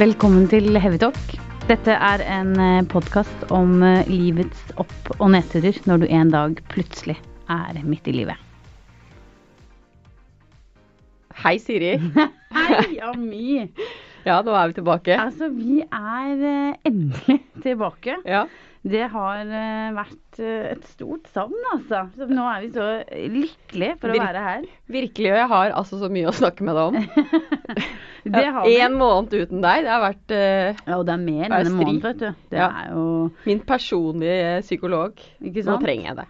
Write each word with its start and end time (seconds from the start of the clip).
Velkommen 0.00 0.46
til 0.48 0.78
Heavytalk. 0.80 1.32
Dette 1.68 1.92
er 1.92 2.22
en 2.24 2.54
podkast 2.88 3.42
om 3.52 3.82
eh, 3.84 4.06
livets 4.08 4.70
opp- 4.80 5.10
og 5.18 5.26
nedturer 5.34 5.76
når 5.84 6.00
du 6.00 6.06
en 6.08 6.30
dag 6.32 6.54
plutselig 6.72 7.18
er 7.52 7.76
midt 7.84 8.08
i 8.08 8.14
livet. 8.14 8.40
Hei, 11.42 11.52
Siri. 11.60 11.90
Hei, 12.56 12.96
Ami! 13.10 13.66
Ja, 14.24 14.38
nå 14.40 14.56
er 14.56 14.72
vi 14.72 14.78
tilbake. 14.78 15.20
Altså, 15.20 15.50
vi 15.52 15.82
er 15.84 16.46
eh, 16.48 16.80
endelig 16.88 17.36
tilbake. 17.60 18.16
Ja. 18.24 18.46
Det 18.82 19.02
har 19.12 19.40
eh, 19.44 19.90
vært 19.92 20.38
eh, 20.40 20.70
et 20.72 20.84
stort 20.88 21.26
savn, 21.34 21.56
altså. 21.74 22.06
Så 22.16 22.28
nå 22.32 22.46
er 22.48 22.62
vi 22.64 22.70
så 22.72 22.86
lykkelige 23.28 23.98
for 24.00 24.08
å 24.08 24.14
Vir- 24.16 24.24
være 24.24 24.44
her. 24.46 24.62
Virkelig, 24.88 25.32
og 25.34 25.36
jeg 25.42 25.50
har 25.52 25.74
altså 25.76 25.98
så 26.00 26.08
mye 26.12 26.30
å 26.30 26.32
snakke 26.38 26.64
med 26.64 26.78
deg 26.78 26.88
om. 26.88 26.96
Det 28.30 28.42
har 28.52 28.66
vi. 28.66 28.74
En 28.84 28.96
måned 29.00 29.32
uten 29.32 29.62
deg, 29.64 29.84
det 29.86 29.88
har 29.94 30.02
vært 30.02 30.32
uh, 30.36 30.80
Ja, 30.84 30.98
og 30.98 31.06
det 31.08 31.14
er 31.14 31.22
mer 31.22 31.46
enn 31.46 31.54
en 31.70 31.76
måned, 31.78 32.02
vet 32.04 32.18
du. 32.20 32.26
Det 32.52 32.58
Ja. 32.60 32.66
er 32.82 32.90
jo 32.92 33.04
min 33.48 33.62
personlige 33.64 34.58
psykolog. 34.66 35.22
Ikke 35.40 35.64
Nå 35.64 35.78
trenger 35.80 36.10
jeg 36.10 36.18
det. 36.18 36.26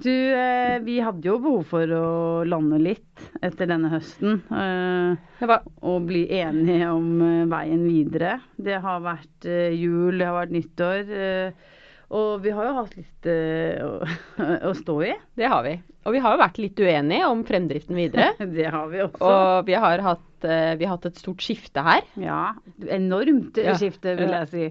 Du, 0.00 0.10
eh, 0.12 0.76
vi 0.84 0.98
hadde 1.04 1.26
jo 1.28 1.38
behov 1.40 1.64
for 1.68 1.90
å 1.96 2.04
lande 2.48 2.78
litt 2.80 3.24
etter 3.44 3.68
denne 3.68 3.88
høsten. 3.92 4.38
Eh, 4.52 5.56
og 5.80 6.06
bli 6.08 6.26
enige 6.42 6.92
om 6.92 7.08
eh, 7.24 7.42
veien 7.50 7.82
videre. 7.88 8.38
Det 8.56 8.76
har 8.84 9.00
vært 9.04 9.48
jul, 9.76 10.16
det 10.20 10.28
har 10.28 10.38
vært 10.42 10.54
nyttår. 10.56 11.12
eh, 11.24 11.68
og 12.10 12.40
vi 12.42 12.50
har 12.54 12.66
jo 12.66 12.72
hatt 12.80 12.96
litt 12.98 13.26
eh, 13.30 13.78
å, 14.68 14.72
stå 14.74 14.96
i. 15.06 15.12
det 15.38 15.50
har 15.52 15.62
vi. 15.66 15.76
Og 16.08 16.16
vi 16.16 16.22
har 16.24 16.34
jo 16.34 16.40
vært 16.40 16.58
litt 16.58 16.80
uenige 16.82 17.28
om 17.30 17.44
fremdriften 17.46 17.98
videre. 17.98 18.32
Det 18.58 18.66
har 18.72 18.88
vi 18.90 19.02
også. 19.04 19.20
Og 19.22 19.66
vi 19.68 19.76
har 19.78 20.02
hatt, 20.02 20.46
eh, 20.48 20.72
vi 20.80 20.88
har 20.88 20.96
hatt 20.96 21.10
et 21.10 21.20
stort 21.20 21.44
skifte 21.44 21.84
her. 21.86 22.02
Ja, 22.18 22.54
enormt 22.88 23.60
Ja. 23.60 23.76
skifte, 23.78 24.16
vil 24.18 24.32
jeg 24.34 24.50
si. 24.50 24.70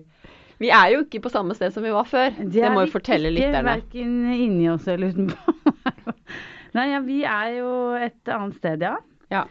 Vi 0.59 0.72
er 0.75 0.89
jo 0.91 1.05
ikke 1.05 1.22
på 1.23 1.31
samme 1.31 1.55
sted 1.55 1.72
som 1.72 1.86
vi 1.86 1.94
var 1.95 2.09
før. 2.09 2.33
Det, 2.36 2.66
må 2.73 2.83
jo 2.83 2.91
fortelle 2.91 3.31
lytterne. 3.31 3.78
Verken 3.78 4.17
inni 4.35 4.67
oss 4.73 4.89
eller 4.91 5.13
utenpå. 5.13 5.56
Nei, 6.75 6.89
ja, 6.91 7.00
vi 7.06 7.22
er 7.23 7.53
jo 7.61 7.72
et 7.97 8.30
annet 8.35 8.59
sted, 8.59 8.83
ja. 8.83 8.97
Ja. 9.31 9.45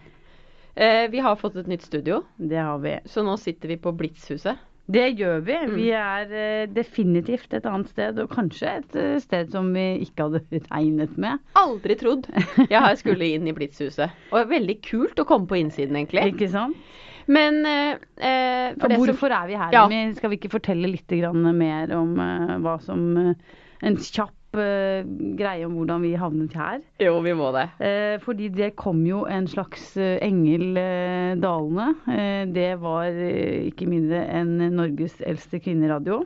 Eh, 0.78 1.08
vi 1.10 1.22
har 1.24 1.38
fått 1.40 1.56
et 1.58 1.66
nytt 1.70 1.82
studio, 1.82 2.20
Det 2.36 2.60
har 2.60 2.78
vi. 2.78 2.98
så 3.08 3.24
nå 3.26 3.38
sitter 3.40 3.72
vi 3.72 3.78
på 3.80 3.90
Blitzhuset. 3.96 4.60
Det 4.88 5.04
gjør 5.20 5.42
vi. 5.44 5.56
Mm. 5.68 5.72
Vi 5.76 5.88
er 5.92 6.30
eh, 6.32 6.68
definitivt 6.72 7.52
et 7.52 7.66
annet 7.68 7.90
sted, 7.92 8.20
og 8.22 8.30
kanskje 8.32 8.70
et 8.78 8.96
eh, 8.96 9.16
sted 9.20 9.50
som 9.52 9.68
vi 9.74 9.84
ikke 10.06 10.28
hadde 10.28 10.62
regnet 10.72 11.18
med. 11.20 11.42
Aldri 11.60 11.98
trodd 12.00 12.30
jeg 12.64 12.80
har 12.80 12.96
skulle 13.00 13.28
inn 13.36 13.50
i 13.50 13.54
Blitzhuset. 13.56 14.16
Og 14.32 14.48
veldig 14.48 14.78
kult 14.86 15.20
å 15.20 15.26
komme 15.28 15.50
på 15.50 15.60
innsiden, 15.60 15.98
egentlig. 16.00 16.24
Ikke 16.32 16.48
sant? 16.52 16.80
Men 17.28 17.60
eh, 17.68 18.00
eh, 18.16 18.72
for 18.72 18.86
Og 18.86 18.88
det 18.88 18.96
som 18.96 19.04
hvorfor 19.04 19.36
er 19.36 19.48
vi 19.50 19.60
her? 19.60 19.76
Ja. 19.76 19.84
Skal 20.16 20.32
vi 20.32 20.40
ikke 20.40 20.54
fortelle 20.56 20.88
litt 20.88 21.12
grann 21.12 21.44
mer 21.58 21.92
om 21.98 22.16
eh, 22.24 22.56
hva 22.64 22.78
som 22.84 23.04
eh, 23.20 23.56
En 23.84 24.00
kjapp 24.00 24.37
greie 24.52 25.66
om 25.66 25.74
hvordan 25.76 26.02
vi 26.02 26.14
havnet 26.18 26.54
her. 26.56 26.80
Jo, 27.02 27.18
vi 27.24 27.34
må 27.36 27.50
det. 27.54 27.66
Eh, 27.84 28.16
fordi 28.24 28.48
det 28.54 28.70
kom 28.80 29.02
jo 29.06 29.24
en 29.28 29.46
slags 29.50 29.90
eh, 30.00 30.16
engel 30.24 30.76
eh, 30.80 31.34
dalende. 31.40 31.90
Eh, 32.08 32.44
det 32.54 32.70
var 32.82 33.06
eh, 33.12 33.68
ikke 33.70 33.88
mindre 33.90 34.22
enn 34.38 34.56
Norges 34.76 35.18
eldste 35.20 35.60
kvinneradio. 35.64 36.22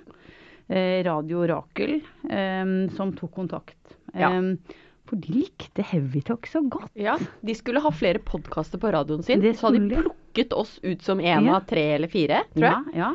Eh, 0.73 1.03
Radio 1.05 1.43
Rakel, 1.51 1.99
eh, 2.31 2.73
som 2.97 3.13
tok 3.19 3.35
kontakt. 3.41 3.99
Ja. 4.15 4.31
Eh, 4.31 4.79
for 5.11 5.19
de 5.21 5.35
likte 5.43 5.83
Heavytalk 5.85 6.47
så 6.49 6.63
godt. 6.73 6.89
Ja, 6.97 7.19
De 7.45 7.55
skulle 7.59 7.83
ha 7.85 7.91
flere 7.93 8.23
podkaster 8.23 8.81
på 8.81 8.93
radioen 8.95 9.25
sin. 9.27 9.43
Så 9.53 9.67
hadde 9.69 9.83
de 9.91 9.99
plukket 9.99 10.55
oss 10.57 10.79
ut 10.87 11.03
som 11.05 11.21
en 11.21 11.45
Ja. 11.51 11.57
av 11.59 11.67
tre 11.69 11.83
eller 11.99 12.09
fire, 12.09 12.45
tror 12.55 12.65
jeg. 12.71 12.97
Ja, 12.97 13.11
ja. 13.11 13.13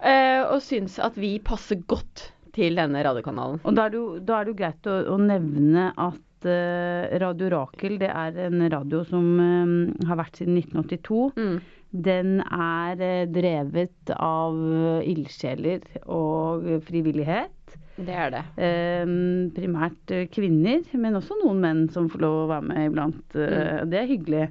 Eh, 0.00 0.42
og 0.48 0.62
syns 0.64 0.96
at 0.98 1.14
vi 1.20 1.34
passer 1.44 1.76
godt 1.86 2.30
til 2.54 2.78
denne 2.78 3.02
radiokanalen. 3.06 3.60
Og 3.64 3.76
da 3.76 3.86
er 3.86 3.92
det 3.92 4.00
jo, 4.00 4.08
da 4.18 4.38
er 4.38 4.46
det 4.46 4.54
jo 4.54 4.58
greit 4.60 4.88
å, 4.90 4.96
å 5.14 5.18
nevne 5.20 5.90
at 5.94 6.48
uh, 6.48 7.18
Radio 7.22 7.50
Rakel 7.54 7.98
det 8.00 8.10
er 8.10 8.40
en 8.46 8.64
radio 8.72 9.04
som 9.08 9.28
uh, 9.40 10.08
har 10.08 10.20
vært 10.22 10.40
siden 10.40 10.58
1982. 10.62 11.22
Mm. 11.36 11.54
Den 12.08 12.34
er 12.46 13.00
uh, 13.02 13.22
drevet 13.30 14.14
av 14.16 14.58
ildsjeler 15.04 15.86
og 16.06 16.68
frivillighet. 16.88 17.56
Det 18.00 18.14
er 18.16 18.30
det. 18.32 18.40
Primært 19.52 20.12
kvinner, 20.32 20.78
men 20.96 21.18
også 21.18 21.36
noen 21.42 21.58
menn 21.60 21.82
som 21.92 22.06
får 22.08 22.22
lov 22.22 22.36
å 22.46 22.50
være 22.54 22.68
med 22.70 22.86
iblant. 22.86 23.34
Mm. 23.34 23.90
Det 23.92 23.98
er 24.00 24.08
hyggelig. 24.08 24.46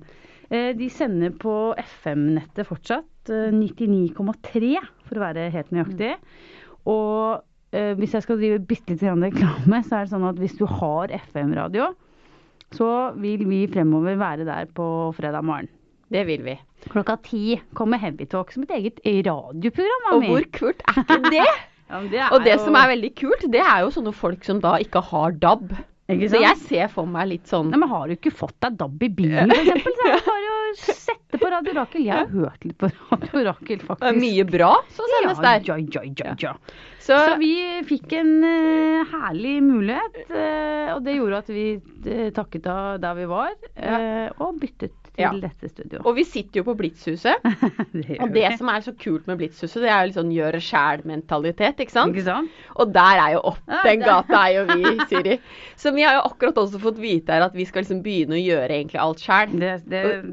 De 0.77 0.89
sender 0.93 1.33
på 1.41 1.55
FM-nettet 1.81 2.69
fortsatt. 2.69 3.09
eh, 3.29 3.51
99,3 3.53 4.79
for 5.07 5.19
å 5.19 5.23
være 5.23 5.49
helt 5.53 5.71
nøyaktig. 5.75 6.15
Og 6.89 7.37
eh, 7.37 7.43
hvis 7.71 8.13
jeg 8.17 8.23
skal 8.25 8.39
drive 8.41 8.59
bitte 8.65 8.95
litt 8.95 9.03
reklame, 9.03 9.81
så 9.85 9.99
er 9.99 10.05
det 10.07 10.13
sånn 10.13 10.25
at 10.29 10.39
hvis 10.41 10.55
du 10.57 10.65
har 10.65 11.11
FM-radio, 11.13 11.91
så 12.73 12.87
vil 13.17 13.43
vi 13.49 13.63
fremover 13.69 14.17
være 14.17 14.45
der 14.45 14.65
på 14.73 14.85
fredag 15.17 15.43
morgen. 15.45 15.69
Det 16.09 16.23
vil 16.25 16.41
vi. 16.45 16.55
Klokka 16.89 17.17
ti 17.21 17.59
kommer 17.77 17.99
Heavytalk 18.01 18.51
som 18.53 18.63
et 18.65 18.71
eget 18.73 18.99
radioprogram. 19.27 20.07
Og 20.15 20.23
hvor 20.25 20.45
kult 20.55 20.81
er 20.89 21.03
ikke 21.03 21.33
det? 21.33 21.49
Ja, 21.89 21.99
det 22.05 22.19
er 22.21 22.29
Og 22.35 22.43
det 22.45 22.51
jo- 22.53 22.65
som 22.67 22.75
er 22.77 22.87
veldig 22.91 23.09
kult, 23.17 23.45
det 23.49 23.61
er 23.65 23.79
jo 23.81 23.87
sånne 23.89 24.11
folk 24.13 24.43
som 24.45 24.59
da 24.61 24.75
ikke 24.77 25.01
har 25.07 25.31
DAB. 25.41 25.71
Så 26.09 26.39
jeg 26.41 26.57
ser 26.63 26.87
for 26.89 27.05
meg 27.09 27.27
litt 27.29 27.49
sånn 27.49 27.67
Nei, 27.69 27.77
men 27.77 27.89
Har 27.91 28.09
du 28.09 28.15
ikke 28.15 28.31
fått 28.33 28.55
deg 28.65 28.79
DAB 28.79 29.03
i 29.05 29.09
bilen, 29.13 29.51
eksempel? 29.53 29.93
Så 29.93 30.07
er 30.07 30.15
det 30.15 30.21
bare 30.25 30.53
å 30.53 30.61
sette 30.79 31.39
på 31.39 31.49
Radio 31.53 31.75
Rakel. 31.77 32.05
Jeg 32.07 32.15
har 32.15 32.31
hørt 32.33 32.65
litt 32.65 32.77
på 32.81 32.89
Radio 32.89 33.43
Rakel, 33.45 33.83
Det 33.85 34.09
er 34.09 34.17
mye 34.17 34.45
bra 34.49 34.71
som 34.95 35.11
sendes 35.13 35.43
der. 35.43 35.61
Ja, 35.69 35.77
ja, 35.77 36.03
ja, 36.09 36.33
ja. 36.41 36.55
Så, 36.97 37.13
Så 37.13 37.35
vi 37.41 37.53
fikk 37.89 38.13
en 38.17 38.33
uh, 38.41 39.13
herlig 39.13 39.55
mulighet, 39.65 40.19
uh, 40.33 40.95
og 40.95 41.05
det 41.05 41.15
gjorde 41.19 41.43
at 41.43 41.53
vi 41.53 41.67
uh, 41.77 42.27
takket 42.35 42.69
av 42.69 42.99
der 43.01 43.17
vi 43.17 43.29
var, 43.29 43.53
og 44.39 44.59
byttet 44.61 44.98
til 45.15 45.23
Ja. 45.25 45.31
dette 45.41 45.69
studioet. 45.69 46.05
og 46.05 46.15
vi 46.15 46.23
sitter 46.23 46.59
jo 46.61 46.63
på 46.69 46.75
Blitzhuset. 46.79 47.35
det 47.93 48.17
Og 48.21 48.29
det 48.33 48.45
vi. 48.51 48.57
som 48.57 48.69
er 48.69 48.81
så 48.85 48.93
kult 48.97 49.27
med 49.27 49.37
Blitzhuset, 49.41 49.81
det 49.81 49.89
er 49.89 50.01
jo 50.03 50.09
litt 50.11 50.17
sånn 50.19 50.31
gjøre 50.35 50.61
sjæl-mentalitet, 50.63 51.79
ikke 51.83 51.91
sant? 51.95 52.13
Ikke 52.15 52.25
sant? 52.27 52.49
Og 52.79 52.93
der 52.93 53.21
er 53.23 53.33
jo 53.37 53.41
opp 53.53 53.73
den 53.83 53.99
gata 54.05 54.43
er 54.47 54.59
jo 54.59 54.65
vi, 54.73 54.93
Siri. 55.09 55.39
Så 55.79 55.93
vi 55.95 56.03
har 56.07 56.19
jo 56.19 56.25
akkurat 56.29 56.57
også 56.63 56.79
fått 56.83 56.99
vite 57.01 57.33
her 57.35 57.45
at 57.47 57.55
vi 57.57 57.65
skal 57.65 57.83
liksom 57.83 58.03
begynne 58.05 58.37
å 58.37 58.41
gjøre 58.43 58.69
egentlig 58.79 58.99
alt 59.01 59.19
sjæl. 59.23 59.57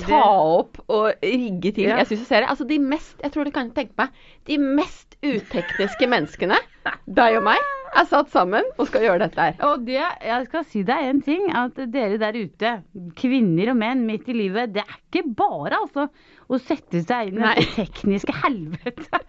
Ta 0.06 0.22
opp 0.60 0.78
og 0.88 1.12
rigge 1.22 1.72
til. 1.76 1.88
Ja. 1.90 1.96
Jeg 2.02 2.06
synes 2.12 2.20
jeg 2.24 2.30
ser 2.30 2.40
det. 2.44 2.50
Altså 2.52 2.66
de 2.68 2.78
mest, 2.82 3.16
jeg 3.22 3.32
tror 3.34 3.44
du 3.44 3.50
kan 3.54 3.70
tenke 3.76 3.92
meg, 3.98 4.08
de 4.46 4.58
mest 4.58 5.16
utekniske 5.24 6.06
menneskene, 6.10 6.58
deg 7.18 7.38
og 7.40 7.46
meg, 7.48 7.58
er 8.00 8.06
satt 8.10 8.30
sammen 8.32 8.64
og 8.78 8.86
skal 8.88 9.02
gjøre 9.06 9.18
dette 9.26 9.40
her. 9.48 9.54
Og 9.68 9.84
det, 9.86 9.98
jeg 10.00 10.46
skal 10.48 10.64
si 10.70 10.82
deg 10.86 11.08
en 11.10 11.20
ting, 11.26 11.48
at 11.56 11.74
dere 11.92 12.18
der 12.22 12.38
ute, 12.38 12.72
kvinner 13.18 13.70
og 13.72 13.76
menn 13.82 14.06
midt 14.06 14.28
i 14.28 14.36
livet, 14.36 14.72
det 14.76 14.82
er 14.84 14.98
ikke 15.06 15.24
bare 15.36 15.78
altså 15.82 16.08
å 16.48 16.58
sette 16.62 17.02
seg 17.02 17.32
inn 17.32 17.42
i 17.42 17.54
det 17.60 17.68
tekniske 17.76 18.34
helvete. 18.44 19.22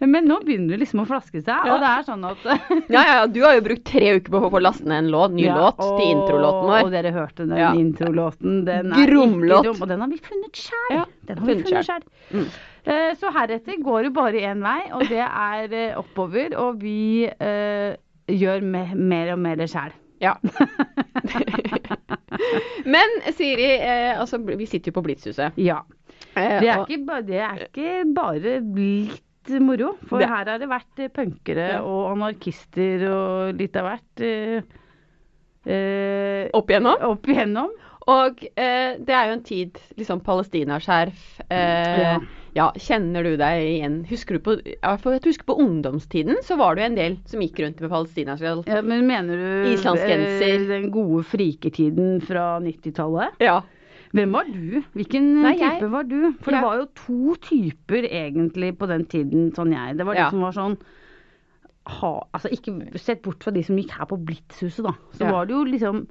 Men 0.00 0.24
nå 0.24 0.38
begynner 0.40 0.72
det 0.78 0.78
liksom 0.86 1.02
å 1.02 1.04
flaske 1.10 1.42
seg, 1.44 1.66
Ja. 1.68 1.74
og 1.74 1.82
det 1.82 1.88
er 1.92 2.04
sånn 2.06 2.22
at 2.24 2.44
Ja, 2.94 3.02
ja, 3.04 3.16
ja, 3.18 3.26
du 3.28 3.42
har 3.44 3.58
jo 3.58 3.64
brukt 3.66 3.84
tre 3.84 4.14
uker 4.16 4.32
på 4.32 4.40
å 4.46 4.50
få 4.54 4.62
laste 4.64 4.86
ned 4.88 5.02
en 5.04 5.10
låt, 5.12 5.34
ny 5.36 5.44
Ja, 5.44 5.58
låt 5.58 5.76
og- 5.84 5.98
til 6.00 6.08
introlåten 6.14 6.70
Og 6.70 6.72
vår. 6.86 6.90
dere 6.94 7.12
hørte 7.12 7.44
den 7.44 7.58
Ja. 7.60 7.74
introlåten. 7.76 8.64
Den 8.64 8.94
er 8.96 9.06
Gromlåt. 9.10 9.64
dum, 9.68 9.76
og 9.84 9.88
den 9.92 10.00
har 10.00 10.08
vi 10.08 10.16
funnet 10.24 10.56
sjæl. 10.56 10.94
Ja, 10.96 11.04
den 11.28 11.38
har 11.42 11.46
vi 11.50 11.58
funnet 11.66 11.84
sjæl. 11.90 12.02
Mm. 12.32 12.46
Eh, 12.86 13.14
Så 13.20 13.30
heretter 13.34 13.80
går 13.82 14.02
det 14.08 14.12
bare 14.16 14.44
én 14.52 14.62
vei, 14.64 14.82
og 14.92 15.08
det 15.08 15.24
er 15.24 15.72
eh, 15.72 15.96
oppover. 15.98 16.54
Og 16.58 16.80
vi 16.82 17.26
uh, 17.28 17.94
gjør 18.30 18.60
me 18.62 18.84
mer 18.94 19.32
og 19.34 19.38
mer 19.42 19.64
sjæl. 19.66 19.92
Ja. 20.20 20.34
Men 22.84 23.08
Siri, 23.36 23.70
eh, 23.80 24.18
altså 24.20 24.38
vi 24.44 24.66
sitter 24.68 24.90
jo 24.92 24.98
på 24.98 25.02
Blitzhuset. 25.06 25.56
Ja. 25.60 25.80
Det 26.34 26.68
er, 26.68 26.84
ikke, 26.84 27.00
ba- 27.08 27.22
det 27.26 27.40
er 27.42 27.64
ikke 27.66 28.04
bare 28.14 28.58
litt 28.76 29.50
moro. 29.64 29.94
For 30.08 30.18
Det- 30.20 30.28
her 30.28 30.44
har 30.52 30.58
det 30.58 30.68
vært 30.70 31.00
punkere 31.16 31.68
Ja. 31.72 31.80
og 31.82 32.12
anarkister 32.12 33.02
og 33.10 33.54
litt 33.58 33.76
av 33.76 33.88
hvert. 33.88 34.22
eh, 35.66 36.48
opp 36.54 36.70
igjennom. 36.70 36.96
opp 37.10 37.26
igjennom. 37.28 37.70
Og 38.08 38.44
eh, 38.56 38.96
det 38.98 39.14
er 39.14 39.26
jo 39.28 39.32
en 39.36 39.42
tid, 39.44 39.78
liksom 39.96 40.20
palestinaskjerf. 40.20 41.40
Eh, 41.50 42.00
Ja. 42.00 42.18
Ja. 42.54 42.70
kjenner 42.76 43.22
du 43.24 43.36
deg 43.36 43.62
igjen? 43.62 44.04
Husker 44.10 44.38
du 44.38 44.40
på, 44.40 44.54
jeg 44.64 45.20
husker 45.24 45.44
på 45.46 45.56
ungdomstiden 45.62 46.42
så 46.42 46.56
var 46.58 46.74
det 46.74 46.82
jo 46.82 46.86
en 46.90 46.98
del 47.00 47.18
som 47.30 47.40
gikk 47.40 47.60
rundt 47.64 47.80
med 47.80 47.90
palestinaskjell. 47.90 48.64
Ja, 48.66 48.80
men 48.82 49.06
mener 49.06 49.36
du 49.36 49.72
Islandsgenser. 49.74 50.54
eh, 50.60 50.66
den 50.68 50.90
gode 50.90 51.24
friketiden 51.24 52.20
fra 52.22 52.58
90-tallet? 52.60 53.38
Ja. 53.40 53.60
Hvem 54.12 54.32
var 54.34 54.44
du? 54.50 54.80
Hvilken 54.98 55.42
Nei, 55.42 55.52
type 55.54 55.80
jeg- 55.84 55.90
var 55.92 56.02
du? 56.02 56.32
For 56.42 56.50
det 56.50 56.62
var 56.62 56.76
jo 56.80 56.86
to 56.98 57.34
typer 57.46 58.02
egentlig 58.10 58.76
på 58.76 58.88
den 58.90 59.04
tiden, 59.06 59.52
sånn 59.54 59.70
jeg. 59.72 59.96
Det 59.96 60.04
var 60.06 60.14
de 60.14 60.20
Ja. 60.20 60.30
som 60.30 60.40
var 60.40 60.52
sånn 60.52 60.76
ha, 61.86 62.26
altså 62.34 62.50
Ikke 62.52 62.98
sett 63.00 63.22
bort 63.22 63.42
fra 63.42 63.52
de 63.52 63.62
som 63.62 63.76
gikk 63.76 63.90
her 63.96 64.06
på 64.06 64.18
Blitzhuset, 64.24 64.84
da. 64.84 64.92
Så 65.14 65.24
Ja. 65.24 65.30
var 65.32 65.46
det 65.46 65.54
jo 65.54 65.64
liksom 65.64 66.06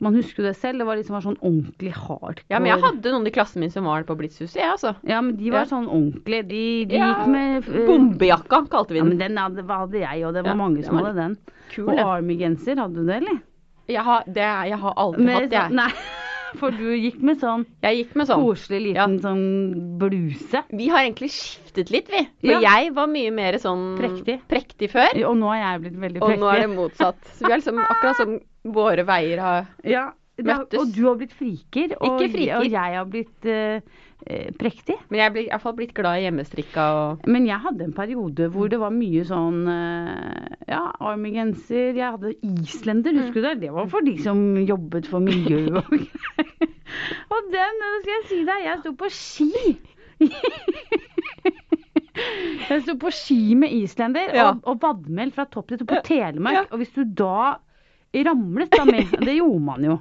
Man 0.00 0.14
husker 0.14 0.42
jo 0.42 0.48
det 0.48 0.56
selv. 0.58 0.78
Det 0.82 0.86
var 0.88 0.96
liksom 0.98 1.14
var 1.14 1.22
sånn 1.22 1.38
ordentlig 1.40 1.92
hard. 1.94 2.40
Ja, 2.50 2.58
men 2.58 2.66
jeg 2.72 2.82
hadde 2.82 3.12
noen 3.14 3.26
i 3.26 3.30
klassen 3.30 3.60
min 3.62 3.70
som 3.70 3.84
var 3.86 4.02
på 4.04 4.16
Blitzhuset, 4.18 4.56
jeg, 4.58 4.66
altså. 4.72 4.94
Ja, 5.06 5.20
men 5.22 5.36
de 5.36 5.50
var 5.54 5.60
Ja. 5.64 5.70
sånn 5.70 5.86
ordentlig. 5.86 6.42
De, 6.48 6.62
de 6.90 6.96
Ja, 6.98 7.12
gikk 7.14 7.26
med 7.30 7.68
uh, 7.68 7.86
Bombejakka, 7.86 8.66
kalte 8.68 8.92
vi 8.92 9.00
den. 9.00 9.06
Ja, 9.06 9.08
men 9.14 9.18
den. 9.18 9.36
hadde, 9.38 9.66
hadde 9.70 9.98
jeg, 10.02 10.24
og 10.26 10.34
det 10.34 10.42
var 10.44 10.50
Ja, 10.50 10.54
mange 10.58 10.84
som 10.84 10.96
var 10.98 11.06
hadde 11.12 11.16
den. 11.22 11.36
Kul, 11.70 11.88
Og. 11.88 11.98
Army-genser, 11.98 12.76
hadde 12.76 12.94
du 12.94 13.06
det, 13.06 13.16
eller? 13.22 13.38
Jeg 13.88 14.02
har, 14.02 14.24
det, 14.26 14.44
jeg 14.72 14.78
har 14.80 14.94
aldri 14.96 15.24
Med 15.24 15.34
hatt 15.34 15.50
det. 15.50 15.58
sånn- 15.58 15.70
jeg. 15.70 15.72
Nei, 15.76 15.90
for 16.58 16.70
du 16.70 16.90
gikk 16.96 17.20
med 17.22 17.40
sånn 17.40 17.64
gikk 17.82 18.14
med 18.16 18.26
sånn. 18.28 18.42
koselig 18.44 18.80
liten 18.88 19.18
sånn 19.20 19.44
bluse. 19.98 20.62
Vi 20.70 20.88
har 20.88 21.04
egentlig 21.04 21.30
skiftet 21.34 21.90
litt, 21.90 22.08
vi. 22.08 22.24
For 22.40 22.60
Ja. 22.60 22.60
jeg 22.60 22.94
var 22.94 23.06
mye 23.06 23.30
mer 23.32 23.52
sånn 23.58 23.96
Prektig. 23.98 24.40
prektig 24.48 24.90
før. 24.90 25.24
Og 25.28 25.36
nå 25.36 25.52
er 25.54 25.60
jeg 25.62 25.80
blitt 25.82 26.00
veldig 26.00 26.20
prektig. 26.20 26.34
Og 26.34 26.38
nå 26.40 26.52
er 26.54 26.60
det 26.66 26.70
motsatt. 26.76 27.16
Så 27.34 27.46
vi 27.46 27.52
er 27.52 27.58
liksom 27.58 27.78
akkurat 27.78 28.16
som 28.16 28.40
våre 28.64 29.04
veier 29.04 29.38
har 29.40 29.66
Ja, 29.84 30.10
Møttes. 30.42 30.78
og 30.80 30.92
du 30.94 31.04
har 31.06 31.14
blitt 31.16 31.32
friker, 31.32 31.94
og, 32.00 32.18
friker. 32.20 32.56
og 32.58 32.64
jeg 32.64 32.94
har 32.98 33.04
blitt 33.04 33.44
eh, 33.46 33.80
prektig. 34.58 34.96
Men 35.10 35.20
jeg 35.20 35.26
er 35.26 35.38
i 35.42 35.46
hvert 35.50 35.62
fall 35.64 35.76
blitt 35.76 35.94
glad 35.96 36.20
i 36.20 36.24
hjemmestrikka 36.24 36.84
og 36.98 37.26
Men 37.28 37.46
jeg 37.48 37.60
hadde 37.60 37.84
en 37.84 37.96
periode 37.96 38.48
hvor 38.54 38.70
det 38.72 38.78
var 38.80 38.94
mye 38.94 39.24
sånn 39.28 39.66
eh, 39.68 40.54
ja, 40.70 40.84
Army-genser. 41.00 41.92
Jeg 41.98 42.14
hadde 42.16 42.32
islender, 42.40 43.16
husker 43.20 43.40
du 43.42 43.48
det? 43.50 43.56
Det 43.66 43.72
var 43.74 43.90
for 43.92 44.06
de 44.06 44.16
som 44.24 44.40
jobbet 44.64 45.10
for 45.10 45.24
miljøet 45.24 45.76
og 45.82 45.90
greier. 45.92 46.70
Og 47.34 47.50
den, 47.52 47.82
det 47.82 48.00
skal 48.04 48.14
jeg 48.14 48.24
si 48.30 48.40
deg, 48.46 48.64
jeg 48.68 48.80
sto 48.84 48.94
på 49.00 49.10
ski. 49.12 49.64
Jeg 52.70 52.82
sto 52.84 52.94
på 53.00 53.10
ski 53.12 53.54
med 53.58 53.74
islender 53.74 54.30
Ja. 54.34 54.48
og, 54.52 54.62
og 54.70 54.82
vadmel 54.82 55.32
fra 55.34 55.44
topp 55.50 55.72
til 55.72 55.82
tå 55.82 55.88
på 55.90 56.00
Telemark. 56.06 56.60
Ja. 56.60 56.64
Og 56.70 56.80
hvis 56.82 56.94
du 56.94 57.02
da 57.04 57.56
ramlet, 58.14 58.70
da, 58.70 58.84
med, 58.86 59.10
det 59.26 59.34
gjorde 59.40 59.64
man 59.64 59.84
jo. 59.84 59.96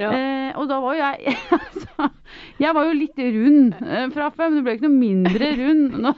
Ja. 0.00 0.08
Eh, 0.08 0.56
og 0.56 0.68
da 0.70 0.78
var 0.80 0.96
jo 0.96 1.02
jeg 1.02 1.34
altså, 1.58 1.89
Jeg 2.62 2.74
var 2.76 2.88
jo 2.88 2.96
litt 2.96 3.20
rund 3.20 3.74
eh, 3.80 4.06
fra 4.14 4.28
før, 4.34 4.48
men 4.50 4.58
det 4.58 4.64
ble 4.66 4.76
ikke 4.76 4.88
noe 4.88 5.00
mindre 5.00 5.50
rund 5.58 5.96
når 6.04 6.16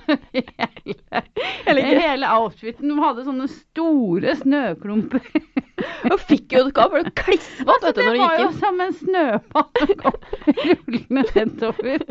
hele, 1.67 1.85
hele 1.87 2.31
outfiten 2.37 2.95
hadde 3.03 3.27
sånne 3.27 3.49
store 3.53 4.37
snøklumper. 4.43 5.27
Og 6.13 6.19
fikk 6.21 6.55
jo 6.55 6.65
det 6.69 6.79
av, 6.79 6.93
for 6.93 7.07
det 7.07 7.13
klissvått 7.19 7.87
vet 7.87 7.97
du, 7.97 8.01
det 8.01 8.07
når 8.07 8.17
du 8.17 8.23
var 8.23 8.39
jo 8.39 8.51
som 8.61 8.83
en 8.85 8.95
snøball 8.97 9.69
som 9.81 9.93
kom 10.03 10.19
rullende 10.47 11.25
nedover. 11.37 12.07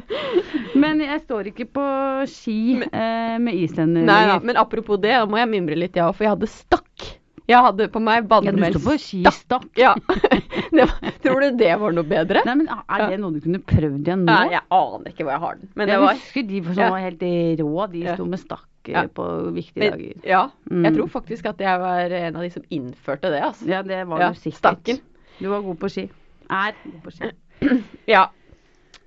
Men 0.79 1.03
jeg 1.05 1.23
står 1.25 1.51
ikke 1.53 1.69
på 1.77 1.87
ski 2.31 2.59
eh, 2.83 3.37
med 3.41 3.63
islender. 3.63 4.05
Nei 4.07 4.21
ja, 4.27 4.37
men 4.43 4.59
apropos 4.59 4.99
det, 5.01 5.15
da 5.15 5.27
må 5.29 5.39
jeg 5.39 5.51
mimre 5.53 5.77
litt, 5.79 5.95
jeg 5.95 6.07
òg, 6.07 6.17
for 6.17 6.27
jeg 6.27 6.35
hadde 6.35 6.51
stakk. 6.51 7.11
Jeg 7.49 7.57
hadde 7.65 7.87
på 7.91 7.99
meg 7.99 8.15
ja, 8.15 8.21
du 8.21 8.27
bademels. 8.31 8.83
på 8.83 8.93
skistakk. 9.01 9.65
Ja. 9.79 9.95
Var, 10.71 10.91
tror 11.23 11.41
du 11.43 11.57
det 11.59 11.71
var 11.81 11.91
noe 11.91 12.07
bedre? 12.07 12.43
Nei, 12.47 12.53
men 12.61 12.67
Er 12.71 13.09
det 13.11 13.17
noe 13.19 13.33
du 13.35 13.41
kunne 13.43 13.59
prøvd 13.59 14.05
igjen 14.07 14.21
nå? 14.23 14.31
Nei, 14.31 14.53
jeg 14.53 14.61
aner 14.71 15.11
ikke 15.11 15.25
hvor 15.25 15.33
jeg 15.33 15.41
har 15.43 15.55
den. 15.59 15.69
Men 15.75 15.87
det 15.89 15.95
jeg 15.97 16.01
var 16.05 16.13
husker 16.15 16.45
de 16.47 16.61
som 16.63 16.77
Ja. 16.79 16.89
var 16.93 17.03
helt 17.03 17.25
rå. 17.59 17.87
De 17.91 18.03
Ja. 18.05 18.15
sto 18.15 18.25
med 18.25 18.39
stakk 18.39 18.67
eh, 18.87 18.93
Ja. 18.93 19.03
på 19.07 19.25
viktige 19.53 19.83
men, 19.83 19.91
dager. 19.91 20.21
Ja. 20.23 20.43
Mm. 20.71 20.83
Jeg 20.85 20.95
tror 20.95 21.07
faktisk 21.17 21.45
at 21.51 21.59
jeg 21.59 21.79
var 21.79 22.15
en 22.21 22.35
av 22.35 22.41
de 22.41 22.49
som 22.49 22.63
innførte 22.71 23.31
det, 23.33 23.41
altså. 23.43 23.67
Ja, 23.67 23.81
det 23.81 24.07
var 24.07 24.19
Ja, 24.19 24.29
du 24.29 24.39
sikkert. 24.39 24.57
stakken. 24.61 25.01
Du 25.41 25.49
var 25.49 25.61
god 25.61 25.79
på 25.79 25.89
ski. 25.89 26.09
Er 26.49 26.71
god 26.85 27.01
på 27.03 27.11
ski. 27.11 27.31
Ja. 28.07 28.25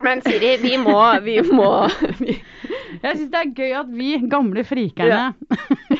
Men 0.03 0.21
Siri, 0.23 0.57
vi 0.61 0.77
må, 0.77 0.99
vi 1.23 1.41
må 1.49 1.89
vi, 2.19 2.35
Jeg 3.05 3.17
syns 3.17 3.31
det 3.31 3.41
er 3.41 3.55
gøy 3.57 3.73
at 3.81 3.89
vi 3.89 4.19
gamle 4.29 4.65
frikerne 4.65 5.35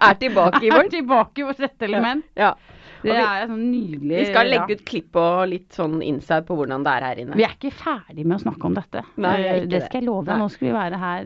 er 0.00 0.14
tilbake 0.20 0.62
i 0.64 0.68
er 0.72 0.76
vårt 0.78 0.90
tilbake 0.90 1.38
i 1.42 1.46
vårt 1.48 1.60
rette 1.60 1.82
element. 1.88 2.24
Ja. 2.36 2.54
Det 3.02 3.12
vi- 3.14 3.22
er 3.22 3.44
sånn 3.46 3.60
nydelig 3.70 4.16
Vi 4.18 4.24
skal 4.32 4.48
legge 4.50 4.74
ut 4.74 4.80
klipp 4.84 5.14
og 5.22 5.44
litt 5.48 5.70
sånn 5.76 6.00
inside 6.02 6.46
på 6.48 6.56
hvordan 6.58 6.82
det 6.82 6.90
er 6.96 7.04
her 7.06 7.20
inne. 7.22 7.36
Vi 7.38 7.44
er 7.46 7.52
ikke 7.54 7.70
ferdig 7.70 8.24
med 8.26 8.40
å 8.40 8.42
snakke 8.42 8.64
om 8.66 8.74
dette. 8.74 9.04
Nei, 9.16 9.36
er 9.44 9.54
Eh, 9.62 9.66
det 9.70 9.84
skal 9.84 10.00
jeg 10.00 10.08
love. 10.08 10.26
Nei. 10.26 10.38
Nå 10.42 10.48
skal 10.50 10.66
vi 10.68 10.74
være 10.74 10.98
her 10.98 11.24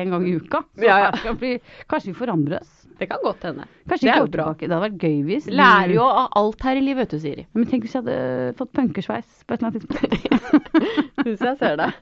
én 0.00 0.10
gang 0.14 0.24
i 0.26 0.32
uka. 0.40 0.62
Så 0.78 0.84
Ja, 0.88 1.10
ja. 1.24 1.32
vi, 1.34 1.58
kanskje 1.88 2.06
vi 2.14 2.14
forandrer 2.14 2.60
oss. 2.62 2.74
Det 2.98 3.06
kan 3.06 3.20
godt 3.22 3.42
hende. 3.46 3.66
Kanskje 3.86 4.08
Det 4.08 4.14
er 4.16 4.26
bra. 4.26 4.44
tilbake. 4.44 4.58
Det 4.66 4.74
hadde 4.74 4.88
vært 4.88 5.02
gøy 5.04 5.18
hvis 5.28 5.46
Lærer 5.52 5.92
jo 5.94 6.02
av 6.08 6.32
alt 6.40 6.62
her 6.62 6.76
i 6.76 6.80
livet, 6.80 7.04
vet 7.04 7.10
du, 7.10 7.18
Siri. 7.20 7.46
Men 7.54 7.66
tenk 7.66 7.84
hvis 7.84 7.92
jeg 7.94 8.02
hadde 8.02 8.56
fått 8.58 8.72
punkersveis 8.72 9.44
på 9.46 9.54
et 9.54 9.60
eller 9.62 9.68
annet 9.68 9.82
tidspunkt. 9.84 10.72
Syns 11.22 11.40
jeg 11.46 11.58
ser 11.60 11.76
det. 11.76 11.92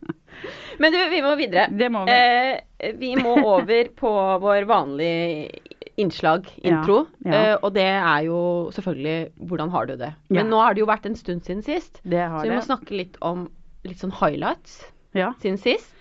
Men 0.79 0.93
du, 0.93 0.99
vi 1.11 1.21
må 1.27 1.35
videre. 1.37 1.67
Det 1.77 1.91
må 1.93 2.07
vi. 2.07 2.13
Eh, 2.15 2.93
vi 2.97 3.15
må 3.17 3.35
over 3.43 3.91
på 3.99 4.15
vår 4.41 4.65
vanlige 4.65 5.61
innslag, 5.97 6.47
intro. 6.63 7.07
ja. 7.25 7.33
Eh, 7.33 7.57
og 7.63 7.73
det 7.75 7.85
er 7.87 8.21
jo 8.27 8.71
selvfølgelig 8.73 9.31
'Hvordan 9.41 9.71
har 9.71 9.87
du 9.87 9.97
det?' 9.97 10.15
Men 10.29 10.45
Ja. 10.45 10.51
nå 10.51 10.61
har 10.63 10.75
det 10.75 10.81
jo 10.81 10.87
vært 10.87 11.07
en 11.07 11.15
stund 11.17 11.41
siden 11.43 11.63
sist. 11.65 12.01
Det 12.05 12.21
har 12.29 12.41
Så 12.45 12.49
vi 12.49 12.55
må 12.57 12.61
det. 12.61 12.69
snakke 12.69 12.91
litt 12.97 13.17
om 13.23 13.49
litt 13.85 13.99
sånn 13.99 14.13
highlights 14.13 14.85
Ja. 15.15 15.33
siden 15.41 15.59
sist. 15.59 15.93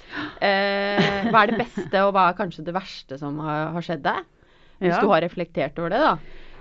Uh, 0.41 1.31
hva 1.31 1.43
er 1.43 1.47
det 1.47 1.57
beste, 1.65 1.95
og 2.03 2.13
hva 2.13 2.29
er 2.29 2.33
kanskje 2.37 2.63
det 2.65 2.73
verste 2.73 3.17
som 3.17 3.39
har, 3.39 3.71
har 3.71 3.81
skjedd 3.81 4.01
deg? 4.03 4.23
Hvis 4.81 4.93
Ja. 4.95 5.01
du 5.01 5.07
har 5.07 5.21
reflektert 5.21 5.79
over 5.79 5.89
det, 5.89 5.99
da. 5.99 6.17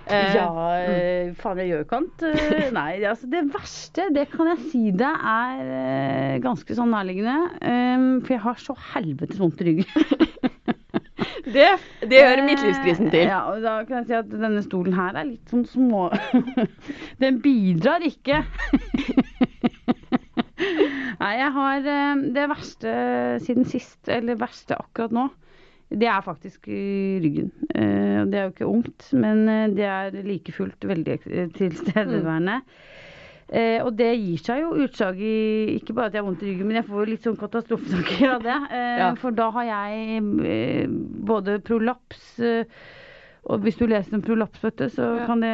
Uh, 0.07 0.35
Ja, 0.35 0.77
eh, 0.77 1.33
faen, 1.33 1.57
jeg 1.57 1.69
gjør 1.69 1.79
jo 1.79 1.83
ikke 1.83 1.97
annet. 1.97 2.73
Nei, 2.73 2.99
altså 3.03 3.27
det 3.29 3.51
verste, 3.51 4.13
det 4.13 4.29
kan 4.31 4.47
jeg 4.47 4.71
si 4.71 4.91
det 4.91 5.01
er 5.01 6.39
ganske 6.39 6.75
sånn 6.75 6.91
nærliggende. 6.93 7.49
Um, 7.61 8.21
For 8.21 8.33
jeg 8.33 8.41
har 8.41 8.53
så 8.55 8.75
helvetes 8.93 9.37
vondt 9.39 9.61
i 9.61 9.65
ryggen. 9.65 9.85
Det, 11.45 11.67
det 12.09 12.19
hører 12.23 12.43
midtlivskrisen 12.47 13.09
til. 13.11 13.19
Eh, 13.25 13.29
Ja, 13.31 13.39
og 13.51 13.61
da 13.63 13.75
kan 13.87 13.97
jeg 14.01 14.07
si 14.09 14.13
at 14.17 14.29
denne 14.31 14.61
stolen 14.65 14.93
her 14.97 15.15
er 15.19 15.27
litt 15.29 15.51
sånn 15.51 15.65
små 15.69 16.07
Den 17.23 17.41
bidrar 17.43 18.03
ikke. 18.07 18.43
Nei, 21.19 21.31
jeg 21.39 21.51
har 21.55 21.87
eh, 21.95 22.21
det 22.35 22.45
verste 22.51 22.93
siden 23.45 23.65
sist, 23.69 23.99
eller 24.11 24.37
verste 24.39 24.77
akkurat 24.79 25.13
nå. 25.15 25.27
Det 25.95 26.07
er 26.09 26.23
faktisk 26.25 26.65
ryggen. 26.67 27.51
Eh, 27.75 28.23
Det 28.25 28.39
er 28.39 28.47
jo 28.47 28.53
ikke 28.55 28.67
ungt, 28.71 29.09
men 29.13 29.45
det 29.77 29.85
er 29.85 30.15
like 30.25 30.51
fullt 30.55 30.81
veldig 30.89 31.19
tilstedeværende. 31.21 31.57
tilstedeværende. 31.59 32.59
Eh, 33.53 33.77
og 33.85 33.91
det 33.93 34.07
gir 34.17 34.39
seg 34.41 34.63
jo 34.63 34.71
utslag 34.87 35.19
i 35.21 35.75
ikke 35.77 35.93
bare 35.93 36.09
at 36.09 36.15
jeg 36.17 36.23
har 36.23 36.29
vondt 36.29 36.41
i 36.41 36.47
ryggen, 36.49 36.65
men 36.65 36.79
jeg 36.79 36.87
får 36.87 36.97
jo 37.03 37.09
litt 37.11 37.25
sånn 37.27 37.35
katastrofetanker 37.37 38.31
av 38.33 38.41
det. 38.45 38.55
Eh, 38.73 38.97
Ja. 39.03 39.09
For 39.21 39.31
da 39.37 39.51
har 39.53 39.65
jeg 39.69 40.17
eh, 40.49 40.87
både 41.29 41.59
prolaps 41.61 42.39
eh, 42.41 42.65
og 43.45 43.61
hvis 43.61 43.77
du 43.77 43.85
leser 43.85 44.15
om 44.17 44.23
prolaps, 44.25 44.57
vet 44.63 44.79
du, 44.81 44.87
så 44.89 45.11
Ja. 45.19 45.25
kan 45.29 45.39
det 45.45 45.53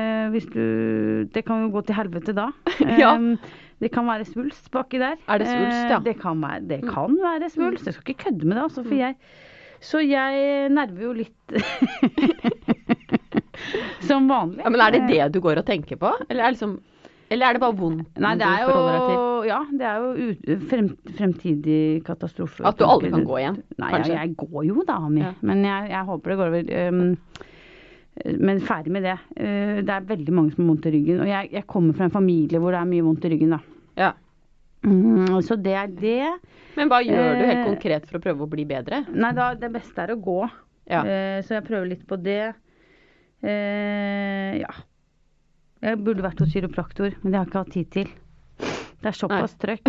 du, 0.54 1.28
Det 1.34 1.44
kan 1.44 1.66
jo 1.66 1.74
gå 1.76 1.82
til 1.86 1.96
helvete 2.00 2.32
da. 2.38 2.48
Ja. 3.02 3.18
Eh, 3.18 3.36
det 3.82 3.90
kan 3.92 4.06
være 4.08 4.24
svulst 4.30 4.70
baki 4.72 5.00
der. 5.02 5.18
Er 5.28 5.38
det 5.42 5.48
svulst, 5.50 5.90
ja? 5.90 5.98
Eh, 5.98 6.04
Det 6.06 6.16
kan 6.22 6.38
være, 6.40 6.62
det 6.70 6.80
kan 6.88 7.18
være 7.20 7.50
svulst. 7.50 7.86
Jeg 7.90 7.94
skal 7.98 8.14
ikke 8.14 8.24
kødde 8.30 8.46
med 8.48 8.56
det, 8.56 8.64
altså. 8.64 8.84
For 8.86 8.94
jeg, 8.96 9.16
så 9.82 9.98
jeg 10.06 10.70
nerver 10.70 11.02
jo 11.02 11.14
litt 11.18 11.52
som 14.08 14.28
vanlig. 14.30 14.62
Ja, 14.64 14.70
men 14.70 14.82
er 14.86 14.92
det 14.96 15.02
det 15.10 15.28
du 15.34 15.40
går 15.44 15.62
og 15.62 15.68
tenker 15.68 16.00
på? 16.00 16.12
Eller 16.30 16.44
er, 16.46 16.52
det 16.52 16.58
liksom, 16.60 16.78
eller 17.32 17.48
er 17.48 17.56
det 17.56 17.62
bare 17.64 17.78
vondt 17.80 18.20
Nei, 18.22 18.34
det 18.40 18.48
er 18.48 18.66
jo 18.68 18.80
Ja, 19.48 19.62
det 19.72 19.88
er 19.88 20.02
jo 20.04 20.32
ut, 20.32 20.50
frem, 20.70 20.90
fremtidig 21.18 21.80
katastrofe. 22.06 22.66
At 22.68 22.78
du 22.78 22.86
aldri 22.86 23.10
kan 23.14 23.24
gå 23.26 23.40
igjen, 23.40 23.62
Nei, 23.82 23.94
jeg, 23.96 24.12
jeg 24.14 24.36
går 24.42 24.68
jo 24.68 24.84
da, 24.88 25.00
mi. 25.08 25.24
Ja. 25.24 25.32
Men 25.48 25.64
jeg, 25.66 25.88
jeg 25.94 26.08
håper 26.12 26.34
det 26.34 26.38
går 26.42 26.52
over. 26.52 26.74
Um, 26.92 27.48
men 28.44 28.60
ferdig 28.62 28.94
med 28.94 29.08
det. 29.08 29.16
Uh, 29.34 29.80
det 29.82 29.96
er 29.96 30.10
veldig 30.12 30.36
mange 30.36 30.54
som 30.54 30.66
har 30.66 30.74
vondt 30.74 30.90
i 30.90 30.94
ryggen. 30.94 31.24
Og 31.24 31.32
jeg, 31.32 31.50
jeg 31.56 31.66
kommer 31.72 31.98
fra 31.98 32.06
en 32.10 32.14
familie 32.14 32.62
hvor 32.62 32.76
det 32.76 32.82
er 32.84 32.92
mye 32.92 33.08
vondt 33.08 33.26
i 33.26 33.32
ryggen, 33.34 33.56
da. 33.56 33.62
Ja. 33.98 34.12
Mm, 34.86 35.40
så 35.46 35.58
det 35.62 35.74
er 35.78 35.90
det. 35.94 36.28
Men 36.78 36.92
hva 36.92 37.02
gjør 37.06 37.36
du 37.38 37.44
helt 37.46 37.62
Eh, 37.62 37.68
konkret 37.68 38.08
for 38.10 38.18
å 38.18 38.24
prøve 38.24 38.46
å 38.46 38.52
bli 38.52 38.66
bedre? 38.70 39.04
Nei, 39.14 39.34
da, 39.38 39.52
det 39.58 39.72
beste 39.74 40.06
er 40.06 40.14
å 40.14 40.20
gå. 40.22 40.40
Ja. 40.92 41.02
Uh, 41.06 41.40
så 41.46 41.58
jeg 41.58 41.68
prøver 41.68 41.92
litt 41.96 42.06
på 42.10 42.18
det. 42.22 42.54
Uh, 43.42 44.58
ja. 44.62 44.72
Jeg 45.82 45.98
burde 46.06 46.22
vært 46.26 46.40
hos 46.44 46.52
kiropraktor, 46.54 47.16
men 47.24 47.32
det 47.32 47.40
har 47.40 47.46
jeg 47.46 47.52
ikke 47.52 47.64
hatt 47.64 47.74
tid 47.74 47.92
til. 47.96 48.12
Det 49.02 49.10
er 49.10 49.18
såpass 49.18 49.56
trøkk. 49.58 49.88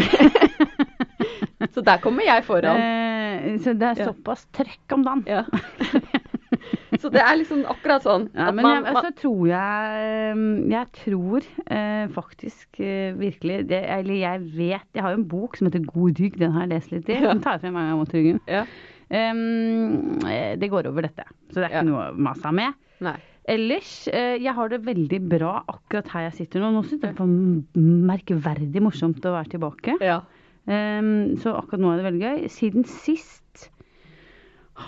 Så 1.75 1.83
der 1.85 2.01
kommer 2.03 2.25
jeg 2.27 2.45
foran. 2.45 2.81
Eh, 2.81 3.59
så 3.63 3.73
det 3.79 3.87
er 3.91 4.01
Ja. 4.01 4.07
såpass 4.11 4.47
trøkk 4.57 4.93
om 4.97 5.05
dagen. 5.07 5.23
Ja. 5.29 5.45
Så 7.03 7.09
det 7.11 7.21
er 7.23 7.37
liksom 7.41 7.63
akkurat 7.67 8.05
sånn 8.05 8.27
Ja, 8.37 8.51
men 8.55 8.63
man, 8.63 8.85
jeg, 8.87 8.95
så 9.03 9.11
tror 9.19 9.47
jeg 9.49 10.43
Jeg 10.71 10.87
tror 10.99 11.47
eh, 11.75 12.05
faktisk 12.15 12.79
eh, 12.85 13.17
virkelig 13.19 13.57
det, 13.71 13.81
Eller 13.91 14.15
jeg 14.21 14.43
vet 14.55 14.85
Jeg 14.95 15.03
har 15.03 15.15
jo 15.15 15.19
en 15.23 15.25
bok 15.33 15.57
som 15.59 15.67
heter 15.67 15.83
God 15.89 16.21
rygg. 16.21 16.37
Den 16.39 16.53
har 16.55 16.67
jeg 16.67 16.73
lest 16.75 16.93
litt 16.95 17.09
i. 17.11 17.17
Ja. 17.19 17.33
Den 17.33 17.41
tar 17.43 17.57
jeg 17.57 17.65
frem 17.65 17.75
mange 17.79 17.91
ganger 17.91 18.03
mot 18.05 18.15
ryggen. 18.19 18.41
ja. 18.49 18.65
Um, 19.13 20.23
eh, 20.25 20.55
det 20.57 20.71
går 20.73 20.87
over, 20.89 21.05
dette. 21.05 21.25
Så 21.53 21.59
det 21.61 21.67
er 21.67 21.73
ikke 21.73 21.83
Ja. 21.83 21.89
noe 21.89 22.05
å 22.13 22.17
mase 22.29 22.53
med. 22.57 22.79
Nei. 23.05 23.17
Ellers, 23.51 24.07
eh, 24.07 24.37
jeg 24.39 24.55
har 24.55 24.71
det 24.71 24.85
veldig 24.87 25.19
bra 25.27 25.57
akkurat 25.67 26.13
her 26.15 26.29
jeg 26.29 26.37
sitter 26.43 26.63
nå. 26.63 26.71
Nå 26.71 26.85
syns 26.87 27.03
jeg 27.03 27.17
det 27.19 27.25
er 27.25 27.81
merkverdig 28.13 28.83
morsomt 28.85 29.25
å 29.27 29.35
være 29.35 29.57
tilbake. 29.57 29.97
Ja. 30.05 30.21
Um, 30.63 31.35
så 31.43 31.57
akkurat 31.59 31.83
nå 31.83 31.91
er 31.91 31.99
det 31.99 32.07
veldig 32.07 32.23
gøy. 32.23 32.45
Siden 32.55 32.87
sist 32.87 33.41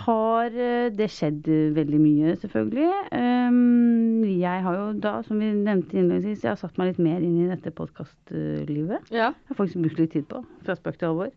har 0.05 0.55
eh, 0.55 0.87
det 0.95 1.09
skjedd 1.13 1.49
veldig 1.75 1.99
mye, 1.99 2.35
selvfølgelig. 2.41 2.87
Um, 3.11 4.23
jeg 4.23 4.63
har 4.65 4.77
jo 4.79 4.85
da, 5.03 5.17
som 5.27 5.43
vi 5.43 5.51
nevnte 5.51 5.99
innledningsvis, 5.99 6.45
jeg 6.45 6.53
har 6.53 6.61
satt 6.61 6.79
meg 6.79 6.93
litt 6.93 7.03
mer 7.03 7.19
inn 7.19 7.37
i 7.43 7.49
dette 7.51 7.75
podkastlivet. 7.75 9.11
Ja. 9.11 9.33
Jeg 9.35 9.51
har 9.51 9.59
faktisk 9.59 9.83
brukt 9.83 9.99
litt 10.01 10.15
tid 10.15 10.29
på, 10.31 10.41
fra 10.63 10.77
spøk 10.79 11.01
til 11.01 11.11
alvor. 11.11 11.35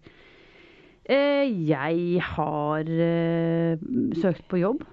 Uh, 1.08 1.44
jeg 1.66 2.22
har 2.30 2.94
uh, 2.94 3.90
søkt 4.22 4.46
på 4.48 4.62
jobb. 4.62 4.86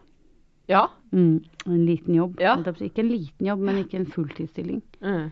Ja. 0.71 0.87
Mm, 1.15 1.39
en 1.65 1.85
liten 1.87 2.15
jobb. 2.17 2.39
Ja. 2.43 2.57
Ikke 2.59 2.99
en 3.05 3.09
liten 3.13 3.47
jobb, 3.47 3.59
men 3.63 3.77
ikke 3.85 3.95
en 4.01 4.05
fulltidsstilling. 4.11 4.81
Mm. 5.01 5.29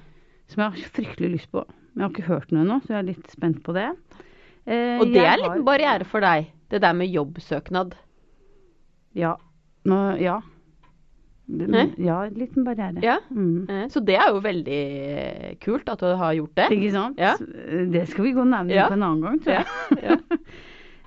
Som 0.48 0.62
jeg 0.64 0.70
har 0.72 0.92
fryktelig 0.96 1.32
lyst 1.36 1.52
på. 1.52 1.66
Men 1.94 2.00
jeg 2.00 2.04
har 2.08 2.14
ikke 2.16 2.30
hørt 2.32 2.52
noe 2.56 2.64
ennå, 2.64 2.78
så 2.86 2.94
jeg 2.96 3.00
er 3.02 3.10
litt 3.12 3.30
spent 3.36 3.60
på 3.66 3.74
det. 3.76 3.90
Eh, 4.66 4.98
Og 5.02 5.12
det 5.12 5.20
er 5.20 5.34
er 5.34 5.38
liten 5.42 5.58
har- 5.58 5.68
barriere 5.68 6.06
for 6.08 6.24
deg, 6.24 6.48
det 6.72 6.82
der 6.82 6.94
med 6.94 7.12
jobbsøknad. 7.12 7.94
Ja. 9.14 9.36
Nå, 9.86 10.00
ja. 10.22 10.40
Hæ? 11.52 11.82
Ja, 12.00 12.22
en 12.24 12.34
liten 12.40 12.64
barriere. 12.64 13.02
Ja. 13.04 13.18
Mm. 13.30 13.68
Eh, 13.70 13.88
Så 13.92 14.00
det 14.06 14.16
er 14.16 14.30
jo 14.32 14.40
veldig 14.40 15.60
kult 15.60 15.90
at 15.92 16.00
du 16.00 16.16
har 16.16 16.34
gjort 16.34 16.56
det. 16.56 16.70
Ikke 16.72 16.92
sant? 16.96 17.20
Ja. 17.20 17.36
Det 17.92 18.08
skal 18.10 18.24
vi 18.24 18.32
gå 18.32 18.44
nærmere 18.48 18.74
Ja. 18.80 18.88
på 18.88 18.94
en 18.94 19.04
annen 19.04 19.22
gang, 19.22 19.40
tror 19.44 19.54
jeg. 19.60 19.66
Ja. 20.04 20.16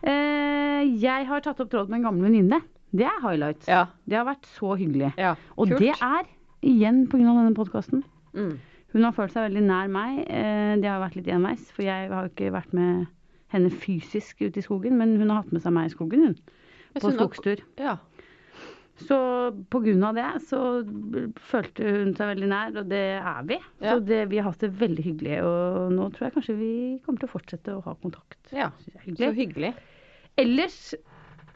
Eh, 0.07 0.83
jeg 1.03 1.27
har 1.27 1.41
tatt 1.43 1.59
opp 1.61 1.71
tråd 1.73 1.89
med 1.89 1.97
en 1.99 2.05
gammel 2.05 2.29
venninne. 2.29 2.61
Det 2.97 3.07
er 3.09 3.21
highlights. 3.23 3.69
Ja. 3.71 3.87
Det 4.09 4.19
har 4.19 4.27
vært 4.29 4.49
så 4.57 4.75
hyggelig. 4.79 5.13
ja. 5.21 5.35
Og 5.57 5.75
det 5.75 5.93
er 5.95 6.33
igjen 6.67 7.05
pga. 7.11 7.19
denne 7.27 7.55
podkasten. 7.57 8.03
Mm. 8.37 8.57
Hun 8.95 9.05
har 9.05 9.13
følt 9.13 9.35
seg 9.35 9.51
veldig 9.51 9.63
nær 9.67 9.93
meg. 9.93 10.23
Eh, 10.25 10.75
det 10.81 10.89
har 10.89 11.03
vært 11.03 11.19
litt 11.19 11.29
enveis, 11.29 11.65
for 11.75 11.85
jeg 11.85 12.11
har 12.13 12.27
jo 12.27 12.33
ikke 12.33 12.53
vært 12.55 12.73
med 12.77 13.07
henne 13.55 13.71
fysisk 13.71 14.41
ute 14.43 14.61
i 14.61 14.65
skogen, 14.65 14.97
men 14.99 15.17
hun 15.21 15.31
har 15.31 15.43
hatt 15.43 15.53
med 15.55 15.63
seg 15.65 15.75
meg 15.77 15.91
i 15.91 15.95
skogen, 15.95 16.31
hun. 16.31 16.37
På 16.97 17.13
skogstur. 17.13 17.61
Ja. 17.79 17.99
Så 18.97 19.17
av 19.53 20.17
det 20.17 20.29
så 20.49 20.61
følte 21.51 21.85
hun 21.85 22.15
seg 22.17 22.31
veldig 22.31 22.49
nær, 22.49 22.79
og 22.81 22.89
det 22.89 23.03
er 23.19 23.43
vi. 23.49 23.59
Ja. 23.85 23.93
Så 23.93 23.99
det, 24.09 24.23
vi 24.33 24.41
har 24.41 24.49
hatt 24.49 24.65
det 24.65 24.73
veldig 24.81 25.05
hyggelig, 25.05 25.43
og 25.45 25.93
nå 25.93 26.09
tror 26.15 26.29
jeg 26.29 26.37
kanskje 26.39 26.57
vi 26.57 26.73
kommer 27.05 27.21
til 27.21 27.29
å 27.29 27.35
fortsette 27.35 27.75
å 27.77 27.85
ha 27.85 27.95
kontakt. 28.01 28.41
ja. 28.57 28.71
hyggelig. 29.05 29.21
Så 29.21 29.37
hyggelig. 29.37 29.75
Ellers 30.41 30.81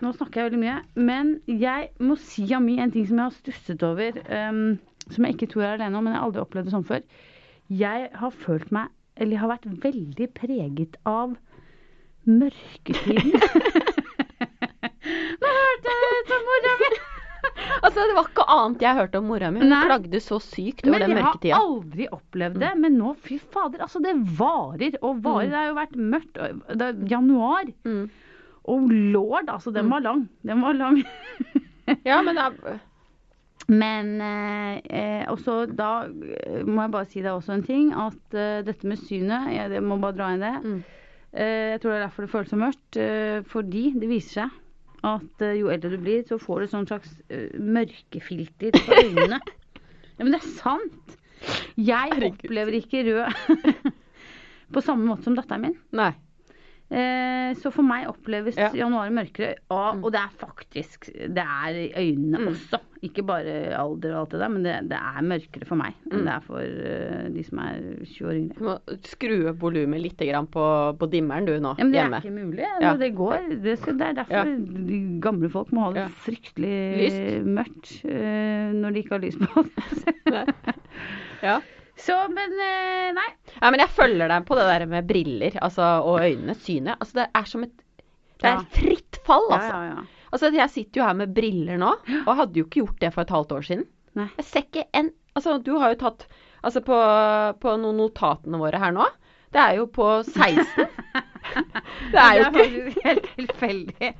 Nå 0.00 0.14
snakker 0.16 0.40
jeg 0.40 0.48
veldig 0.48 0.60
mye, 0.62 0.76
men 0.96 1.34
jeg 1.46 1.90
må 2.00 2.16
si 2.20 2.46
av 2.56 2.62
meg 2.64 2.80
en 2.80 2.92
ting 2.94 3.04
som 3.08 3.18
jeg 3.20 3.26
har 3.26 3.36
stusset 3.36 3.82
over, 3.84 4.16
um, 4.32 4.78
som 5.12 5.26
jeg 5.26 5.36
ikke 5.36 5.50
tror 5.52 5.64
jeg 5.64 5.72
er 5.74 5.76
alene 5.82 5.98
om, 5.98 6.06
men 6.06 6.14
jeg 6.14 6.20
har 6.20 6.30
aldri 6.30 6.44
opplevd 6.44 6.70
det 6.70 6.74
sånn 6.74 6.88
før. 6.88 7.04
Jeg 7.80 8.08
har 8.22 8.38
følt 8.46 8.72
meg, 8.74 8.88
eller 9.20 9.36
jeg 9.36 9.42
har 9.42 9.52
vært 9.52 9.68
veldig 9.84 10.28
preget 10.38 10.96
av 11.08 11.36
mørketiden. 12.24 13.36
Nå 15.40 15.52
hørte 15.56 15.92
jeg 15.92 16.16
ut 16.16 16.34
som 16.34 16.50
mora 16.50 16.74
mi! 16.82 16.90
Altså, 17.80 18.02
det 18.04 18.14
var 18.16 18.26
ikke 18.28 18.44
annet 18.52 18.82
jeg 18.84 18.96
hørte 18.98 19.20
om 19.20 19.28
mora 19.30 19.48
mi. 19.52 19.62
Hun 19.62 19.72
klagde 19.72 20.20
så 20.20 20.36
sykt 20.42 20.84
over 20.84 21.00
Men 21.00 21.14
jeg 21.16 21.54
har 21.54 21.62
aldri 21.62 22.08
opplevd 22.12 22.58
det. 22.60 22.72
Men 22.82 22.98
nå, 23.00 23.14
fy 23.24 23.38
fader, 23.40 23.80
altså 23.86 24.02
det 24.04 24.12
varer 24.38 24.98
og 25.00 25.22
varer. 25.24 25.46
Mm. 25.46 25.52
Det 25.52 25.58
har 25.58 25.68
jo 25.68 25.76
vært 25.78 25.96
mørkt. 26.14 26.40
Det 26.82 26.88
er 26.88 27.00
januar. 27.08 27.70
Mm. 27.88 28.04
Og 28.68 28.90
lord, 28.92 29.48
altså, 29.48 29.70
den 29.72 29.86
Mm. 29.86 29.90
var 29.90 30.00
lang. 30.00 30.28
Den 30.46 30.60
var 30.62 30.72
lang. 30.74 31.02
Ja, 32.06 32.20
men 32.22 32.38
er 32.38 32.78
Men 33.68 34.20
eh, 34.20 34.80
eh, 34.90 35.24
også 35.30 35.64
da 35.76 36.04
eh, 36.06 36.62
må 36.66 36.82
jeg 36.84 36.90
bare 36.94 37.06
si 37.10 37.20
deg 37.22 37.32
også 37.32 37.52
en 37.56 37.62
ting. 37.66 37.92
At 37.94 38.34
eh, 38.34 38.62
dette 38.66 38.86
med 38.86 38.98
synet 38.98 39.50
Jeg 39.54 39.70
det 39.70 39.82
må 39.82 39.96
bare 40.02 40.16
dra 40.18 40.28
inn 40.34 40.40
det. 40.44 40.54
mm. 40.64 40.80
Eh, 41.32 41.70
jeg 41.76 41.80
tror 41.80 41.90
det 41.92 41.98
er 42.00 42.04
derfor 42.08 42.22
det 42.26 42.30
føles 42.32 42.50
så 42.50 42.58
mørkt. 42.58 42.96
Eh, 42.98 43.42
fordi 43.46 43.84
det 43.98 44.08
viser 44.10 44.32
seg 44.42 44.50
at 45.06 45.44
jo 45.56 45.68
eldre 45.72 45.90
du 45.94 45.98
blir, 46.02 46.24
så 46.28 46.36
får 46.42 46.60
du 46.60 46.66
sånn 46.72 46.86
slags 46.90 47.12
eh, 47.30 47.48
mørkefilter 47.56 48.74
på 48.76 48.98
øynene. 48.98 49.38
ja, 50.18 50.24
men 50.24 50.32
det 50.34 50.40
er 50.42 50.48
sant! 50.58 51.14
Jeg 51.80 52.10
Herregud. 52.12 52.42
opplever 52.44 52.74
ikke 52.76 53.04
rød 53.06 53.94
på 54.74 54.82
samme 54.84 55.06
måte 55.08 55.24
som 55.24 55.38
datteren 55.38 55.62
min. 55.68 55.78
Nei. 55.96 56.10
Eh, 56.90 57.54
så 57.54 57.70
for 57.70 57.82
meg 57.86 58.08
oppleves 58.10 58.56
Ja. 58.58 58.70
januar 58.74 59.10
mørkere. 59.14 59.54
Og, 59.70 59.96
Mm. 59.96 60.04
og 60.04 60.12
det 60.12 60.20
er 60.20 60.32
faktisk 60.38 61.06
Det 61.12 61.38
er 61.38 61.68
i 61.70 61.92
øynene 61.96 62.38
Mm. 62.40 62.48
også. 62.48 62.80
Ikke 63.02 63.22
bare 63.24 63.72
alder 63.78 64.12
og 64.12 64.20
alt 64.20 64.30
det 64.30 64.40
der, 64.40 64.48
men 64.48 64.62
det, 64.64 64.88
det 64.90 64.98
er 64.98 65.22
mørkere 65.22 65.66
for 65.66 65.76
meg 65.76 65.94
enn 66.10 66.18
Mm. 66.18 66.24
det 66.24 66.34
er 66.34 66.40
for 66.40 66.58
eh, 66.60 67.28
de 67.30 67.42
som 67.44 67.58
er 67.58 67.78
20 68.04 68.26
år 68.26 68.34
yngre. 68.34 68.58
Du 68.58 68.64
må 68.64 68.78
skru 69.04 69.48
opp 69.48 69.58
volumet 69.60 70.02
litt 70.02 70.18
grann 70.18 70.46
på, 70.48 70.98
på 70.98 71.10
dimmeren 71.10 71.46
du 71.46 71.52
nå, 71.60 71.76
Ja, 71.78 71.84
men 71.84 71.92
det 71.92 72.00
hjemme. 72.02 72.16
er 72.16 72.20
ikke 72.20 72.44
mulig. 72.44 72.64
Altså, 72.66 72.82
Ja. 72.82 72.96
Det 72.96 73.14
går. 73.14 73.62
Det, 73.62 73.80
det 73.80 74.02
er 74.02 74.12
derfor 74.14 74.30
Ja. 74.30 74.44
de 74.44 75.20
gamle 75.20 75.48
folk 75.50 75.70
må 75.72 75.80
ha 75.84 75.92
det 75.92 76.02
Ja. 76.02 76.08
fryktelig 76.08 76.98
Lyst. 76.98 77.44
mørkt 77.46 78.04
eh, 78.04 78.72
når 78.74 78.92
de 78.92 79.02
ikke 79.02 79.14
har 79.14 79.20
lys 79.20 79.36
på. 79.36 79.64
Ja. 81.42 81.60
Så, 82.00 82.16
men 82.32 82.54
eh, 82.64 83.10
nei. 83.16 83.26
ja, 83.60 83.70
men 83.70 83.80
jeg 83.82 83.92
følger 83.96 84.30
deg 84.32 84.46
på 84.48 84.56
det 84.58 84.66
der 84.70 84.86
med 84.88 85.06
briller 85.08 85.58
altså, 85.60 85.88
og 86.06 86.20
øynene, 86.24 86.54
synet. 86.64 86.96
Altså, 87.00 87.20
det 87.20 87.26
er 87.36 87.48
som 87.50 87.64
et 87.66 87.74
Det 88.40 88.48
er 88.48 88.56
Ja. 88.56 88.64
fritt 88.72 89.18
fall, 89.26 89.48
altså. 89.52 89.74
ja, 89.84 89.94
ja. 89.94 90.04
Altså, 90.32 90.50
jeg 90.54 90.70
sitter 90.70 91.00
jo 91.02 91.06
her 91.08 91.16
med 91.18 91.34
briller 91.34 91.76
nå, 91.82 91.90
og 92.26 92.36
hadde 92.38 92.56
jo 92.60 92.64
ikke 92.68 92.80
gjort 92.84 93.00
det 93.02 93.10
for 93.12 93.22
et 93.26 93.32
halvt 93.34 93.52
år 93.58 93.66
siden. 93.66 93.84
Nei. 94.18 94.28
Jeg 94.38 94.44
ser 94.50 94.64
ikke 94.68 94.86
en 94.94 95.10
Altså, 95.36 95.58
du 95.62 95.76
har 95.78 95.92
jo 95.92 95.98
tatt 96.00 96.24
Altså, 96.64 96.80
på, 96.84 96.96
på 97.62 97.74
noen 97.78 97.96
notatene 98.00 98.58
våre 98.60 98.80
her 98.82 98.90
nå, 98.92 99.04
det 99.54 99.60
er 99.62 99.76
jo 99.78 99.86
på 99.90 100.08
16. 100.26 100.88
Det 102.12 102.18
er 102.20 102.34
jo 102.36 102.42
ikke 102.44 102.58
faktisk 102.58 102.98
helt 103.06 103.28
tilfeldig. 103.34 104.10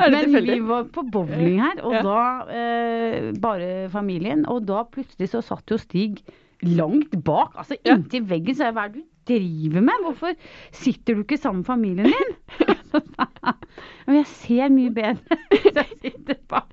Det 0.00 0.08
Men 0.10 0.32
vi 0.46 0.56
var 0.66 0.86
på 0.94 1.02
bowling 1.12 1.58
her, 1.62 1.82
og 1.86 1.92
Ja. 1.94 2.00
da 2.06 2.22
eh, 2.56 3.28
bare 3.38 3.68
familien. 3.92 4.46
Og 4.50 4.64
da 4.66 4.80
plutselig 4.90 5.28
så 5.30 5.42
satt 5.44 5.70
jo 5.70 5.78
Stig 5.78 6.22
langt 6.62 7.14
bak, 7.24 7.54
altså 7.56 7.76
inntil 7.84 8.26
veggen. 8.28 8.54
Så 8.56 8.66
jeg 8.68 8.74
hva 8.76 8.84
er 8.88 8.92
det 8.94 9.02
du 9.02 9.08
driver 9.30 9.84
med? 9.86 10.04
Hvorfor 10.04 10.34
sitter 10.74 11.14
du 11.16 11.22
ikke 11.24 11.38
sammen 11.40 11.62
med 11.62 11.70
familien 11.70 12.10
din? 12.10 12.36
Men 14.06 14.16
jeg 14.20 14.26
ser 14.26 14.72
mye 14.74 14.90
bedre 14.94 15.38
hvis 15.52 15.76
jeg 15.76 15.98
sitter 16.02 16.38
bak 16.50 16.72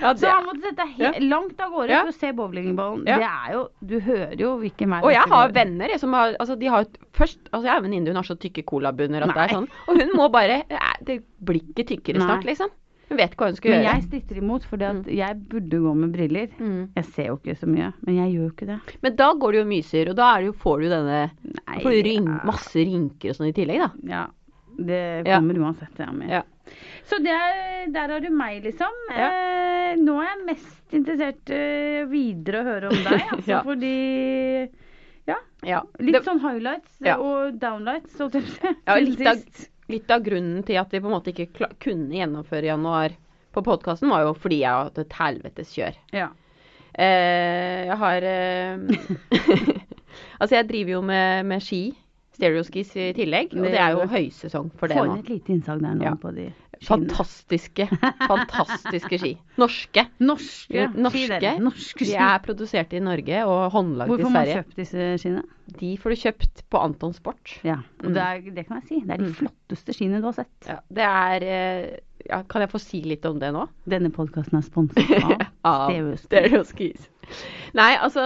Ja, 0.00 0.12
det... 0.14 0.20
Så 0.22 0.30
han 0.32 0.46
måtte 0.46 0.64
sette 0.70 0.84
he 0.96 1.02
Ja. 1.04 1.10
langt 1.20 1.58
av 1.60 1.72
gårde 1.74 1.92
Ja. 1.92 2.00
for 2.06 2.12
å 2.12 2.16
se 2.16 2.30
bowlingballen. 2.36 3.02
Det 3.04 3.16
er 3.20 3.52
jo 3.52 3.62
Du 3.84 3.98
hører 4.00 4.36
jo 4.40 4.54
hvilken 4.62 4.94
vei 4.94 5.00
Og 5.04 5.12
jeg 5.12 5.28
har 5.32 5.52
venner 5.56 5.92
jeg, 5.92 6.00
som 6.00 6.12
har 6.16 6.36
Altså, 6.40 6.56
de 6.60 6.70
har 6.72 6.86
først 7.16 7.38
Altså, 7.52 7.64
jeg 7.66 7.72
har 7.72 7.80
en 7.82 7.88
venninne, 7.88 8.08
hun 8.12 8.20
har 8.20 8.28
så 8.28 8.36
tykke 8.40 8.64
colabunner 8.68 9.26
at 9.26 9.34
det 9.34 9.44
er 9.46 9.54
sånn. 9.58 9.68
Og 9.88 10.00
hun 10.00 10.14
må 10.16 10.28
bare 10.32 10.62
eh, 10.68 10.92
Det 11.04 11.18
blir 11.44 11.60
ikke 11.72 11.84
tykkere 11.94 12.20
snart, 12.24 12.44
liksom. 12.48 12.72
Hun 13.08 13.16
vet 13.16 13.34
hva 13.40 13.46
hun 13.48 13.56
skal 13.56 13.70
Men 13.72 13.80
gjøre. 13.82 13.92
jeg 13.94 14.02
stritter 14.08 14.36
imot, 14.42 14.64
for 14.68 14.76
jeg 15.08 15.36
burde 15.48 15.78
gå 15.80 15.92
med 15.96 16.10
briller. 16.12 16.48
Mm. 16.60 16.90
Jeg 16.96 17.04
ser 17.14 17.26
jo 17.30 17.36
ikke 17.38 17.54
så 17.56 17.66
mye, 17.66 17.92
men 18.04 18.16
jeg 18.18 18.32
gjør 18.34 18.42
jo 18.44 18.50
ikke 18.52 18.66
det. 18.68 18.78
Men 19.02 19.16
da 19.16 19.28
går 19.32 19.52
det 19.52 19.62
jo 19.62 19.68
myser, 19.70 20.10
og 20.12 20.16
da 20.18 20.26
det 20.36 20.46
jo, 20.50 20.52
får 20.52 20.80
du 20.82 20.88
denne 20.92 21.20
Nei, 21.44 21.78
får 21.82 21.90
du 21.96 22.02
ryn, 22.08 22.28
ja. 22.28 22.40
masse 22.44 22.74
rynker 22.84 23.30
og 23.32 23.38
sånn 23.38 23.48
i 23.48 23.54
tillegg, 23.56 23.80
da. 23.80 23.90
Ja, 24.12 24.26
det 24.78 25.00
Ja. 25.26 25.38
kommer 25.40 25.54
uansett. 25.64 25.96
Ja, 25.98 26.10
med. 26.12 26.28
Ja. 26.30 26.42
Så 27.08 27.16
det 27.24 27.32
er, 27.32 27.86
der 27.90 28.08
har 28.12 28.20
du 28.20 28.28
meg, 28.28 28.62
liksom. 28.62 28.92
Ja. 29.16 29.30
Eh, 29.32 29.96
nå 29.96 30.18
er 30.20 30.28
jeg 30.28 30.44
mest 30.50 30.92
interessert 30.92 31.48
uh, 31.48 32.04
videre 32.12 32.60
å 32.60 32.66
høre 32.68 32.90
om 32.92 33.00
deg, 33.08 33.24
altså, 33.32 33.48
Ja. 33.54 33.62
fordi 33.64 34.68
Ja. 35.28 35.36
Ja. 35.64 35.80
Litt 36.00 36.14
Det, 36.14 36.22
sånn 36.24 36.40
highlights 36.40 36.92
Ja. 37.04 37.16
og 37.16 37.58
downlights. 37.58 38.14
Så 38.16 38.30
til, 38.32 38.44
Ja, 38.86 38.94
litt 39.00 39.18
sist. 39.18 39.70
Litt 39.88 40.10
av 40.12 40.24
grunnen 40.24 40.62
til 40.66 40.78
at 40.80 40.92
vi 40.92 41.00
på 41.00 41.08
en 41.08 41.16
måte 41.16 41.32
ikke 41.32 41.70
kunne 41.80 42.18
gjennomføre 42.18 42.70
januar 42.70 43.14
på 43.56 43.64
podkasten, 43.64 44.10
var 44.12 44.26
jo 44.26 44.34
fordi 44.36 44.62
jeg 44.62 44.70
har 44.70 44.90
hatt 44.90 45.00
et 45.02 45.16
helvetes 45.18 45.72
kjør. 45.74 45.96
Ja. 46.14 46.28
Eh, 46.92 47.88
jeg 47.88 47.98
har 48.02 48.26
eh, 48.28 49.78
Altså, 50.40 50.54
jeg 50.56 50.68
driver 50.68 50.92
jo 50.98 51.00
med, 51.02 51.46
med 51.48 51.64
ski. 51.64 51.82
Stereoskis 52.38 52.94
i 52.96 53.08
tillegg. 53.18 53.50
Og 53.56 53.64
Det 53.66 53.72
det 53.74 53.80
er 53.82 53.96
jo 53.98 54.06
høysesong 54.06 54.70
for 54.78 54.86
det 54.88 54.96
Få 54.96 55.04
inn 55.08 55.18
et 55.18 55.28
lite 55.32 55.52
innsag 55.56 55.80
der 55.82 55.94
nå 55.98 56.04
Ja. 56.06 56.14
på 56.14 56.30
de 56.34 56.46
skiene. 56.78 56.86
Fantastiske, 56.86 57.88
fantastiske 58.28 59.18
ski. 59.18 59.32
Norske. 59.58 60.04
Norske. 60.22 60.84
Norske. 60.94 61.00
norske. 61.02 61.52
Norske 61.64 62.06
De 62.06 62.14
er 62.14 62.38
produsert 62.44 62.92
i 62.94 63.00
Norge 63.02 63.40
og 63.44 63.72
håndlagd 63.74 64.08
Hvor 64.12 64.20
Hvorfor 64.20 64.30
får 64.30 64.36
man 64.36 64.52
kjøpt 64.52 64.76
disse 64.78 65.08
skiene? 65.18 65.42
De 65.80 65.90
får 65.98 66.14
du 66.14 66.20
kjøpt 66.22 66.62
på 66.70 66.78
Anton 66.84 67.12
Sport. 67.16 67.56
Ja, 67.66 67.80
og 67.98 68.06
Mm. 68.10 68.14
det, 68.14 68.22
er, 68.22 68.40
det 68.54 68.66
kan 68.68 68.80
jeg 68.80 68.88
si. 68.88 69.00
Det 69.00 69.10
er 69.10 69.16
de 69.24 69.24
Mm. 69.32 69.34
flotteste 69.34 69.92
skiene 69.98 70.20
du 70.22 70.26
har 70.30 70.32
sett. 70.38 70.66
Ja, 70.68 70.78
det 70.90 71.04
er 71.04 71.42
eh, 71.42 71.96
ja, 72.30 72.42
Kan 72.44 72.60
jeg 72.62 72.70
få 72.70 72.78
si 72.80 73.02
litt 73.02 73.24
om 73.26 73.38
det 73.38 73.52
nå? 73.52 73.68
Denne 73.88 74.10
podkasten 74.10 74.58
er 74.58 74.62
sponset 74.62 75.24
av 75.24 75.46
Av 75.64 76.16
Stereoskis. 76.16 77.08
Nei, 77.76 77.90
altså 78.00 78.22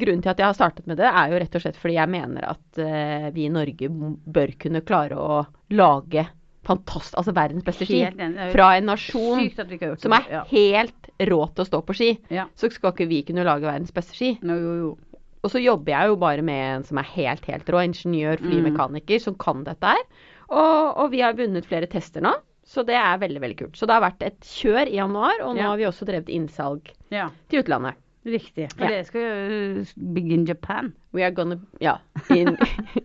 grunnen 0.00 0.22
til 0.24 0.30
at 0.32 0.38
jeg 0.40 0.46
har 0.48 0.56
startet 0.56 0.86
med 0.88 0.96
det, 1.00 1.08
er 1.10 1.32
jo 1.32 1.40
rett 1.42 1.56
og 1.58 1.62
slett 1.64 1.76
fordi 1.80 1.96
jeg 1.98 2.08
mener 2.10 2.46
at 2.54 2.80
uh, 2.80 3.26
vi 3.34 3.44
i 3.46 3.52
Norge 3.52 3.90
bør 3.90 4.54
kunne 4.62 4.80
klare 4.88 5.18
å 5.20 5.40
lage 5.76 6.24
fantast 6.66 7.14
altså 7.16 7.32
verdens 7.36 7.64
beste 7.64 7.86
ski. 7.88 8.00
Fra 8.52 8.70
en 8.76 8.88
nasjon 8.90 9.46
som 10.00 10.16
er 10.16 10.26
helt 10.50 11.12
rå 11.28 11.40
til 11.54 11.64
å 11.64 11.68
stå 11.68 11.80
på 11.88 11.96
ski. 11.96 12.10
ja. 12.32 12.46
Så 12.56 12.70
skal 12.72 12.92
ikke 12.94 13.08
vi 13.10 13.22
kunne 13.28 13.44
lage 13.48 13.68
verdens 13.68 13.92
beste 13.96 14.16
ski. 14.16 14.34
No, 14.42 14.56
jo, 14.60 14.74
jo. 14.82 14.90
Og 15.40 15.48
så 15.54 15.60
jobber 15.62 15.94
jeg 15.94 16.10
jo 16.10 16.18
bare 16.20 16.42
med 16.44 16.60
en 16.74 16.82
som 16.84 16.98
er 17.00 17.08
helt, 17.14 17.46
helt 17.48 17.68
rå. 17.72 17.80
Ingeniør, 17.88 18.36
flymekaniker, 18.44 19.22
som 19.24 19.36
kan 19.40 19.62
dette 19.64 19.88
her. 19.94 20.02
Og, 20.50 20.98
og 21.00 21.10
vi 21.14 21.22
har 21.24 21.36
vunnet 21.38 21.64
flere 21.68 21.88
tester 21.88 22.20
nå. 22.24 22.34
Så 22.70 22.84
det 22.86 22.94
er 22.94 23.16
veldig, 23.18 23.40
veldig 23.42 23.56
kult. 23.58 23.78
Så 23.80 23.88
det 23.88 23.96
har 23.96 24.04
vært 24.04 24.20
et 24.22 24.44
kjør 24.46 24.84
i 24.92 24.98
januar, 25.00 25.40
og 25.42 25.56
nå 25.56 25.62
Ja. 25.64 25.70
har 25.72 25.80
vi 25.80 25.88
også 25.88 26.04
drevet 26.06 26.28
innsalg 26.28 26.92
Ja, 27.10 27.30
til 27.48 27.64
utlandet. 27.64 27.96
Riktig. 28.26 28.68
For 28.76 28.84
Ja. 28.84 28.90
dere 28.90 29.04
skal 29.04 29.20
begynne 29.22 30.14
begin 30.14 30.44
Japan. 30.46 30.92
We 31.12 31.22
are 31.24 31.30
gonna 31.34 31.56
Ja. 31.80 31.98
In 32.30 32.56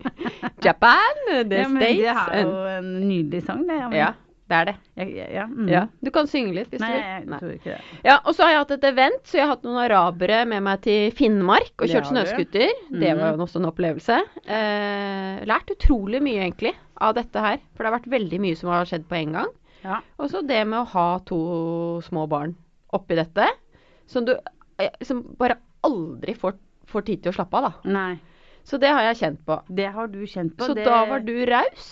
Japan, 0.66 1.24
the 1.50 1.62
ja, 1.64 1.68
men 1.68 1.82
States 1.82 1.98
det 1.98 2.38
er 2.38 2.46
jo 2.46 2.62
en 2.78 2.94
nydelig 3.08 3.44
sang, 3.46 3.66
det. 3.68 3.78
Ja, 3.96 4.12
det 4.50 4.58
er 4.60 4.66
det. 4.70 4.76
Ja, 4.98 5.28
ja, 5.34 5.46
mm. 5.50 5.68
Ja. 5.72 5.84
Du 6.06 6.12
kan 6.14 6.28
synge 6.30 6.54
litt 6.58 6.70
hvis 6.74 6.82
Nei, 6.84 6.92
du 6.92 6.98
jeg 7.00 7.26
jeg 7.28 7.40
tror 7.42 7.54
ikke 7.56 7.74
det. 7.76 8.00
Ja, 8.06 8.18
og 8.24 8.36
så 8.36 8.46
har 8.46 8.52
jeg 8.54 8.62
hatt 8.64 8.74
et 8.78 8.88
event, 8.92 9.22
så 9.26 9.38
jeg 9.40 9.46
har 9.46 9.54
hatt 9.56 9.66
noen 9.68 9.82
arabere 9.86 10.46
med 10.50 10.64
meg 10.68 10.82
til 10.86 11.12
Finnmark 11.18 11.74
og 11.82 11.90
kjørt 11.92 12.10
snøscooter. 12.12 12.74
Mm. 12.92 13.00
Det 13.02 13.14
var 13.20 13.36
jo 13.36 13.46
også 13.48 13.62
en 13.62 13.70
opplevelse. 13.72 14.20
Eh, 14.46 15.46
lært 15.50 15.74
utrolig 15.76 16.22
mye, 16.26 16.42
egentlig, 16.46 16.74
av 17.02 17.16
dette 17.18 17.42
her. 17.46 17.62
For 17.76 17.84
det 17.84 17.92
har 17.92 18.00
vært 18.00 18.12
veldig 18.16 18.42
mye 18.46 18.60
som 18.60 18.70
har 18.74 18.86
skjedd 18.90 19.08
på 19.10 19.18
en 19.22 19.38
gang. 19.40 19.54
Ja. 19.86 20.00
Og 20.18 20.32
så 20.34 20.42
det 20.46 20.64
med 20.68 20.80
å 20.82 20.90
ha 20.96 21.08
to 21.30 21.40
små 22.08 22.26
barn 22.30 22.56
oppi 22.96 23.18
dette, 23.20 23.50
som 24.10 24.26
du 24.26 24.32
eh, 24.34 24.52
som 25.06 25.24
bare 25.40 25.60
aldri 25.86 26.36
får, 26.38 26.58
får 26.90 27.06
tid 27.10 27.24
til 27.24 27.34
å 27.34 27.38
slappe 27.40 27.60
av, 27.60 27.70
da. 27.70 27.94
Nei. 27.96 28.14
Så 28.66 28.80
det 28.82 28.90
har 28.90 29.04
jeg 29.06 29.18
kjent 29.20 29.42
på. 29.46 29.60
Det 29.78 29.86
har 29.94 30.08
du 30.10 30.24
kjent 30.26 30.56
på. 30.58 30.66
Så 30.66 30.74
det... 30.74 30.88
da 30.88 31.04
var 31.06 31.22
du 31.22 31.36
raus 31.46 31.90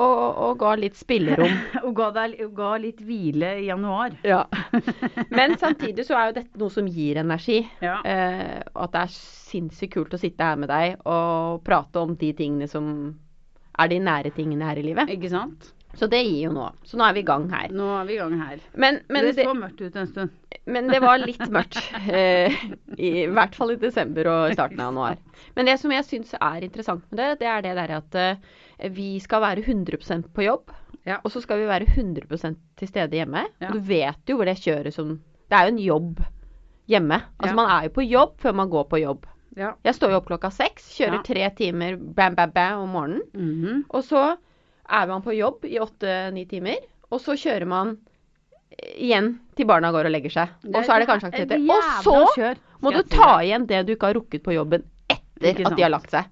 og, 0.00 0.14
og 0.46 0.54
ga 0.62 0.70
litt 0.80 0.96
spillerom. 0.96 1.52
Og 1.84 1.92
ga, 1.96 2.08
deg, 2.14 2.36
og 2.46 2.52
ga 2.56 2.70
litt 2.80 3.00
hvile 3.04 3.50
i 3.60 3.66
januar. 3.68 4.14
Ja. 4.24 4.42
Men 5.36 5.56
samtidig 5.60 6.06
så 6.08 6.16
er 6.16 6.30
jo 6.30 6.36
dette 6.38 6.60
noe 6.60 6.72
som 6.72 6.88
gir 6.88 7.20
energi. 7.20 7.60
Ja. 7.84 7.98
Eh, 8.08 8.60
at 8.64 8.94
det 8.94 9.02
er 9.04 9.14
sinnssykt 9.14 9.94
kult 9.96 10.16
å 10.16 10.20
sitte 10.20 10.48
her 10.48 10.60
med 10.60 10.70
deg 10.72 10.96
og 11.08 11.60
prate 11.66 12.00
om 12.00 12.16
de 12.16 12.32
tingene 12.36 12.68
som 12.70 12.88
er 13.78 13.92
de 13.92 14.00
nære 14.02 14.32
tingene 14.36 14.68
her 14.68 14.80
i 14.80 14.86
livet. 14.88 15.12
Ikke 15.12 15.32
sant? 15.32 15.72
Så 15.98 16.08
det 16.10 16.20
gir 16.22 16.48
jo 16.48 16.54
noe. 16.54 16.72
Så 16.86 16.98
nå 17.00 17.06
er 17.08 17.16
vi 17.16 17.24
i 17.24 17.28
gang 17.28 17.48
her. 17.52 17.72
Nå 17.74 17.88
er 17.98 18.08
vi 18.08 18.16
i 18.16 18.20
gang 18.20 18.36
her. 18.40 18.60
Men, 18.74 19.00
men, 19.08 19.28
det 19.28 19.38
det, 19.40 19.48
så 19.48 19.56
mørkt 19.56 19.80
ut 19.82 19.96
en 19.96 20.10
stund. 20.10 20.34
Men 20.68 20.88
det 20.92 21.00
var 21.02 21.18
litt 21.22 21.42
mørkt. 21.52 21.78
Eh, 22.12 22.52
I 22.98 23.26
hvert 23.32 23.56
fall 23.58 23.72
i 23.74 23.78
desember 23.80 24.28
og 24.30 24.52
starten 24.56 24.80
av 24.80 24.90
januar. 24.92 25.18
Men 25.56 25.68
det 25.70 25.78
som 25.80 25.92
jeg 25.94 26.06
syns 26.06 26.34
er 26.38 26.64
interessant 26.66 27.04
med 27.10 27.18
det, 27.20 27.28
det 27.42 27.48
er 27.50 27.64
det 27.66 27.74
der 27.78 27.94
at 27.98 28.18
eh, 28.20 28.90
vi 28.94 29.08
skal 29.24 29.42
være 29.44 29.64
100% 29.64 30.28
på 30.36 30.44
jobb. 30.46 30.72
Ja. 31.08 31.18
Og 31.24 31.32
så 31.32 31.40
skal 31.40 31.62
vi 31.62 31.68
være 31.70 31.88
100 31.88 32.54
til 32.76 32.88
stede 32.90 33.16
hjemme. 33.16 33.46
Ja. 33.62 33.70
Og 33.70 33.78
du 33.78 33.86
vet 33.88 34.28
jo 34.28 34.36
hvor 34.38 34.48
det 34.50 34.58
kjøres 34.60 34.98
som 34.98 35.16
Det 35.48 35.56
er 35.56 35.64
jo 35.68 35.72
en 35.76 35.78
jobb 35.80 36.20
hjemme. 36.88 37.22
Altså 37.38 37.54
Ja. 37.54 37.56
man 37.56 37.70
er 37.70 37.88
jo 37.88 37.94
på 37.96 38.04
jobb 38.04 38.36
før 38.40 38.52
man 38.54 38.68
går 38.70 38.84
på 38.90 39.00
jobb. 39.00 39.26
Ja. 39.56 39.72
Jeg 39.84 39.94
står 39.96 40.12
jo 40.12 40.16
opp 40.20 40.28
klokka 40.28 40.50
seks, 40.54 40.90
kjører 40.98 41.24
tre 41.26 41.48
timer 41.56 41.96
bam, 41.96 42.34
bam, 42.36 42.50
bam 42.52 42.82
om 42.84 42.92
morgenen. 42.94 43.22
Mhm. 43.34 43.84
Og 43.90 44.04
så 44.04 44.36
er 44.88 45.06
man 45.10 45.22
på 45.24 45.34
jobb 45.36 45.64
i 45.64 45.78
åtte-ni 45.80 46.44
timer. 46.48 46.76
Og 47.10 47.20
så 47.24 47.34
kjører 47.40 47.66
man 47.66 47.96
igjen 48.76 49.32
til 49.58 49.68
barna 49.68 49.90
går 49.94 50.08
og 50.08 50.14
legger 50.14 50.34
seg. 50.34 50.52
Og 50.70 50.80
så 50.82 50.94
er 50.94 51.02
det 51.02 51.08
kanskje 51.10 51.30
aktiviteter. 51.30 51.64
Og 52.12 52.34
så 52.36 52.52
må 52.84 52.92
du 52.94 53.00
ta 53.10 53.38
igjen 53.42 53.66
det 53.70 53.84
du 53.86 53.94
ikke 53.94 54.12
har 54.12 54.18
rukket 54.18 54.44
på 54.44 54.54
jobben 54.54 54.84
etter 55.10 55.64
at 55.64 55.76
de 55.76 55.84
har 55.84 55.92
lagt 55.92 56.12
seg. 56.14 56.28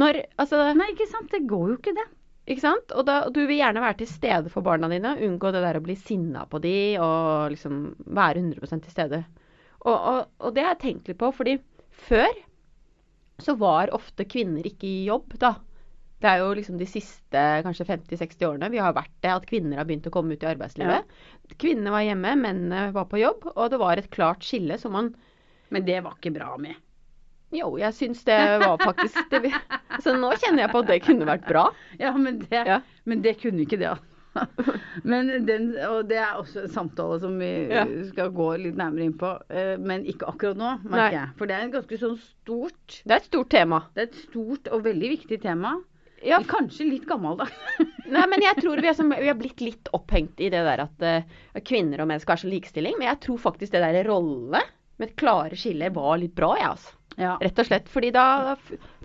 Når, 0.00 0.20
altså, 0.40 0.62
Nei, 0.78 0.92
ikke 0.94 1.08
sant. 1.10 1.30
Det 1.32 1.42
går 1.50 1.72
jo 1.72 1.76
ikke, 1.80 1.94
det. 1.96 2.06
ikke 2.52 2.62
sant? 2.62 2.94
Og 2.94 3.06
da, 3.08 3.22
du 3.32 3.42
vil 3.42 3.58
gjerne 3.58 3.82
være 3.82 4.00
til 4.02 4.10
stede 4.10 4.52
for 4.52 4.64
barna 4.66 4.90
dine. 4.92 5.16
Unngå 5.26 5.50
det 5.54 5.64
der 5.64 5.80
å 5.80 5.84
bli 5.84 5.96
sinna 5.98 6.46
på 6.50 6.60
de, 6.62 6.76
og 7.02 7.50
liksom 7.54 7.82
være 8.06 8.44
100% 8.44 8.86
til 8.86 8.94
stede. 8.94 9.24
Og, 9.80 9.96
og, 9.96 10.22
og 10.38 10.54
det 10.54 10.64
har 10.64 10.76
jeg 10.76 10.82
tenkt 10.84 11.10
litt 11.10 11.20
på, 11.20 11.32
fordi 11.34 11.58
før 12.06 12.30
så 13.40 13.56
var 13.56 13.92
ofte 13.96 14.26
kvinner 14.28 14.66
ikke 14.68 14.86
i 14.88 15.04
jobb, 15.08 15.34
da. 15.40 15.54
Det 16.20 16.28
er 16.28 16.42
jo 16.42 16.50
liksom 16.58 16.76
de 16.76 16.86
siste 16.88 17.42
kanskje 17.64 17.86
50-60 17.88 18.44
årene 18.50 18.68
vi 18.70 18.80
har 18.82 18.92
vært 18.92 19.12
det, 19.24 19.30
at 19.32 19.46
kvinner 19.48 19.78
har 19.80 19.86
begynt 19.88 20.06
å 20.06 20.12
komme 20.12 20.36
ut 20.36 20.42
i 20.44 20.50
arbeidslivet. 20.50 21.08
Kvinnene 21.56 21.94
var 21.94 22.04
hjemme, 22.04 22.34
mennene 22.36 22.90
var 22.92 23.06
på 23.08 23.20
jobb, 23.22 23.46
og 23.54 23.70
det 23.72 23.78
var 23.80 23.96
et 24.02 24.10
klart 24.12 24.44
skille 24.44 24.76
som 24.78 24.92
man 24.92 25.14
Men 25.70 25.84
det 25.86 26.00
var 26.04 26.18
ikke 26.18 26.34
bra 26.34 26.56
med. 26.60 26.74
Jo, 27.56 27.72
jeg 27.80 27.94
syns 27.96 28.20
det 28.28 28.36
var 28.62 28.76
faktisk 28.78 29.30
det. 29.32 29.50
Så 30.04 30.12
nå 30.18 30.30
kjenner 30.38 30.66
jeg 30.66 30.70
på 30.74 30.82
at 30.84 30.86
det 30.92 31.00
kunne 31.02 31.26
vært 31.26 31.48
bra. 31.48 31.64
Ja, 31.98 32.12
men 32.16 32.38
det, 32.44 32.62
Ja. 32.68 32.80
men 33.04 33.22
det 33.24 33.38
kunne 33.40 33.64
ikke 33.64 33.78
det. 33.80 33.96
Men 35.02 35.26
den, 35.46 35.72
og 35.88 36.04
det 36.06 36.20
er 36.22 36.36
også 36.38 36.60
en 36.62 36.70
samtale 36.70 37.16
som 37.18 37.32
vi 37.40 37.48
Ja. 37.72 37.82
skal 38.12 38.30
gå 38.30 38.46
litt 38.62 38.76
nærmere 38.78 39.08
inn 39.08 39.16
på. 39.18 39.32
eh, 39.50 39.76
Men 39.78 40.04
ikke 40.06 40.28
akkurat 40.30 40.56
nå, 40.56 40.68
merker 40.84 41.16
jeg. 41.16 41.28
For 41.40 41.46
det 41.50 41.56
er 41.56 41.64
et 41.66 41.72
ganske 41.74 41.98
sånn 41.98 42.18
stort 42.22 43.00
Det 43.04 43.10
er 43.10 43.16
et 43.16 43.26
stort 43.26 43.48
tema. 43.50 43.80
Det 43.94 44.02
er 44.04 44.06
et 44.12 44.20
stort 44.28 44.68
og 44.70 44.84
veldig 44.84 45.10
viktig 45.16 45.40
tema. 45.42 45.72
Ja, 46.22 46.42
Kanskje 46.48 46.84
litt 46.84 47.06
gammeldags. 47.08 47.56
Nei, 48.10 48.24
men 48.28 48.42
jeg 48.44 48.60
tror 48.60 48.80
vi 48.82 48.92
som, 48.94 49.12
vi 49.14 49.28
har 49.28 49.38
blitt 49.38 49.62
litt 49.64 49.88
opphengt 49.96 50.40
i 50.42 50.50
det 50.52 50.60
der 50.66 50.84
at 50.84 51.04
uh, 51.06 51.60
kvinner 51.64 52.02
og 52.02 52.10
menn 52.10 52.20
skal 52.20 52.36
ha 52.36 52.42
så 52.42 52.50
likestilling. 52.50 52.98
Men 52.98 53.12
jeg 53.12 53.22
tror 53.24 53.40
faktisk 53.40 53.72
det 53.72 53.82
der 53.84 54.04
rollene 54.08 54.62
med 55.00 55.08
et 55.08 55.16
klare 55.20 55.56
skille 55.56 55.88
var 55.94 56.18
litt 56.20 56.34
bra, 56.36 56.52
jeg, 56.58 56.74
altså. 56.74 56.96
Ja. 57.20 57.34
Rett 57.40 57.58
og 57.58 57.68
slett. 57.68 57.88
Fordi 57.92 58.12
da 58.14 58.26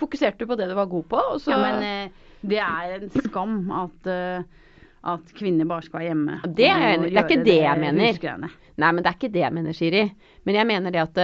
fokuserte 0.01 0.43
du 0.43 0.49
på 0.49 0.59
det 0.59 0.69
du 0.71 0.75
var 0.77 0.91
god 0.91 1.07
på, 1.11 1.23
og 1.35 1.41
så 1.43 1.55
ja, 1.55 1.63
men 1.63 2.05
uh, 2.11 2.29
det 2.45 2.61
er 2.61 2.95
en 2.99 3.09
skam 3.15 3.57
at, 3.85 4.11
uh, 4.11 4.69
at 5.15 5.35
kvinner 5.37 5.69
bare 5.69 5.87
skal 5.87 6.01
være 6.01 6.11
hjemme. 6.11 6.39
Det 6.51 6.69
er 6.69 6.87
jeg. 6.89 7.03
Det 7.07 7.11
er 7.13 7.21
ikke 7.23 7.41
det, 7.41 7.49
det 7.51 7.59
jeg 7.61 7.83
mener. 7.85 8.11
husgreiene. 8.11 8.53
Nei, 8.75 8.89
men 8.91 9.03
det 9.03 9.11
er 9.11 9.19
ikke 9.21 9.35
det 9.37 9.45
jeg 9.45 9.55
mener, 9.55 9.77
Siri. 9.77 10.07
Men 10.43 10.59
jeg 10.59 10.67
mener 10.67 10.91
det 10.91 11.05
at 11.05 11.21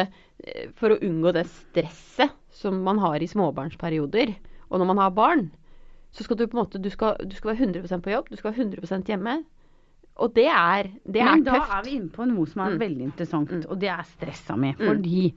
for 0.80 0.96
å 0.96 1.02
unngå 1.06 1.34
det 1.36 1.44
stresset 1.52 2.32
som 2.62 2.80
man 2.86 2.98
har 3.02 3.22
i 3.22 3.28
småbarnsperioder, 3.30 4.32
og 4.72 4.80
når 4.80 4.88
man 4.90 5.02
har 5.04 5.12
barn, 5.14 5.44
så 6.12 6.24
skal 6.24 6.38
du 6.38 6.46
på 6.48 6.58
en 6.58 6.64
måte 6.66 6.82
du 6.82 6.90
skal, 6.92 7.16
du 7.24 7.36
skal 7.36 7.54
være 7.54 7.68
100% 7.72 8.02
på 8.04 8.12
jobb, 8.14 8.30
du 8.30 8.36
skal 8.40 8.52
være 8.52 8.66
100% 8.68 9.08
hjemme. 9.12 9.38
Og 10.22 10.34
det 10.36 10.46
er, 10.52 10.90
det 11.08 11.22
er 11.24 11.36
Men 11.36 11.44
da 11.48 11.56
er 11.78 11.84
vi 11.86 11.96
inne 11.98 12.10
på 12.12 12.26
noe 12.28 12.46
som 12.52 12.62
er 12.66 12.74
Mm. 12.76 12.80
veldig 12.80 13.04
interessant, 13.08 13.52
Mm. 13.52 13.62
og 13.70 13.80
det 13.80 13.90
er 13.90 14.04
stressa 14.04 14.56
mi. 14.60 14.74
Mm. 14.74 14.88
Fordi 14.88 15.34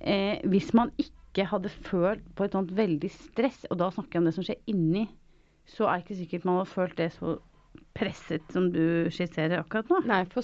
eh, 0.00 0.40
hvis 0.48 0.72
man 0.74 0.90
ikke 0.98 1.44
hadde 1.46 1.68
følt 1.68 2.24
på 2.34 2.44
et 2.44 2.52
sånt 2.52 2.72
veldig 2.76 3.10
stress, 3.10 3.66
og 3.70 3.78
da 3.78 3.90
snakker 3.90 4.12
jeg 4.16 4.20
om 4.22 4.24
det 4.24 4.34
som 4.34 4.44
skjer 4.44 4.56
inni, 4.66 5.08
så 5.66 5.86
er 5.86 6.00
det 6.00 6.04
ikke 6.10 6.16
sikkert 6.24 6.44
man 6.44 6.56
hadde 6.56 6.70
følt 6.72 6.96
det 6.96 7.12
så 7.12 7.36
presset 7.94 8.42
som 8.52 8.70
du 8.72 9.10
skisserer 9.10 9.60
akkurat 9.60 9.88
nå. 9.92 10.00
Nei, 10.06 10.24
for, 10.32 10.42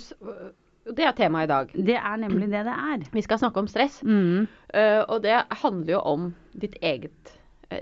det 0.94 1.02
er 1.04 1.12
temaet 1.12 1.48
i 1.48 1.50
dag. 1.50 1.72
Det 1.72 1.96
er 1.96 2.16
nemlig 2.16 2.50
det 2.52 2.64
det 2.68 2.74
er. 2.76 3.08
Vi 3.12 3.22
skal 3.22 3.38
snakke 3.38 3.58
om 3.58 3.66
stress. 3.66 4.02
Mm. 4.04 4.46
Uh, 4.74 5.02
og 5.08 5.22
det 5.24 5.42
handler 5.50 5.92
jo 5.96 6.00
om 6.00 6.28
ditt 6.54 6.76
eget, 6.82 7.32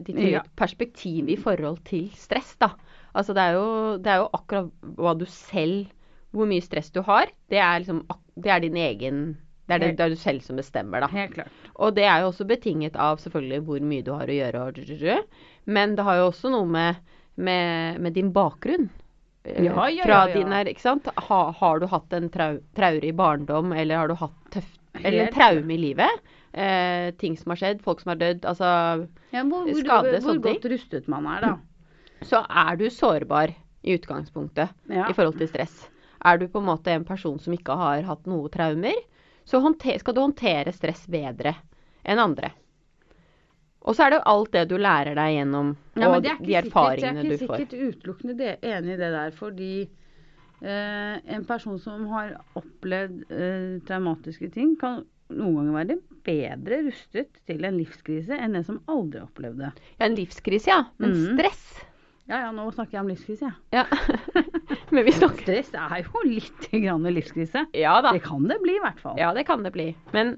ditt 0.07 0.17
Ja. 0.31 0.43
perspektiv 0.57 1.29
i 1.29 1.37
forhold 1.37 1.83
til 1.85 2.11
stress, 2.17 2.57
da. 2.61 2.71
Altså 3.15 3.35
det 3.37 3.43
er, 3.43 3.53
jo, 3.59 3.97
det 4.03 4.11
er 4.11 4.17
jo 4.23 4.29
akkurat 4.33 4.71
hva 4.99 5.13
du 5.19 5.25
selv 5.31 5.87
Hvor 6.35 6.49
mye 6.51 6.65
stress 6.65 6.89
du 6.91 7.01
har. 7.07 7.29
Det 7.49 7.61
er 7.63 7.79
liksom 7.79 8.01
Det 8.35 8.51
er 8.51 8.59
din 8.65 8.75
egen 8.77 9.37
Det 9.69 9.75
er 9.77 9.79
det, 9.79 9.91
det 9.97 10.05
er 10.05 10.09
du 10.11 10.17
selv 10.17 10.41
som 10.43 10.57
bestemmer, 10.57 11.01
da. 11.01 11.07
Helt 11.09 11.35
klart. 11.35 11.53
Og 11.77 11.95
det 11.95 12.05
er 12.05 12.21
jo 12.21 12.33
også 12.33 12.45
betinget 12.45 12.97
av 12.97 13.17
selvfølgelig 13.23 13.61
hvor 13.65 13.81
mye 13.81 14.03
du 14.03 14.11
har 14.13 14.27
å 14.27 14.35
gjøre, 14.35 15.23
men 15.67 15.95
det 15.97 16.05
har 16.05 16.17
jo 16.19 16.27
også 16.33 16.51
noe 16.53 16.67
med, 16.67 16.97
med, 17.37 18.01
med 18.01 18.13
din 18.13 18.33
bakgrunn. 18.35 18.91
Eh, 19.45 19.65
Ja, 19.65 19.89
ja, 19.89 20.05
ja, 20.05 20.27
ja. 20.27 20.35
din 20.35 20.53
er, 20.53 20.69
ikke 20.69 20.81
sant? 20.85 21.09
Ha, 21.17 21.41
har 21.53 21.79
du 21.81 21.87
hatt 21.87 22.13
en 22.13 22.29
trau, 22.29 22.59
traurig 22.77 23.15
barndom, 23.17 23.73
eller 23.73 23.97
har 23.97 24.09
du 24.09 24.15
hatt 24.21 24.37
tøft 24.51 24.81
Eller 25.03 25.27
en 25.29 25.33
traume 25.33 25.73
i 25.75 25.79
livet? 25.79 26.21
Eh, 26.55 27.11
ting 27.19 27.35
som 27.37 27.51
har 27.51 27.59
skjedd, 27.59 27.81
folk 27.83 28.01
som 28.05 28.13
har 28.13 28.21
dødd. 28.21 28.45
Altså 28.47 28.67
Ja, 29.35 29.43
hvor, 29.43 29.65
hvor, 29.67 29.81
Skade, 29.81 30.21
hvor, 30.23 30.37
ting. 30.39 30.43
godt 30.45 30.69
rustet 30.71 31.09
man 31.11 31.27
er, 31.27 31.41
da. 31.43 31.55
Så 32.25 32.45
er 32.47 32.77
du 32.79 32.85
sårbar 32.95 33.51
i 33.83 33.97
utgangspunktet 33.99 34.71
Ja. 34.89 35.09
i 35.11 35.13
forhold 35.13 35.37
til 35.39 35.49
stress. 35.51 35.89
Er 36.25 36.39
du 36.39 36.47
på 36.49 36.61
en 36.63 36.69
måte 36.71 36.95
en 36.95 37.05
person 37.05 37.39
som 37.43 37.53
ikke 37.53 37.75
har 37.77 38.03
hatt 38.07 38.27
noe 38.31 38.49
traumer, 38.49 38.95
så 39.45 39.61
skal 39.99 40.15
du 40.15 40.21
håndtere 40.21 40.73
stress 40.73 41.07
bedre 41.11 41.57
enn 42.05 42.19
andre. 42.23 42.53
Og 43.85 43.95
så 43.97 44.07
er 44.07 44.11
det 44.15 44.21
jo 44.21 44.31
alt 44.33 44.53
det 44.53 44.69
du 44.71 44.79
lærer 44.79 45.15
deg 45.19 45.35
gjennom, 45.35 45.75
Ja, 45.97 46.09
og 46.09 46.23
de 46.23 46.55
erfaringene 46.55 47.21
sikkert, 47.21 47.27
du 47.27 47.29
jeg 47.29 47.51
er 47.51 47.67
ikke 47.67 47.67
sikkert 47.69 47.97
utelukkende 47.99 48.37
det, 48.39 48.59
enig 48.63 48.95
i 48.95 48.97
det 48.97 49.11
der, 49.13 49.31
fordi 49.37 49.89
eh, 50.63 51.19
en 51.37 51.45
person 51.45 51.79
som 51.79 52.07
har 52.07 52.33
opplevd 52.57 53.27
eh, 53.31 53.81
traumatiske 53.85 54.49
ting, 54.55 54.77
kan 54.81 55.05
noen 55.33 55.57
ganger 55.57 55.77
være 55.79 55.97
bedre 56.25 56.81
rustet 56.87 57.41
til 57.49 57.65
en 57.65 57.79
livskrise 57.79 58.37
enn 58.37 58.57
en 58.59 58.67
som 58.67 58.81
aldri 58.91 59.23
opplevde. 59.25 59.71
Ja, 59.99 60.07
en 60.07 60.17
livskrise, 60.19 60.71
ja. 60.71 60.81
Men 61.03 61.15
mm. 61.17 61.27
stress 61.39 61.67
Ja, 62.25 62.39
ja, 62.47 62.51
nå 62.57 62.65
snakker 62.73 62.97
jeg 62.97 63.03
om 63.05 63.11
livskrise, 63.13 63.51
jeg. 63.51 63.85
Ja. 63.85 64.45
Men 64.95 65.05
vi 65.05 65.13
snakker 65.13 65.45
Stress 65.45 65.75
er 65.77 66.05
jo 66.07 66.23
litt 66.25 66.69
grann 66.73 67.05
livskrise. 67.13 67.67
Ja 67.77 67.99
da. 68.05 68.15
Det 68.17 68.23
kan 68.25 68.47
det 68.49 68.61
bli, 68.63 68.79
i 68.79 68.83
hvert 68.85 69.01
fall. 69.03 69.19
Ja, 69.21 69.33
det 69.37 69.45
kan 69.49 69.65
det 69.67 69.75
bli. 69.75 69.91
Men 70.15 70.37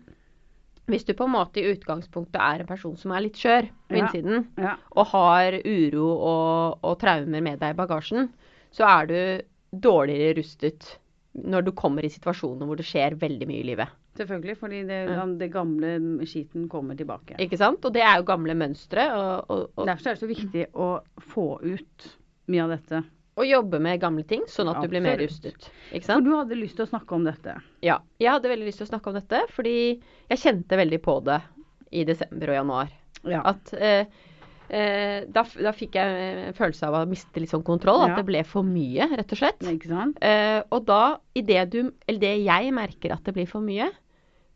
hvis 0.91 1.07
du 1.07 1.13
på 1.19 1.27
en 1.27 1.35
måte 1.35 1.63
i 1.63 1.73
utgangspunktet 1.75 2.39
er 2.43 2.63
en 2.63 2.69
person 2.69 2.95
som 2.99 3.15
er 3.15 3.25
litt 3.27 3.39
skjør 3.39 3.69
på 3.91 3.99
Ja. 3.99 4.05
innsiden, 4.07 4.47
Ja. 4.59 4.77
og 4.95 5.07
har 5.13 5.59
uro 5.65 6.09
og, 6.15 6.79
og 6.83 6.99
traumer 7.03 7.43
med 7.43 7.59
deg 7.63 7.75
i 7.75 7.79
bagasjen, 7.79 8.31
så 8.75 8.87
er 8.87 9.07
du 9.07 9.79
dårligere 9.87 10.39
rustet 10.41 10.99
når 11.37 11.67
du 11.67 11.73
kommer 11.73 12.05
i 12.07 12.11
situasjoner 12.11 12.67
hvor 12.67 12.79
det 12.79 12.87
skjer 12.87 13.19
veldig 13.19 13.47
mye 13.51 13.63
i 13.63 13.71
livet. 13.75 13.89
Selvfølgelig, 14.19 14.57
fordi 14.61 14.83
det, 14.89 15.01
Ja. 15.11 15.27
det 15.27 15.51
gamle 15.53 15.97
skiten 16.27 16.69
kommer 16.73 16.97
tilbake. 16.99 17.37
Ikke 17.43 17.59
sant? 17.61 17.85
Og 17.85 17.93
det 17.93 18.03
er 18.03 18.21
jo 18.21 18.29
gamle 18.29 18.55
mønstre. 18.59 19.11
Og, 19.17 19.51
og, 19.51 19.67
og 19.77 19.87
Derfor 19.91 20.11
er 20.11 20.17
det 20.17 20.25
så 20.25 20.31
viktig 20.31 20.67
å 20.75 20.89
få 21.35 21.51
ut 21.63 22.09
mye 22.47 22.65
av 22.65 22.75
dette 22.77 23.05
å 23.37 23.45
jobbe 23.45 23.81
med 23.85 24.01
gamle 24.01 24.25
ting, 24.29 24.45
sånn 24.49 24.71
at 24.73 24.81
du 24.81 24.89
blir 24.89 25.03
mer 25.05 25.19
rustet. 25.21 25.69
Ikke 25.93 26.09
For 26.09 26.25
du 26.25 26.33
hadde 26.33 26.57
lyst 26.57 26.79
til 26.79 26.87
å 26.87 26.89
snakke 26.89 27.17
om 27.19 27.27
dette. 27.27 27.59
Ja. 27.85 27.99
Jeg 28.21 28.33
hadde 28.33 28.49
veldig 28.49 28.69
lyst 28.71 28.81
til 28.81 28.89
å 28.89 28.93
snakke 28.95 29.13
om 29.13 29.19
dette, 29.19 29.43
fordi 29.53 29.75
jeg 30.31 30.41
kjente 30.41 30.79
veldig 30.81 31.01
på 31.05 31.19
det 31.27 31.43
i 31.93 32.07
desember 32.09 32.55
og 32.55 32.59
januar. 32.61 32.95
Ja. 33.29 33.43
At 33.53 33.75
eh, 33.77 34.09
eh, 34.73 35.27
da, 35.29 35.45
da 35.45 35.75
fikk 35.77 35.99
jeg 36.01 36.31
en 36.47 36.57
følelse 36.57 36.89
av 36.89 36.97
å 37.03 37.05
miste 37.11 37.43
litt 37.43 37.53
sånn 37.53 37.67
kontroll. 37.67 38.07
At 38.07 38.17
det 38.17 38.25
ble 38.31 38.41
for 38.49 38.65
mye, 38.67 39.11
rett 39.13 39.37
og 39.37 39.43
slett. 39.43 39.69
Ikke 39.69 39.93
sant? 39.93 40.17
Eh, 40.25 40.63
og 40.73 40.89
da, 40.89 41.03
i 41.37 41.45
det 41.45 41.61
du 41.75 41.81
Eller 42.07 42.23
det 42.23 42.35
jeg 42.47 42.73
merker 42.77 43.19
at 43.19 43.29
det 43.29 43.37
blir 43.37 43.51
for 43.51 43.65
mye, 43.65 43.91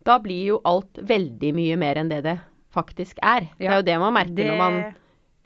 da 0.06 0.16
blir 0.22 0.46
jo 0.54 0.60
alt 0.68 1.00
veldig 1.06 1.52
mye 1.56 1.76
mer 1.80 2.00
enn 2.00 2.10
det 2.12 2.22
det 2.24 2.38
faktisk 2.74 3.18
er. 3.26 3.48
Det 3.58 3.68
er 3.68 3.80
jo 3.80 3.86
det 3.88 3.98
man 4.00 4.14
merker 4.14 4.38
Det 4.38 4.48
når 4.48 4.58
man 4.60 4.80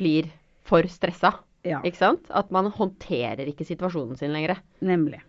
blir 0.01 0.29
for 0.65 0.87
stressa. 0.91 1.33
Ja, 1.65 1.81
Ikke 1.85 1.97
sant? 1.97 2.27
At 2.29 2.51
man 2.53 2.69
håndterer 2.69 3.49
ikke 3.49 3.65
situasjonen 3.65 4.19
sin 4.21 4.35
lenger. 4.37 4.61
nemlig. 4.85 5.23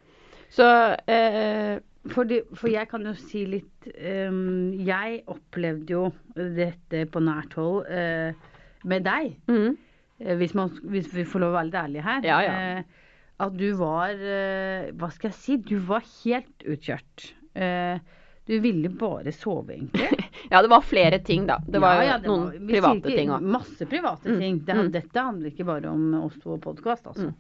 Så 0.52 0.66
eh, 1.08 1.80
Fordi, 2.12 2.42
for 2.54 2.70
jeg 2.70 2.88
kan 2.88 3.06
jo 3.08 3.14
si 3.18 3.46
litt 3.50 3.88
um, 4.30 4.74
Jeg 4.78 5.24
opplevde 5.32 5.96
jo 5.96 6.04
dette 6.36 7.08
på 7.10 7.24
nært 7.24 7.56
hold 7.58 7.88
uh, 7.90 8.36
med 8.86 9.08
deg. 9.08 9.34
mm, 9.48 9.74
Eh, 10.20 10.36
hvis, 10.40 10.54
man, 10.56 10.72
hvis 10.88 11.10
vi 11.12 11.26
får 11.28 11.44
lov 11.44 11.52
å 11.52 11.58
være 11.58 11.70
litt 11.70 11.80
ærlige 11.82 12.06
her. 12.06 12.28
Ja, 12.28 12.38
ja. 12.46 12.54
Uh, 12.80 13.10
at 13.46 13.56
du 13.60 13.66
var 13.76 14.14
uh, 14.16 14.92
Hva 14.96 15.10
skal 15.12 15.32
jeg 15.32 15.40
si? 15.42 15.58
Du 15.60 15.76
var 15.90 16.06
helt 16.24 16.64
utkjørt. 16.64 17.32
Eh, 17.56 18.00
du 18.46 18.60
ville 18.62 18.90
bare 18.90 19.32
sove, 19.34 19.74
egentlig. 19.80 20.10
Ja, 20.52 20.60
det 20.62 20.70
var 20.70 20.82
flere 20.86 21.18
ting, 21.26 21.48
da. 21.48 21.56
Det 21.66 21.80
var 21.82 21.96
Ja, 21.98 22.04
ja, 22.12 22.18
det 22.22 22.28
noen 22.30 22.44
var- 22.52 22.68
private 22.70 23.10
ting 23.18 23.30
òg. 23.34 23.42
Masse 23.42 23.86
private 23.90 24.30
Mm, 24.30 24.40
ting. 24.40 24.60
Det, 24.68 24.76
mm. 24.78 24.92
Dette 24.94 25.20
handler 25.26 25.50
ikke 25.50 25.66
bare 25.66 25.90
om 25.90 26.04
oss 26.20 26.36
to 26.44 26.52
og 26.54 26.62
podkast, 26.62 27.08
altså. 27.10 27.32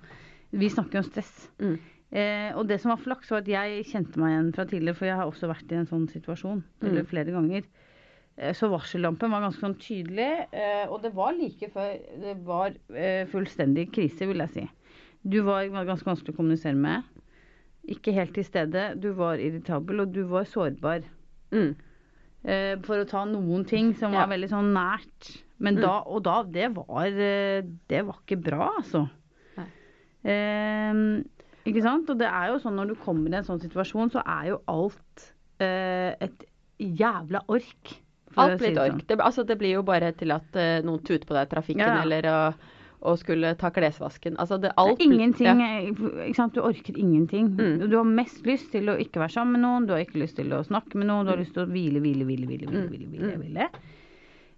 Vi 0.51 0.69
snakker 0.73 0.97
om 0.97 1.03
stress. 1.05 1.49
Mm. 1.61 1.75
Eh, 2.11 2.49
og 2.57 2.65
det 2.67 2.79
som 2.81 2.89
var 2.89 2.97
flaks, 3.03 3.29
var 3.29 3.43
at 3.43 3.47
jeg 3.51 3.85
kjente 3.91 4.17
meg 4.17 4.33
igjen 4.33 4.49
fra 4.55 4.65
tidligere, 4.65 4.95
for 4.97 5.05
jeg 5.05 5.15
har 5.19 5.29
også 5.29 5.49
vært 5.51 5.71
i 5.71 5.75
en 5.75 5.85
sånn 5.85 6.07
situasjon 6.09 6.63
eller 6.81 7.03
Mm. 7.03 7.09
flere 7.11 7.31
ganger. 7.35 7.63
Eh, 8.37 8.53
så 8.53 8.69
varsellampen 8.73 9.29
var 9.31 9.41
ganske 9.45 9.61
sånn 9.61 9.77
tydelig, 9.77 10.47
eh, 10.51 10.87
og 10.89 11.01
det 11.03 11.13
var 11.13 11.33
like 11.37 11.69
før 11.71 11.93
det 12.21 12.37
var 12.43 12.73
eh, 12.95 13.25
fullstendig 13.29 13.91
krise, 13.93 14.25
vil 14.25 14.37
jeg 14.41 14.49
si. 14.49 14.69
Du 15.23 15.41
var, 15.43 15.67
var 15.69 15.85
ganske 15.85 16.05
vanskelig 16.09 16.33
å 16.33 16.37
kommunisere 16.41 16.75
med. 16.75 17.03
Ikke 17.87 18.13
helt 18.13 18.33
til 18.33 18.45
stede. 18.47 18.99
Du 18.99 19.11
var 19.13 19.35
irritabel, 19.37 19.99
og 20.01 20.13
du 20.13 20.23
var 20.27 20.43
sårbar. 20.49 21.03
Mm. 21.51 21.75
Eh, 22.45 22.75
for 22.85 23.01
å 23.01 23.07
ta 23.09 23.23
noen 23.25 23.65
ting 23.67 23.93
som 23.97 24.13
Ja. 24.13 24.25
var 24.25 24.35
veldig 24.37 24.49
sånn 24.49 24.73
nært. 24.73 25.41
Men 25.59 25.75
Mm. 25.77 25.81
da, 25.81 25.99
og 26.05 26.23
da, 26.23 26.43
det 26.43 26.75
var 26.75 27.05
eh, 27.07 27.61
Det 27.87 28.01
var 28.05 28.17
ikke 28.25 28.41
bra, 28.43 28.71
altså. 28.77 29.09
Eh, 30.25 30.93
ikke 31.65 31.81
sant? 31.85 32.09
Og 32.09 32.17
det 32.19 32.27
er 32.27 32.47
jo 32.51 32.59
sånn 32.63 32.75
når 32.79 32.87
du 32.93 32.95
kommer 33.01 33.29
i 33.33 33.37
en 33.39 33.47
sånn 33.47 33.61
situasjon, 33.61 34.11
så 34.13 34.23
er 34.25 34.49
jo 34.53 34.61
alt 34.71 35.27
eh, 35.61 36.15
et 36.25 36.45
jævla 36.81 37.43
ork. 37.47 37.93
Alt 38.35 38.59
si 38.59 38.71
et 38.71 38.77
ork. 38.81 38.91
sånn. 38.97 39.07
Det, 39.07 39.19
altså, 39.23 39.45
det 39.47 39.57
blir 39.61 39.77
jo 39.77 39.83
bare 39.87 40.09
til 40.17 40.33
at 40.35 40.57
uh, 40.59 40.81
noen 40.83 40.99
tuter 41.07 41.23
på 41.29 41.33
deg 41.37 41.45
i 41.47 41.51
trafikken, 41.53 41.85
Ja, 41.87 42.01
eller 42.01 42.25
å, 42.27 42.39
å 43.01 43.17
skulle 43.19 43.55
ta 43.59 43.69
klesvasken. 43.69 44.35
Altså, 44.37 44.57
det, 44.61 44.69
Det 44.71 44.77
alt 44.77 44.99
er 45.01 45.05
ingenting, 45.05 45.45
Ja. 45.45 45.55
eh? 46.35 46.47
Du 46.53 46.61
orker 46.61 46.97
ingenting. 46.97 47.47
Mm. 47.57 47.89
Du 47.89 47.95
har 47.97 48.03
mest 48.05 48.43
lyst 48.45 48.71
til 48.71 48.85
å 48.87 48.97
ikke 48.97 49.19
være 49.19 49.31
sammen 49.31 49.51
med 49.59 49.61
noen, 49.61 49.85
du 49.87 49.93
har 49.93 49.99
ikke 50.05 50.21
lyst 50.21 50.35
til 50.37 50.49
å 50.49 50.63
snakke 50.65 50.95
med 50.95 51.07
noen, 51.07 51.25
du 51.25 51.31
har 51.31 51.37
lyst 51.37 51.53
til 51.53 51.65
å 51.65 51.69
hvile, 51.71 51.99
hvile, 52.01 52.25
hvile, 52.25 52.47
hvile, 52.47 52.67
hvile, 52.67 52.85
Mm. 52.85 52.89
hvile, 52.89 53.07
hvile, 53.07 53.35
Mm. 53.35 53.41
hvile. 53.41 53.69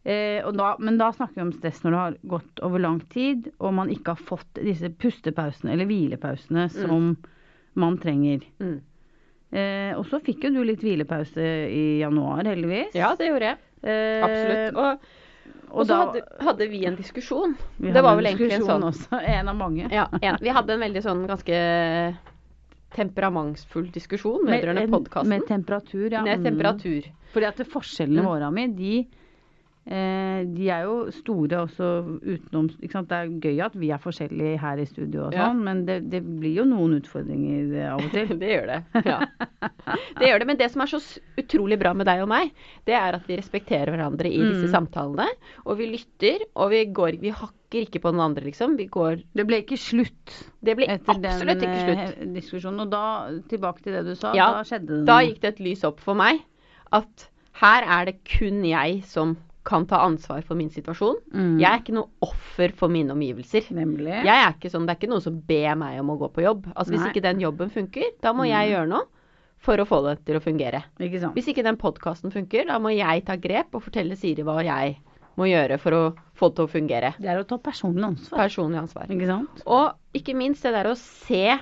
Eh, 0.06 0.42
og 0.48 0.56
da, 0.56 0.76
men 0.80 0.98
da 0.98 1.12
snakker 1.12 1.36
vi 1.36 1.42
om 1.42 1.52
stress 1.52 1.82
når 1.84 1.92
det 1.92 2.00
har 2.00 2.18
gått 2.40 2.60
over 2.64 2.80
lang 2.80 3.00
tid, 3.10 3.52
og 3.60 3.74
man 3.74 3.90
ikke 3.90 4.14
har 4.16 4.22
fått 4.24 4.54
disse 4.64 4.88
pustepausene 4.90 5.74
eller 5.74 5.86
hvilepausene 5.86 6.70
som 6.72 7.18
man 7.76 7.98
trenger. 7.98 8.42
Mm. 8.62 8.80
Eh, 9.52 9.94
og 9.98 10.06
så 10.08 10.22
fikk 10.24 10.44
jo 10.44 10.52
du 10.52 10.64
litt 10.64 10.80
hvilepause 10.84 11.38
i 11.72 12.00
januar, 12.00 12.44
heldigvis. 12.44 12.94
Ja, 12.96 13.16
det 13.16 13.28
gjorde 13.30 13.52
jeg. 13.52 13.58
Eh, 13.84 14.24
Absolutt. 14.24 14.76
Og, 14.78 15.00
og 15.70 15.86
så 15.86 15.88
da- 15.88 15.98
hadde, 16.06 16.22
hadde 16.40 16.68
vi 16.70 16.86
en 16.86 16.96
diskusjon. 16.96 17.56
vi 17.78 17.92
det 17.92 18.02
var 18.04 18.16
vel 18.16 18.26
egentlig 18.26 18.54
en 18.54 18.62
sånn 18.66 18.84
også. 18.84 19.20
En 19.38 19.48
av 19.50 19.56
mange. 19.56 19.88
ja, 19.92 20.08
en, 20.22 20.38
Vi 20.42 20.50
hadde 20.50 20.74
en 20.74 20.80
veldig 20.80 21.04
sånn 21.04 21.28
ganske 21.28 22.16
temperamentsfull 22.96 23.90
diskusjon 23.92 24.46
vedrørende 24.48 24.84
en- 24.84 24.92
podkasten. 24.92 25.28
med 25.30 25.46
temperatur, 25.48 26.10
ja. 26.12 26.22
Med 26.24 26.40
Mm. 26.40 26.44
temperatur. 26.46 27.04
Fordi 27.34 27.46
at 27.46 27.58
forskjellene 27.58 28.22
Mm. 28.22 28.26
våre, 28.26 28.44
Ami, 28.48 28.68
de, 28.76 29.08
de 29.88 30.66
er 30.68 30.82
jo 30.84 30.96
store 31.16 31.62
også 31.64 31.86
utenom? 32.20 32.66
Det 32.82 32.90
er 33.16 33.30
gøy 33.40 33.62
at 33.64 33.76
vi 33.80 33.88
er 33.96 34.02
forskjellige 34.04 34.58
her 34.60 34.82
i 34.84 34.86
studio 34.90 35.28
og 35.30 35.34
Ja. 35.38 35.46
sånn, 35.48 35.62
men 35.64 35.86
det, 35.88 36.10
det 36.12 36.20
blir 36.26 36.58
jo 36.60 36.66
noen 36.68 36.98
utfordringer 37.00 37.72
eh, 37.78 37.94
av 37.94 38.04
og 38.04 38.12
til. 38.12 38.34
det 38.42 38.50
gjør 38.52 38.68
det. 38.74 38.80
Ja. 39.08 39.20
Det 40.20 40.28
gjør 40.28 40.40
det. 40.44 40.48
Men 40.52 40.60
det 40.60 40.68
som 40.74 40.84
er 40.84 40.92
så 40.92 41.00
utrolig 41.40 41.78
bra 41.80 41.94
med 41.96 42.06
deg 42.10 42.22
og 42.26 42.28
meg, 42.34 42.52
det 42.90 42.98
er 43.00 43.16
at 43.16 43.30
vi 43.32 43.38
respekterer 43.40 43.94
hverandre 43.96 44.28
i 44.28 44.42
disse 44.44 44.68
Mm. 44.68 44.74
samtalene. 44.76 45.30
Og 45.66 45.78
vi 45.80 45.88
lytter, 45.94 46.44
og 46.56 46.72
vi 46.76 46.84
går 46.92 47.22
Vi 47.22 47.30
hakker 47.32 47.86
ikke 47.88 48.02
på 48.04 48.12
den 48.12 48.20
andre, 48.24 48.44
liksom. 48.44 48.76
Vi 48.78 48.86
går 48.92 49.24
Det 49.36 49.48
ble 49.48 49.62
ikke 49.64 49.78
slutt 49.80 50.36
Det 50.64 50.76
ble 50.76 50.86
etter 50.92 51.16
absolutt 51.16 51.60
den 51.60 51.72
ikke 51.72 51.86
slutt. 51.88 52.04
eh, 52.20 52.30
diskusjonen. 52.36 52.82
Og 52.84 52.90
da, 52.92 53.06
tilbake 53.48 53.84
til 53.84 53.94
det 53.94 54.04
du 54.06 54.16
sa, 54.16 54.34
Ja, 54.36 54.52
da 54.60 54.64
skjedde 54.68 54.88
det 55.00 55.06
Da 55.08 55.18
gikk 55.24 55.40
det 55.42 55.54
et 55.56 55.60
lys 55.64 55.84
opp 55.88 56.00
for 56.04 56.14
meg 56.20 56.44
at 56.92 57.30
her 57.64 57.84
er 57.84 58.06
det 58.12 58.20
kun 58.24 58.64
jeg 58.68 59.02
som 59.10 59.38
kan 59.68 59.84
ta 59.88 60.00
ansvar 60.06 60.46
for 60.48 60.56
min 60.60 60.70
situasjon. 60.72 61.20
Mm. 61.34 61.58
Jeg 61.60 61.68
er 61.68 61.82
ikke 61.82 61.96
noe 61.98 62.08
offer 62.24 62.72
for 62.78 62.94
mine 62.94 63.12
omgivelser. 63.12 63.68
Nemlig. 63.76 64.14
Jeg 64.14 64.32
er 64.32 64.54
ikke 64.54 64.72
sånn, 64.72 64.88
Det 64.88 64.96
er 64.96 65.02
ikke 65.02 65.12
noen 65.12 65.26
som 65.26 65.42
ber 65.50 65.76
meg 65.80 66.00
om 66.00 66.14
å 66.14 66.18
gå 66.22 66.32
på 66.38 66.46
jobb. 66.46 66.70
Altså 66.74 66.96
Hvis 66.96 67.04
Nei. 67.04 67.12
ikke 67.12 67.26
den 67.26 67.44
jobben 67.44 67.74
funker, 67.74 68.14
da 68.24 68.34
må 68.38 68.48
jeg 68.48 68.72
gjøre 68.72 68.88
noe 68.94 69.08
for 69.68 69.82
å 69.82 69.88
få 69.90 70.00
det 70.06 70.20
til 70.28 70.38
å 70.40 70.44
fungere. 70.44 70.84
Ikke 71.02 71.20
sant. 71.20 71.36
Hvis 71.36 71.50
ikke 71.52 71.66
den 71.66 71.80
podkasten 71.82 72.32
funker, 72.32 72.68
da 72.70 72.78
må 72.80 72.94
jeg 72.96 73.26
ta 73.28 73.36
grep 73.42 73.76
og 73.76 73.84
fortelle 73.88 74.16
Siri 74.20 74.46
hva 74.46 74.62
jeg 74.64 74.98
må 75.38 75.50
gjøre 75.50 75.78
for 75.82 75.98
å 75.98 76.04
få 76.38 76.50
det 76.50 76.58
til 76.58 76.68
å 76.68 76.72
fungere. 76.72 77.14
Det 77.22 77.32
er 77.34 77.42
å 77.42 77.48
ta 77.48 77.58
personlig 77.62 78.06
ansvar. 78.08 78.46
Personlig 78.46 78.82
ansvar. 78.82 79.10
Ikke 79.14 79.30
sant? 79.30 79.66
Og 79.66 80.18
ikke 80.18 80.38
minst 80.38 80.66
det 80.66 80.74
der 80.78 80.90
å 80.90 80.96
se, 80.98 81.58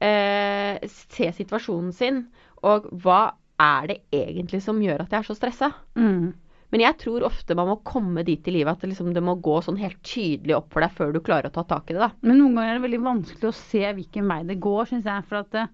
eh, 0.00 0.78
se 0.86 1.32
situasjonen 1.40 1.92
sin, 1.96 2.28
og 2.62 2.88
hva 3.02 3.32
er 3.60 3.90
det 3.90 3.98
egentlig 4.12 4.62
som 4.64 4.80
gjør 4.80 5.04
at 5.04 5.12
jeg 5.12 5.20
er 5.20 5.28
så 5.28 5.36
stressa? 5.36 5.72
Mm. 5.96 6.32
Men 6.72 6.80
jeg 6.84 6.98
tror 7.02 7.24
ofte 7.26 7.56
man 7.58 7.66
må 7.66 7.76
komme 7.84 8.22
dit 8.24 8.46
i 8.46 8.52
livet 8.54 8.72
at 8.76 8.80
det, 8.84 8.90
liksom, 8.92 9.12
det 9.12 9.22
må 9.26 9.34
gå 9.42 9.56
sånn 9.66 9.78
helt 9.80 9.98
tydelig 10.06 10.54
opp 10.56 10.68
for 10.72 10.80
deg 10.84 10.92
før 10.94 11.12
du 11.12 11.20
klarer 11.20 11.50
å 11.50 11.52
ta 11.52 11.64
tak 11.64 11.90
i 11.90 11.94
det. 11.96 12.00
da. 12.04 12.10
Men 12.22 12.38
noen 12.38 12.54
ganger 12.54 12.70
er 12.70 12.78
det 12.78 12.84
veldig 12.88 13.00
vanskelig 13.06 13.48
å 13.50 13.54
se 13.58 13.82
hvilken 13.96 14.28
vei 14.30 14.42
det 14.44 14.60
går, 14.60 14.84
syns 14.86 15.04
jeg. 15.10 15.24
For 15.26 15.40
at 15.42 15.50
det, 15.50 15.64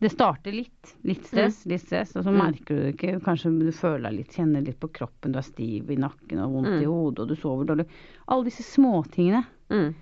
det 0.00 0.10
starter 0.14 0.52
litt. 0.56 0.94
Litt 1.04 1.26
stress, 1.26 1.66
litt 1.66 1.82
stress, 1.84 2.16
og 2.16 2.24
så 2.24 2.32
Mm. 2.32 2.38
merker 2.40 2.74
du 2.74 2.80
det 2.86 2.94
ikke. 2.96 3.20
Kanskje 3.26 3.52
du 3.60 3.70
føler 3.72 4.08
deg 4.08 4.16
litt, 4.20 4.32
kjenner 4.32 4.64
litt 4.64 4.80
på 4.80 4.88
kroppen, 4.92 5.32
du 5.32 5.38
er 5.38 5.42
stiv 5.42 5.90
i 5.90 5.96
nakken 5.96 6.38
og 6.40 6.52
vondt 6.56 6.72
Mm. 6.78 6.82
i 6.82 6.86
hodet, 6.86 7.18
og 7.20 7.28
du 7.28 7.34
sover 7.36 7.64
dårlig. 7.66 7.86
Alle 8.28 8.44
disse 8.44 8.62
småtingene. 8.62 9.44
Mm. 9.70 9.94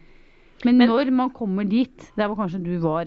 Men, 0.65 0.79
Men- 0.79 0.89
når 0.89 1.11
man 1.13 1.31
kommer 1.31 1.65
dit, 1.69 2.13
der 2.17 2.29
hvor 2.29 2.37
kanskje 2.37 2.63
du 2.63 2.79
var 2.79 3.07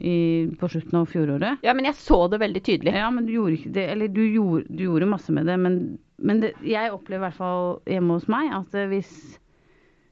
i, 0.00 0.48
på 0.60 0.68
slutten 0.72 0.96
av 1.02 1.06
fjoråret 1.12 1.60
Ja, 1.66 1.74
men 1.76 1.84
jeg 1.84 1.94
så 2.00 2.22
det 2.32 2.40
veldig 2.40 2.62
tydelig. 2.64 2.94
Ja, 2.96 3.10
men 3.12 3.26
du 3.28 3.34
gjorde 3.34 3.58
ikke 3.58 3.72
det. 3.76 3.84
Eller 3.92 4.08
du 4.08 4.22
gjorde, 4.24 4.64
du 4.68 4.84
gjorde 4.86 5.08
masse 5.10 5.32
med 5.36 5.46
det, 5.50 5.58
men, 5.60 5.76
men 6.18 6.40
det, 6.40 6.54
jeg 6.64 6.92
opplever 6.94 7.20
i 7.20 7.26
hvert 7.28 7.38
fall 7.40 7.74
hjemme 7.90 8.16
hos 8.16 8.28
meg 8.32 8.52
at 8.56 8.76
hvis 8.92 9.10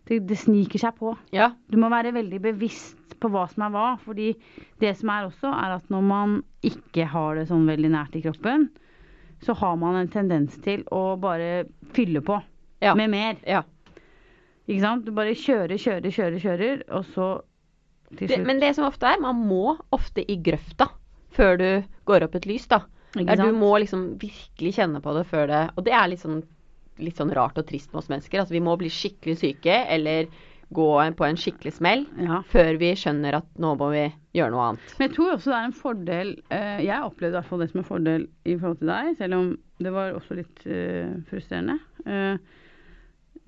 det, 0.09 0.23
det 0.29 0.39
sniker 0.41 0.81
seg 0.81 0.97
på. 1.01 1.15
Ja. 1.37 1.51
Du 1.69 1.79
må 1.81 1.91
være 1.93 2.13
veldig 2.17 2.41
bevisst 2.51 3.17
på 3.21 3.31
hva 3.33 3.47
som 3.51 3.65
er 3.67 3.73
hva. 3.75 3.87
fordi 4.05 4.35
det 4.81 4.93
som 5.01 5.11
er 5.13 5.27
også, 5.27 5.51
er 5.51 5.79
at 5.79 5.89
når 5.93 6.05
man 6.07 6.37
ikke 6.65 7.09
har 7.11 7.37
det 7.41 7.49
sånn 7.51 7.67
veldig 7.69 7.91
nært 7.93 8.17
i 8.17 8.23
kroppen, 8.25 8.69
så 9.45 9.55
har 9.55 9.77
man 9.79 9.97
en 10.01 10.09
tendens 10.11 10.57
til 10.65 10.85
å 10.95 11.17
bare 11.21 11.65
fylle 11.95 12.21
på 12.25 12.41
Ja. 12.83 12.95
med 12.95 13.11
mer. 13.11 13.37
ja. 13.47 13.65
Ikke 14.69 14.83
sant? 14.85 15.05
Du 15.07 15.13
bare 15.17 15.33
kjører, 15.33 15.79
kjører, 15.81 16.13
kjører, 16.13 16.39
kjører, 16.43 16.83
og 16.93 17.05
så 17.15 17.29
Det, 18.11 18.39
men 18.47 18.61
det 18.63 18.75
som 18.77 18.87
ofte 18.89 19.07
er, 19.11 19.21
man 19.21 19.37
må 19.49 19.77
ofte 19.93 20.25
i 20.25 20.39
grøfta 20.41 20.89
før 21.37 21.59
du 21.61 21.69
går 22.09 22.25
opp 22.25 22.39
et 22.39 22.47
lys, 22.49 22.67
da. 22.71 22.83
Der 23.19 23.37
du 23.41 23.53
må 23.57 23.73
liksom 23.81 24.19
virkelig 24.21 24.75
kjenne 24.77 25.01
på 25.05 25.15
det 25.17 25.25
før 25.31 25.47
det 25.49 25.61
Og 25.77 25.85
det 25.87 25.95
er 25.97 26.09
litt 26.13 26.21
sånn, 26.21 26.43
litt 27.01 27.17
sånn 27.17 27.33
rart 27.33 27.57
og 27.61 27.67
trist 27.69 27.93
med 27.93 28.03
oss 28.03 28.11
mennesker. 28.13 28.43
Altså 28.43 28.53
vi 28.57 28.61
må 28.65 28.75
bli 28.81 28.91
skikkelig 28.93 29.39
syke 29.41 29.79
eller 29.89 30.29
gå 30.77 30.87
på 31.17 31.25
en 31.25 31.39
skikkelig 31.41 31.73
smell 31.79 32.03
Ja. 32.21 32.43
før 32.45 32.77
vi 32.81 32.91
skjønner 32.93 33.39
at 33.39 33.47
nå 33.57 33.71
må 33.81 33.89
vi 33.95 34.03
gjøre 34.37 34.53
noe 34.53 34.67
annet. 34.67 34.95
Men 34.99 35.09
jeg 35.09 35.15
tror 35.17 35.31
også 35.33 35.49
det 35.53 35.57
er 35.57 35.69
en 35.71 35.79
fordel 35.79 36.33
eh, 36.53 36.81
Jeg 36.85 37.07
opplevde 37.07 37.33
i 37.33 37.39
hvert 37.39 37.49
fall 37.49 37.63
det 37.65 37.71
som 37.71 37.81
en 37.81 37.89
fordel 37.89 38.27
i 38.45 38.57
forhold 38.59 38.79
til 38.83 38.93
deg, 38.93 39.15
selv 39.17 39.39
om 39.39 39.49
det 39.81 39.93
var 39.95 40.13
også 40.19 40.37
litt 40.37 40.67
eh, 40.67 41.15
frustrerende. 41.31 41.79
Eh, 42.05 42.37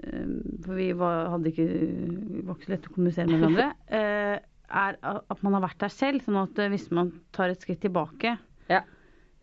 eh, 0.06 0.30
for 0.64 0.78
vi 0.78 0.88
var, 0.96 1.28
hadde 1.34 1.52
ikke, 1.52 1.68
var 2.46 2.56
ikke 2.56 2.70
så 2.70 2.74
lett 2.76 2.88
å 2.88 2.94
kommunisere 2.96 3.28
med 3.28 3.44
hverandre. 3.44 3.68
eh, 4.70 4.76
er 4.78 4.96
at 5.30 5.42
man 5.42 5.54
har 5.54 5.62
vært 5.68 5.78
der 5.78 5.88
selv. 5.88 6.22
Sånn 6.24 6.40
at 6.42 6.58
eh, 6.58 6.68
hvis 6.72 6.90
man 6.90 7.12
tar 7.32 7.50
et 7.50 7.60
skritt 7.60 7.80
tilbake, 7.80 8.38
Ja. 8.70 8.82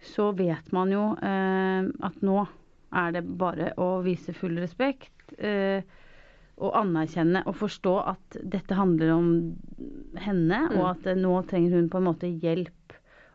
så 0.02 0.32
vet 0.36 0.72
man 0.72 0.90
jo 0.92 1.16
eh, 1.22 1.88
at 2.04 2.22
nå 2.22 2.48
er 2.94 3.12
det 3.12 3.24
bare 3.38 3.74
å 3.78 4.02
vise 4.04 4.34
full 4.34 4.56
respekt. 4.58 5.12
Eh, 5.38 5.82
og 6.60 6.74
anerkjenne 6.74 7.44
og 7.46 7.54
forstå 7.56 7.92
at 8.08 8.38
dette 8.42 8.74
handler 8.74 9.12
om 9.14 9.28
henne, 10.18 10.70
Mm. 10.72 10.80
og 10.80 10.90
at 10.96 11.06
eh, 11.08 11.16
nå 11.16 11.46
trenger 11.48 11.76
hun 11.76 11.90
på 11.90 11.98
en 12.00 12.08
måte 12.08 12.32
hjelp. 12.42 12.72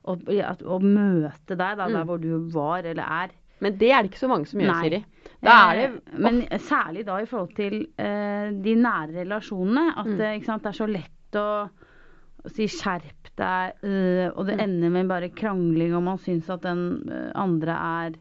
Og, 0.04 0.24
at- 0.28 0.64
å 0.66 0.80
møte 0.82 1.54
deg 1.54 1.76
da, 1.78 1.86
der 1.86 2.02
Mm. 2.02 2.06
hvor 2.08 2.18
du 2.20 2.48
var 2.50 2.82
eller 2.82 3.04
er. 3.04 3.30
Men 3.60 3.76
det 3.78 3.92
er 3.92 4.02
det 4.02 4.10
ikke 4.10 4.18
så 4.26 4.28
mange 4.28 4.46
som 4.48 4.58
gjør, 4.58 4.72
Nei. 4.72 4.82
Siri. 4.82 5.04
Da 5.40 5.70
er 5.70 5.74
det 5.76 6.02
Eh, 6.12 6.18
Men 6.18 6.40
særlig 6.58 7.04
da 7.06 7.18
i 7.20 7.26
forhold 7.26 7.54
til 7.54 7.86
eh, 7.96 8.50
de 8.50 8.74
nære 8.74 9.14
relasjonene. 9.24 9.92
At 9.96 10.06
Mm. 10.06 10.44
sant, 10.44 10.62
det 10.64 10.70
er 10.74 10.84
så 10.84 10.88
lett 10.90 11.10
å, 11.38 11.70
og 12.44 12.50
si 12.50 12.66
'skjerp 12.66 13.30
deg', 13.38 13.72
øh, 13.84 14.32
og 14.36 14.46
det 14.46 14.56
Mm. 14.58 14.64
ender 14.64 14.90
med 14.90 15.08
bare 15.08 15.28
krangling, 15.30 15.94
og 15.94 16.02
man 16.02 16.18
syns 16.18 16.48
at 16.50 16.62
den 16.62 17.08
øh, 17.10 17.32
andre 17.34 17.72
er 17.72 18.12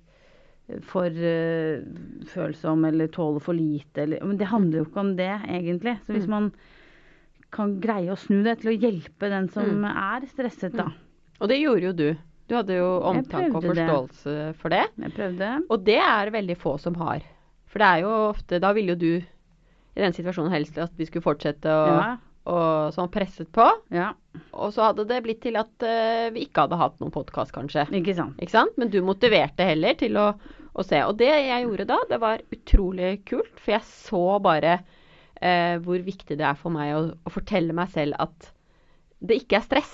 for 0.87 1.09
øh, 1.09 1.83
følsom 2.25 2.85
eller 2.85 3.07
tåler 3.07 3.39
for 3.41 3.53
lite. 3.53 3.97
Eller, 4.03 4.23
men 4.23 4.37
det 4.37 4.47
handler 4.47 4.77
jo 4.79 4.85
ikke 4.85 4.99
om 4.99 5.15
det, 5.17 5.41
egentlig. 5.49 5.97
Så 6.05 6.13
hvis 6.13 6.27
Mm. 6.27 6.29
man 6.29 6.51
kan 7.51 7.81
greie 7.81 8.07
å 8.11 8.15
snu 8.17 8.43
det 8.43 8.59
til 8.61 8.71
å 8.71 8.79
hjelpe 8.79 9.29
den 9.29 9.49
som 9.49 9.65
Mm. 9.65 9.85
er 9.85 10.25
stresset, 10.27 10.71
da. 10.71 10.87
Og 11.41 11.49
det 11.49 11.59
gjorde 11.59 11.81
jo 11.81 11.91
du. 11.93 12.17
Du 12.47 12.55
hadde 12.55 12.77
jo 12.77 12.99
omtanke 13.01 13.55
og 13.55 13.63
forståelse 13.63 14.23
det. 14.23 14.55
for 14.57 14.69
det. 14.69 14.85
Jeg 14.99 15.11
prøvde. 15.13 15.63
Og 15.69 15.83
det 15.85 15.97
er 15.97 16.29
veldig 16.31 16.57
få 16.57 16.77
som 16.79 16.93
har. 16.95 17.21
For 17.67 17.79
det 17.79 17.87
er 17.87 18.01
jo 18.01 18.29
ofte 18.33 18.59
Da 18.59 18.73
ville 18.73 18.89
jo 18.89 18.95
du 18.95 19.15
i 19.17 19.99
den 20.01 20.11
situasjonen 20.13 20.51
helst 20.51 20.77
at 20.77 20.91
vi 20.97 21.05
skulle 21.05 21.23
fortsette 21.23 21.63
å 21.65 21.87
Ja. 21.87 22.17
Og 22.49 22.93
sånn 22.95 23.11
presset 23.13 23.51
på. 23.53 23.67
ja. 23.93 24.11
Og 24.55 24.71
så 24.71 24.85
hadde 24.87 25.03
det 25.09 25.19
blitt 25.25 25.41
til 25.43 25.57
at 25.59 25.83
uh, 25.83 26.29
vi 26.33 26.45
ikke 26.45 26.65
hadde 26.65 26.79
hatt 26.79 26.97
noen 27.01 27.13
podkast, 27.13 27.51
kanskje. 27.55 27.85
Ikke 27.97 28.15
sant. 28.15 28.37
Ikke 28.39 28.53
sant? 28.53 28.77
Men 28.79 28.91
du 28.93 29.01
motiverte 29.05 29.67
heller 29.67 29.97
til 29.99 30.17
å, 30.19 30.29
å 30.71 30.85
se. 30.87 31.01
Og 31.07 31.17
det 31.19 31.29
jeg 31.29 31.65
gjorde 31.65 31.87
da, 31.89 31.99
det 32.09 32.19
var 32.21 32.43
utrolig 32.55 33.11
kult. 33.27 33.51
For 33.59 33.75
jeg 33.75 33.87
så 33.87 34.23
bare 34.43 34.77
uh, 34.79 35.75
hvor 35.83 36.05
viktig 36.05 36.39
det 36.39 36.47
er 36.47 36.57
for 36.59 36.73
meg 36.73 36.95
å, 36.95 37.03
å 37.11 37.33
fortelle 37.33 37.75
meg 37.75 37.91
selv 37.93 38.17
at 38.23 38.49
det 39.21 39.41
ikke 39.43 39.59
er 39.59 39.67
stress. 39.67 39.91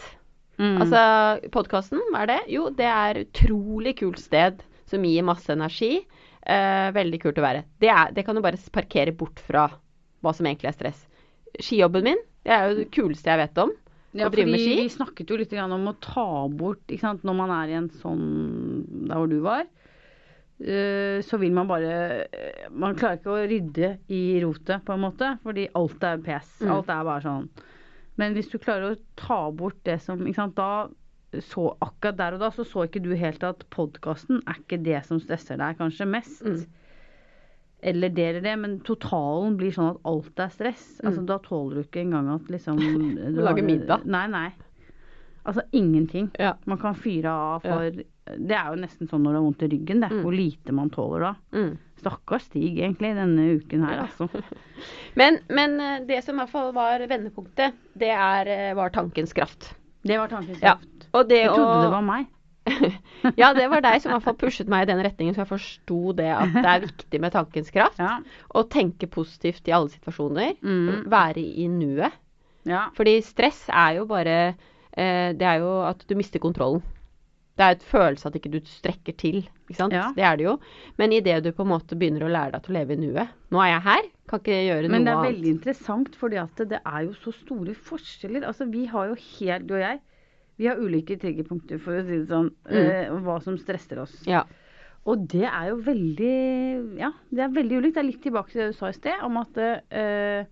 Mm. 0.57 0.77
Altså, 0.81 1.01
podkasten, 1.53 2.01
hva 2.13 2.23
er 2.23 2.31
det? 2.31 2.39
Jo, 2.53 2.69
det 2.73 2.87
er 2.89 3.23
utrolig 3.25 3.97
kult 3.99 4.21
sted 4.21 4.63
som 4.89 5.03
gir 5.05 5.25
masse 5.27 5.51
energi. 5.53 5.99
Uh, 6.47 6.93
veldig 6.95 7.19
kult 7.25 7.41
å 7.41 7.43
være. 7.43 7.65
Det, 7.81 7.89
er, 7.91 8.13
det 8.15 8.23
kan 8.23 8.37
du 8.37 8.45
bare 8.45 8.61
parkere 8.73 9.13
bort 9.17 9.41
fra 9.43 9.67
hva 10.23 10.33
som 10.33 10.47
egentlig 10.47 10.71
er 10.71 10.77
stress. 10.77 11.03
Skijobben 11.57 12.05
min, 12.05 12.21
det 12.47 12.55
er 12.55 12.69
jo 12.69 12.77
det 12.79 12.87
kuleste 12.95 13.31
jeg 13.33 13.41
vet 13.43 13.61
om. 13.65 13.73
Ja, 14.17 14.29
fordi. 14.29 14.45
Vi 14.47 14.89
snakket 14.89 15.29
jo 15.29 15.37
litt 15.39 15.53
om 15.59 15.89
å 15.91 15.97
ta 16.01 16.27
bort 16.49 16.93
sant? 17.01 17.25
Når 17.27 17.35
man 17.37 17.53
er 17.59 17.73
i 17.73 17.79
en 17.81 17.89
sånn 18.01 18.23
der 19.09 19.19
hvor 19.19 19.29
du 19.29 19.39
var, 19.43 19.65
eh, 20.63 21.19
så 21.27 21.39
vil 21.41 21.51
man 21.53 21.67
bare 21.69 22.27
Man 22.71 22.95
klarer 22.97 23.19
ikke 23.19 23.35
å 23.35 23.43
rydde 23.51 23.91
i 24.07 24.39
rotet, 24.43 24.85
på 24.87 24.95
en 24.95 25.03
måte, 25.03 25.35
fordi 25.43 25.67
alt 25.77 26.07
er 26.07 26.23
pes. 26.23 26.53
Mm. 26.61 26.71
Alt 26.77 26.93
er 26.93 27.09
bare 27.11 27.25
sånn. 27.25 27.49
Men 28.17 28.33
hvis 28.33 28.49
du 28.49 28.57
klarer 28.57 28.95
å 28.95 29.01
ta 29.19 29.41
bort 29.53 29.77
det 29.85 29.99
som 30.01 30.23
sant? 30.33 30.57
Da 30.57 30.87
så 31.43 31.67
akkurat 31.83 32.17
der 32.17 32.37
og 32.37 32.39
da 32.41 32.49
så 32.55 32.63
så 32.65 32.85
ikke 32.87 33.01
du 33.03 33.11
helt 33.19 33.43
at 33.43 33.65
podkasten 33.73 34.39
er 34.47 34.61
ikke 34.61 34.79
det 34.79 35.01
som 35.05 35.19
stresser 35.19 35.59
deg 35.59 35.75
kanskje 35.77 36.07
mest. 36.09 36.39
Mm. 36.45 36.63
Eller 37.81 38.09
deler 38.09 38.41
det, 38.41 38.55
men 38.57 38.79
totalen 38.81 39.55
blir 39.59 39.71
sånn 39.71 39.91
at 39.95 39.99
alt 40.09 40.39
er 40.39 40.49
stress. 40.49 40.85
Altså, 41.03 41.21
Mm. 41.21 41.27
Da 41.29 41.37
tåler 41.39 41.75
du 41.75 41.83
ikke 41.83 42.01
engang 42.01 42.29
at 42.33 42.47
liksom 42.49 42.77
du 43.35 43.41
Lage 43.41 43.61
middag. 43.63 44.05
Nei, 44.05 44.25
nei. 44.27 44.47
Altså 45.45 45.61
ingenting. 45.71 46.31
Ja. 46.39 46.55
Man 46.65 46.77
kan 46.81 46.95
fyre 46.95 47.29
av 47.31 47.61
Ja. 47.63 47.73
for 47.77 47.91
Det 48.27 48.51
er 48.51 48.73
jo 48.75 48.81
nesten 48.81 49.07
sånn 49.07 49.21
når 49.23 49.31
det 49.31 49.37
er 49.39 49.45
vondt 49.45 49.61
i 49.63 49.67
ryggen, 49.71 49.99
det. 50.01 50.09
Mm. 50.11 50.23
Hvor 50.25 50.33
lite 50.35 50.73
man 50.75 50.89
tåler 50.91 51.19
da. 51.21 51.35
Mm. 51.53 51.77
Stakkars 52.01 52.43
Stig 52.49 52.75
egentlig 52.77 53.13
denne 53.15 53.45
uken 53.55 53.85
her, 53.85 53.93
Ja. 53.95 54.01
altså. 54.07 54.27
Men, 55.15 55.39
men 55.49 55.79
eh, 55.79 55.99
det 56.05 56.23
som 56.25 56.35
i 56.35 56.39
hvert 56.43 56.49
fall 56.51 56.73
var 56.73 56.99
vendepunktet, 57.07 57.73
det 57.97 58.09
er, 58.11 58.47
eh, 58.51 58.73
var 58.75 58.89
tankens 58.89 59.31
kraft. 59.33 59.73
Det 60.03 60.17
var 60.19 60.27
tankens 60.27 60.59
Ja. 60.61 60.75
kraft. 60.75 61.07
Og 61.13 61.29
det 61.29 61.39
Jeg 61.45 61.49
trodde 61.53 61.77
å 61.79 61.81
det 61.85 61.91
var 61.95 62.01
meg. 62.03 62.27
ja, 63.41 63.51
det 63.57 63.67
var 63.71 63.81
deg 63.85 64.01
som 64.03 64.11
i 64.11 64.15
hvert 64.15 64.25
fall 64.27 64.37
pushet 64.39 64.69
meg 64.71 64.85
i 64.85 64.89
den 64.91 65.01
retningen, 65.05 65.35
så 65.35 65.43
jeg 65.43 65.51
forsto 65.51 65.99
det 66.17 66.29
at 66.33 66.53
det 66.57 66.65
er 66.73 66.83
viktig 66.85 67.21
med 67.23 67.33
tankens 67.35 67.71
kraft. 67.73 67.99
Ja. 68.01 68.17
Å 68.53 68.63
tenke 68.71 69.09
positivt 69.11 69.67
i 69.69 69.75
alle 69.77 69.91
situasjoner. 69.93 70.55
Mm. 70.61 71.05
Være 71.11 71.43
i 71.43 71.67
nuet. 71.71 72.15
ja. 72.67 72.87
Fordi 72.97 73.17
stress 73.25 73.65
er 73.69 73.97
jo 74.01 74.05
bare 74.09 74.37
eh, 74.97 75.33
Det 75.37 75.45
er 75.47 75.59
jo 75.63 75.73
at 75.87 76.03
du 76.09 76.15
mister 76.19 76.39
kontrollen. 76.43 76.83
Det 77.57 77.65
er 77.65 77.73
et 77.73 77.85
følelse 77.89 78.27
at 78.29 78.35
ikke 78.37 78.51
du 78.53 78.59
strekker 78.69 79.15
til. 79.17 79.39
Ikke 79.65 79.79
sant? 79.79 79.93
Ja. 79.95 80.11
Det 80.13 80.21
er 80.23 80.35
det 80.37 80.43
jo. 80.45 80.51
Men 81.01 81.11
idet 81.15 81.39
du 81.43 81.49
på 81.57 81.63
en 81.65 81.71
måte 81.71 81.97
begynner 81.97 82.27
å 82.27 82.29
lære 82.29 82.53
deg 82.53 82.65
til 82.67 82.75
å 82.75 82.77
leve 82.77 82.93
i 82.93 82.99
nuet 83.01 83.31
Nå 83.49 83.61
er 83.63 83.71
jeg 83.71 83.81
her, 83.87 84.09
kan 84.29 84.43
ikke 84.43 84.59
gjøre 84.67 84.91
Men 84.93 85.07
det 85.07 85.09
er 85.09 85.15
er 85.15 85.17
annet. 85.23 85.31
veldig 85.31 85.49
interessant, 85.55 86.15
fordi 86.21 86.37
at 86.37 86.61
det 86.69 86.81
er 86.85 86.99
jo 87.07 87.15
så 87.17 87.33
store 87.33 87.73
forskjeller. 87.87 88.45
Altså, 88.45 88.67
vi 88.69 88.85
har 88.91 89.09
jo 89.09 89.15
helt, 89.17 89.65
du 89.65 89.73
og 89.73 89.81
jeg, 89.81 89.97
vi 90.57 90.67
har 90.67 90.77
ulike 90.81 91.17
triggerpunkter, 91.19 91.79
for 91.79 91.93
å 91.99 92.05
si 92.05 92.17
det 92.17 92.27
sånn, 92.27 92.51
Mm. 92.65 92.75
eh, 92.75 93.09
hva 93.21 93.41
som 93.43 93.57
stresser 93.57 93.99
oss. 94.01 94.23
Ja. 94.25 94.43
Og 95.05 95.27
det 95.27 95.43
er 95.45 95.69
jo 95.69 95.77
veldig 95.81 96.97
Ja, 96.99 97.11
det 97.31 97.39
er 97.39 97.49
veldig 97.49 97.77
ulikt. 97.81 97.93
Det 97.93 98.03
er 98.03 98.11
litt 98.11 98.21
tilbake 98.23 98.51
til 98.51 98.61
det 98.61 98.73
du 98.73 98.77
sa 98.77 98.87
i 98.89 98.91
sted, 98.93 99.13
om 99.23 99.37
at 99.37 99.57
eh, 99.57 100.45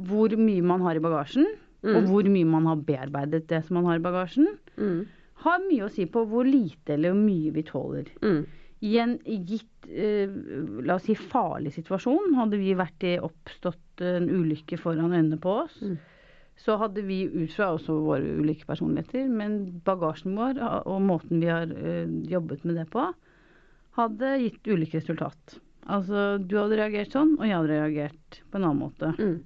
hvor 0.00 0.28
mye 0.36 0.62
man 0.62 0.80
har 0.80 0.94
i 0.96 0.98
bagasjen, 1.02 1.46
og 1.82 2.02
Mm. 2.04 2.06
hvor 2.08 2.22
mye 2.24 2.46
man 2.46 2.66
har 2.66 2.76
bearbeidet 2.76 3.46
det 3.48 3.64
som 3.64 3.74
man 3.74 3.84
har 3.86 3.96
i 3.96 4.02
bagasjen, 4.02 4.46
Mm. 4.78 5.06
har 5.36 5.58
mye 5.60 5.84
å 5.86 5.90
si 5.90 6.04
på 6.06 6.26
hvor 6.28 6.44
lite 6.44 6.90
eller 6.94 7.12
hvor 7.12 7.24
mye 7.24 7.50
vi 7.52 7.62
tåler. 7.62 8.06
Mm. 8.22 8.46
I 8.82 8.96
en 8.98 9.18
gitt, 9.18 9.66
eh, 9.90 10.26
la 10.82 10.94
oss 10.94 11.02
si 11.04 11.14
farlig 11.14 11.72
situasjon, 11.72 12.34
hadde 12.34 12.58
vi 12.58 12.74
vært 12.74 13.02
i 13.02 13.18
oppstått 13.18 14.00
en 14.00 14.28
ulykke 14.28 14.78
foran 14.78 15.10
øynene 15.12 15.38
på 15.40 15.64
oss, 15.64 15.80
Mm. 15.82 15.98
Så 16.60 16.76
hadde 16.80 17.02
vi 17.06 17.22
ut 17.24 17.52
fra 17.56 17.70
også 17.74 17.94
våre 18.04 18.36
ulike 18.40 18.66
personligheter, 18.68 19.28
men 19.32 19.58
bagasjen 19.86 20.36
vår 20.36 20.60
og 20.84 21.00
måten 21.06 21.40
vi 21.40 21.48
har 21.48 21.70
eh, 21.72 22.10
jobbet 22.28 22.66
med 22.68 22.76
det 22.76 22.88
på, 22.92 23.06
hadde 23.96 24.34
gitt 24.42 24.68
ulike 24.68 25.00
resultat. 25.00 25.56
Altså, 25.90 26.36
du 26.38 26.58
hadde 26.60 26.76
reagert 26.78 27.14
sånn, 27.16 27.32
og 27.38 27.46
jeg 27.48 27.56
hadde 27.56 27.72
reagert 27.72 28.42
på 28.50 28.60
en 28.60 28.66
annen 28.68 28.82
måte. 28.82 29.14
Mm. 29.16 29.38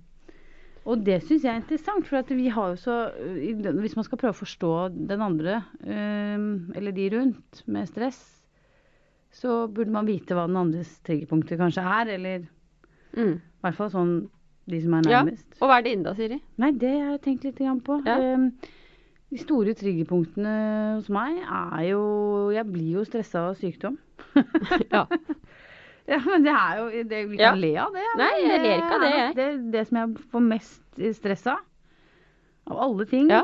Og 0.84 1.00
det 1.06 1.20
syns 1.24 1.46
jeg 1.46 1.52
er 1.54 1.62
interessant, 1.62 2.04
for 2.10 2.18
at 2.20 2.28
vi 2.36 2.50
har 2.52 2.74
jo 2.74 2.76
så 2.76 2.94
Hvis 3.16 3.94
man 3.96 4.04
skal 4.04 4.18
prøve 4.20 4.34
å 4.34 4.42
forstå 4.42 4.72
den 5.08 5.22
andre, 5.24 5.62
eh, 5.80 6.36
eller 6.76 6.92
de 6.92 7.06
rundt, 7.14 7.62
med 7.64 7.88
stress, 7.88 8.20
så 9.34 9.64
burde 9.72 9.94
man 9.94 10.06
vite 10.06 10.36
hva 10.36 10.44
den 10.46 10.58
andres 10.60 10.98
triggerpunkter 11.06 11.58
kanskje 11.58 11.86
er, 11.86 12.12
eller 12.18 12.44
i 12.44 12.50
Mm. 13.14 13.40
hvert 13.62 13.76
fall 13.78 13.90
sånn 13.94 14.14
de 14.70 14.80
som 14.82 14.94
er 14.94 15.02
Ja. 15.10 15.22
nærmest. 15.22 15.44
Og 15.60 15.68
hva 15.68 15.78
er 15.78 15.82
det 15.82 15.92
inne 15.92 16.04
da, 16.04 16.14
Siri? 16.14 16.40
Nei, 16.58 16.70
det 16.72 16.90
har 16.90 17.10
jeg 17.18 17.20
tenkt 17.22 17.44
litt 17.44 17.84
på. 17.84 18.02
Ja. 18.06 18.16
Eh, 18.18 18.50
De 19.30 19.38
store 19.38 19.74
triggerpunktene 19.74 20.94
hos 20.96 21.08
meg 21.10 21.38
er 21.42 21.88
jo 21.90 22.50
Jeg 22.54 22.66
blir 22.70 22.92
jo 23.00 23.04
stressa 23.04 23.48
av 23.50 23.56
sykdom. 23.56 23.98
Ja. 24.92 25.06
Ja, 26.06 26.18
men 26.26 26.42
det 26.44 26.52
er 26.52 26.76
jo 26.78 27.02
det, 27.08 27.28
Vi 27.30 27.36
Ja. 27.38 27.50
kan 27.50 27.60
le 27.60 27.76
av 27.80 27.92
det. 27.94 28.02
Nei, 28.18 28.30
jeg 28.44 28.60
ler 28.60 28.76
ikke 28.76 28.94
av 28.94 29.00
det, 29.00 29.12
jeg. 29.16 29.34
Det, 29.36 29.72
det 29.72 29.86
som 29.88 29.96
jeg 29.98 30.16
får 30.30 30.42
mest 30.42 30.82
stress 31.16 31.46
av, 31.46 31.58
av 32.66 32.76
alle 32.78 33.06
ting, 33.06 33.30
Ja. 33.30 33.42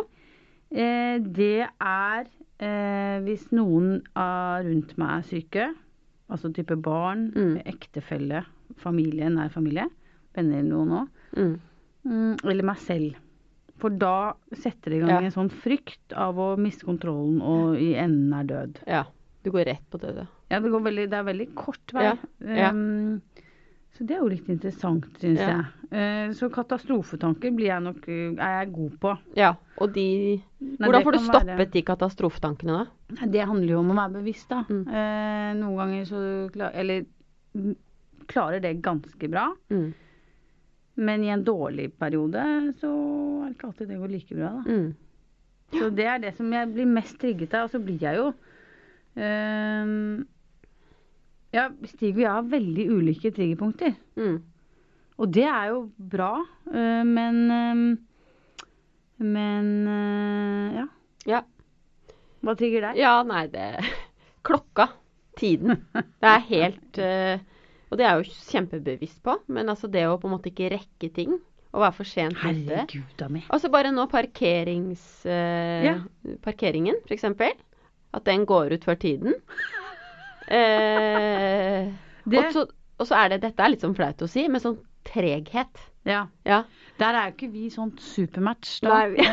eh, 0.71 1.19
det 1.19 1.67
er 1.81 2.27
eh, 2.61 3.21
hvis 3.25 3.47
noen 3.53 4.03
rundt 4.15 4.99
meg 4.99 5.09
er 5.19 5.23
syke. 5.23 5.75
Altså 6.31 6.53
type 6.53 6.77
barn, 6.77 7.31
Mm. 7.35 7.63
ektefelle, 7.65 8.45
familie, 8.77 9.31
nær 9.31 9.49
familie. 9.51 9.89
Venner 10.37 10.59
eller 10.59 10.71
noen 10.71 10.93
òg. 11.01 11.09
Mm. 11.37 11.55
Mm, 12.07 12.37
eller 12.45 12.63
meg 12.65 12.79
selv. 12.79 13.15
For 13.81 13.91
da 13.91 14.35
setter 14.53 14.91
det 14.93 14.97
i 14.99 15.01
gang 15.01 15.09
Ja. 15.11 15.21
en 15.25 15.33
sånn 15.33 15.51
frykt 15.51 16.13
av 16.13 16.37
å 16.37 16.57
miste 16.61 16.85
kontrollen 16.85 17.41
og 17.43 17.77
i 17.81 17.95
enden 17.97 18.33
er 18.35 18.45
død. 18.45 18.83
ja. 18.87 19.05
Du 19.43 19.49
går 19.51 19.65
rett 19.65 19.87
på 19.91 19.97
det, 19.99 20.11
da. 20.15 20.27
Ja, 20.51 20.59
det, 20.61 20.69
går 20.69 20.83
veldig, 20.85 21.05
det 21.09 21.17
er 21.17 21.23
veldig 21.25 21.55
kort 21.57 21.93
vei. 21.97 22.11
Ja. 22.45 22.69
Um, 22.71 23.23
så 23.97 24.05
det 24.05 24.11
er 24.19 24.21
jo 24.21 24.29
litt 24.29 24.51
interessant, 24.53 25.07
syns 25.19 25.39
Ja. 25.41 25.47
jeg. 25.49 25.65
Uh, 25.91 26.35
så 26.37 26.51
katastrofetanker 26.53 27.51
blir 27.57 27.69
jeg 27.71 27.81
nok, 27.83 28.05
eh, 28.07 28.35
er 28.37 28.67
jeg 28.67 28.73
god 28.75 28.99
på. 29.01 29.15
Ja. 29.37 29.55
Og 29.79 29.95
de 29.95 30.43
Nei, 30.61 30.77
Hvordan 30.91 31.03
får 31.03 31.13
du 31.13 31.19
stoppet 31.25 31.57
være- 31.57 31.71
de 31.73 31.83
katastrofetankene, 31.83 32.85
da? 32.85 33.27
Det 33.27 33.47
handler 33.49 33.69
jo 33.69 33.79
om 33.79 33.91
å 33.93 33.97
være 33.97 34.13
bevisst, 34.23 34.49
da. 34.51 34.63
Mm. 34.69 34.87
Uh, 34.87 35.55
noen 35.57 35.77
ganger 35.81 36.05
så 36.05 36.75
Eller 36.75 37.07
klarer 38.29 38.61
det 38.61 38.83
ganske 38.83 39.31
bra. 39.31 39.55
Mm. 39.71 39.95
Men 40.95 41.25
i 41.25 41.31
en 41.33 41.45
dårlig 41.45 41.93
periode 41.99 42.43
så 42.81 42.91
er 42.91 43.47
det 43.47 43.55
ikke 43.55 43.71
alltid 43.71 43.89
det 43.89 44.01
går 44.01 44.13
like 44.13 44.37
bra, 44.37 44.51
da. 44.59 44.75
Mm. 44.75 44.91
Så 45.71 45.89
det 45.95 46.07
er 46.11 46.19
det 46.19 46.35
som 46.35 46.51
jeg 46.53 46.73
blir 46.75 46.89
mest 46.91 47.19
trigget 47.23 47.55
av. 47.55 47.69
Og 47.69 47.75
så 47.75 47.81
blir 47.83 48.03
jeg 48.03 48.19
jo 48.19 48.31
ehm, 49.23 50.25
Ja, 51.55 51.69
Stig 51.91 52.17
og 52.17 52.25
jeg 52.25 52.31
har 52.31 52.51
veldig 52.51 52.87
ulike 52.91 53.31
triggerpunkter. 53.35 53.95
Mm. 54.19 54.41
Og 55.21 55.35
det 55.35 55.47
er 55.47 55.71
jo 55.71 55.81
bra, 56.11 56.33
eh, 56.73 57.03
men 57.07 57.41
ehm, 57.55 57.89
Men 59.21 59.71
eh, 59.95 60.81
ja. 60.81 60.87
Ja. 61.29 61.43
Hva 62.41 62.55
trigger 62.57 62.89
deg? 62.89 62.99
Ja, 63.03 63.21
nei, 63.23 63.45
det 63.53 63.85
Klokka. 64.47 64.89
Tiden. 65.39 65.85
Det 65.95 66.29
er 66.29 66.47
helt 66.49 66.99
eh, 67.01 67.43
Og 67.91 67.99
det 67.99 68.07
er 68.07 68.15
jeg 68.21 68.27
jo 68.31 68.35
kjempebevisst 68.53 69.23
på, 69.27 69.35
men 69.51 69.69
altså 69.73 69.89
det 69.91 70.05
å 70.07 70.19
på 70.23 70.29
en 70.29 70.35
måte 70.37 70.51
ikke 70.53 70.69
rekke 70.71 71.09
ting, 71.15 71.33
og 71.73 71.83
være 71.85 71.95
for 71.97 72.07
sent 72.07 72.39
ute. 72.39 72.85
Altså 73.51 73.71
bare 73.71 73.91
nå 73.95 74.07
parkerings... 74.11 75.03
Uh, 75.27 75.83
Ja. 75.87 75.95
Parkeringen, 76.45 76.97
for 77.07 77.15
eksempel. 77.15 77.53
At 78.15 78.25
den 78.27 78.45
går 78.47 78.73
ut 78.75 78.85
før 78.87 78.99
tiden. 78.99 79.35
Eh, 80.51 81.93
Det- 82.27 82.39
og, 82.47 82.53
så, 82.53 82.67
og 82.99 83.07
så 83.07 83.15
er 83.25 83.29
det 83.35 83.41
Dette 83.43 83.63
er 83.63 83.71
litt 83.75 83.85
sånn 83.85 83.95
flaut 83.97 84.23
å 84.23 84.29
si, 84.29 84.47
men 84.49 84.61
sånn 84.61 84.79
treghet. 85.07 85.79
Ja. 86.05 86.27
Ja. 86.45 86.63
Der 86.99 87.15
er 87.17 87.31
jo 87.31 87.35
ikke 87.37 87.53
vi 87.53 87.69
sånn 87.73 87.93
supermatch, 87.99 88.81
da. 88.85 89.07
Nei, 89.07 89.27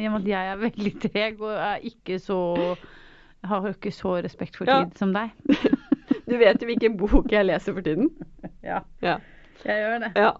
Eh, 0.00 0.14
at 0.16 0.26
jeg 0.26 0.50
er 0.52 0.56
veldig 0.60 0.94
treg 1.00 1.40
og 1.40 1.54
er 1.54 1.80
ikke 1.86 2.18
så 2.20 2.76
har 3.44 3.68
ikke 3.70 3.92
så 3.94 4.18
respekt 4.22 4.56
for 4.56 4.66
Ja. 4.68 4.84
tid 4.84 4.98
som 4.98 5.12
deg. 5.12 5.30
Du 6.30 6.36
vet 6.38 6.62
jo 6.62 6.68
hvilken 6.70 6.96
bok 7.00 7.30
jeg 7.34 7.46
leser 7.48 7.74
for 7.76 7.82
tiden? 7.86 8.10
Ja, 8.70 8.80
Ja. 9.02 9.16
jeg 9.64 9.76
gjør 9.82 10.02
det. 10.04 10.10
ja. 10.16 10.32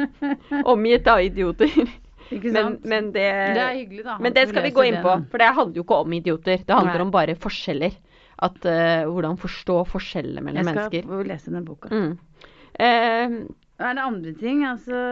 Omgitt 0.72 1.06
av 1.08 1.20
idioter. 1.24 1.70
Ikke 2.30 2.52
sant? 2.54 2.84
men 2.86 3.08
det 3.14 3.24
det 3.56 3.62
er 3.64 3.74
hyggelig, 3.74 4.04
da. 4.06 4.16
Men 4.22 4.34
det 4.36 4.44
skal 4.50 4.62
vi 4.68 4.70
gå 4.76 4.84
inn 4.86 5.00
på, 5.02 5.14
for 5.32 5.42
det 5.42 5.48
handler 5.56 5.80
jo 5.80 5.84
ikke 5.84 5.98
om 6.04 6.12
idioter. 6.14 6.60
Det 6.66 6.76
handler 6.76 7.00
Nei. 7.00 7.06
om 7.06 7.10
bare 7.14 7.34
forskjeller. 7.42 7.96
At, 8.40 8.56
uh, 8.64 9.04
hvordan 9.12 9.36
forstå 9.36 9.74
forskjellene 9.90 10.40
mellom 10.46 10.64
mennesker. 10.70 10.94
Jeg 11.00 11.04
skal 11.04 11.10
mennesker. 11.10 11.28
lese 11.28 11.52
den 11.52 11.64
boka. 11.66 11.90
Mm. 11.92 12.12
Eh, 12.80 13.34
Er 13.80 13.94
det 13.98 14.04
andre 14.06 14.32
ting? 14.40 14.62
Altså 14.64 15.02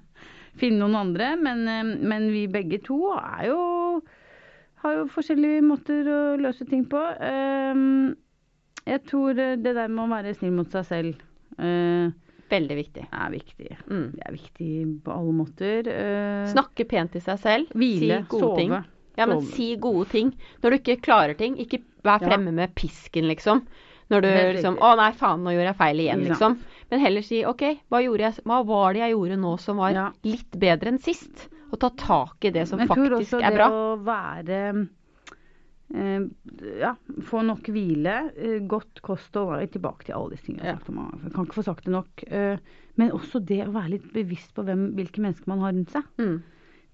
finne 0.61 0.79
noen 0.83 0.95
andre. 1.01 1.33
Men, 1.41 1.65
eh, 1.69 1.83
men 2.07 2.29
vi 2.33 2.47
begge 2.49 2.81
to 2.87 2.99
er 3.17 3.49
jo 3.51 4.03
har 4.85 4.99
jo 4.99 5.05
forskjellige 5.09 5.63
måter 5.65 6.05
å 6.13 6.19
løse 6.37 6.67
ting 6.69 6.85
på. 6.85 7.01
Eh, 7.21 8.15
jeg 8.93 9.05
tror 9.09 9.39
eh, 9.39 9.55
det 9.57 9.73
der 9.75 9.89
med 9.89 10.05
å 10.05 10.11
være 10.13 10.35
snill 10.37 10.53
mot 10.53 10.71
seg 10.71 10.85
selv 10.91 11.23
Veldig 12.51 12.77
viktig. 12.77 13.05
er 13.11 13.31
viktig. 13.33 13.71
Mm. 13.89 14.09
Det 14.15 14.23
er 14.29 14.35
viktig 14.35 14.73
på 15.07 15.13
alle 15.15 15.33
måter. 15.33 15.87
Snakke 16.53 16.85
pent 16.91 17.15
til 17.17 17.23
seg 17.25 17.39
selv. 17.41 17.71
Hvile, 17.75 18.19
si 18.21 18.29
gode 18.29 18.43
sove. 18.45 18.59
ting. 18.59 18.75
Ja, 19.17 19.27
men 19.31 19.41
Sove. 19.41 19.55
si 19.55 19.69
gode 19.81 20.09
ting. 20.11 20.33
Når 20.63 20.71
du 20.71 20.77
ikke 20.79 21.01
klarer 21.03 21.35
ting, 21.39 21.57
ikke 21.57 21.81
vær 22.05 22.21
Ja. 22.21 22.29
fremme 22.29 22.53
med 22.53 22.75
pisken, 22.75 23.27
liksom. 23.31 23.63
Når 24.11 24.21
du 24.21 24.29
liksom. 24.59 24.77
Å 24.79 24.97
nei, 24.97 25.11
faen, 25.13 25.41
nå 25.43 25.55
gjorde 25.55 25.71
jeg 25.73 25.79
feil 25.81 25.97
igjen, 26.05 26.25
liksom. 26.29 26.59
Men 26.91 27.01
heller 27.01 27.25
si 27.25 27.41
OK, 27.49 27.63
hva, 27.91 28.01
jeg, 28.05 28.35
hva 28.45 28.61
var 28.69 28.93
det 28.95 29.01
jeg 29.05 29.15
gjorde 29.15 29.39
nå 29.41 29.55
som 29.63 29.81
var 29.81 29.95
Ja. 29.95 30.09
litt 30.25 30.51
bedre 30.61 30.93
enn 30.93 31.01
sist? 31.03 31.49
Og 31.73 31.81
ta 31.83 31.91
tak 31.99 32.45
i 32.45 32.51
det 32.55 32.69
som 32.69 32.79
Men 32.79 32.87
jeg 32.89 32.97
tror 32.97 33.17
også 33.19 33.41
er 33.41 33.51
det 33.51 33.59
bra. 33.59 33.69
å 33.73 33.97
være 34.05 34.59
eh, 35.95 36.21
ja, 36.81 36.95
få 37.27 37.43
nok 37.47 37.67
hvile, 37.75 38.15
eh, 38.37 38.59
godt 38.71 39.03
kost 39.03 39.37
og 39.41 39.57
er 39.59 39.67
Tilbake 39.73 40.05
til 40.07 40.15
alle 40.15 40.31
disse 40.37 40.47
tingene 40.47 40.65
Ja. 40.75 40.79
Jeg 40.79 41.33
kan 41.35 41.45
ikke 41.47 41.59
få 41.61 41.65
sagt 41.67 41.85
det 41.85 41.93
nok. 41.95 42.25
Eh, 42.29 42.59
men 42.97 43.11
også 43.11 43.41
det 43.45 43.65
å 43.67 43.73
være 43.75 43.97
litt 43.97 44.13
bevisst 44.15 44.55
på 44.55 44.63
hvem, 44.65 44.93
hvilke 44.95 45.21
mennesker 45.25 45.49
man 45.51 45.65
har 45.65 45.73
rundt 45.75 45.91
seg. 45.91 46.05
Mm. 46.19 46.43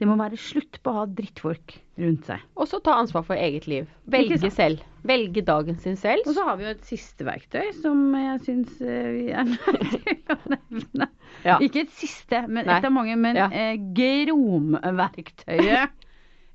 Det 0.01 0.07
må 0.09 0.15
være 0.17 0.39
slutt 0.41 0.79
på 0.83 0.91
å 0.91 1.01
ha 1.03 1.07
drittfolk 1.13 1.75
rundt 2.01 2.25
seg. 2.31 2.41
Og 2.57 2.65
så 2.71 2.79
ta 2.81 2.95
ansvar 2.97 3.23
for 3.29 3.37
eget 3.37 3.67
liv. 3.69 3.89
Velge 4.09 4.49
selv. 4.51 4.81
Velge 5.05 5.43
dagen 5.45 5.77
sin 5.81 5.97
selv. 6.01 6.25
Og 6.29 6.33
så 6.37 6.45
har 6.49 6.57
vi 6.57 6.65
jo 6.65 6.71
et 6.73 6.85
siste 6.89 7.25
verktøy 7.29 7.69
som 7.83 8.01
jeg 8.17 8.41
syns 8.47 8.81
eh, 8.81 9.11
vi 9.17 9.27
er 9.33 9.45
nødt 9.49 9.93
til 9.93 10.35
å 10.35 10.39
nevne. 10.55 11.09
Ja. 11.45 11.59
Ikke 11.65 11.85
et 11.85 11.93
siste, 11.97 12.43
men 12.49 12.65
Nei. 12.69 12.81
av 12.81 12.93
mange. 12.97 13.17
Men 13.21 13.37
Ja. 13.37 13.47
eh, 13.53 13.77
gromverktøyet. 13.97 15.91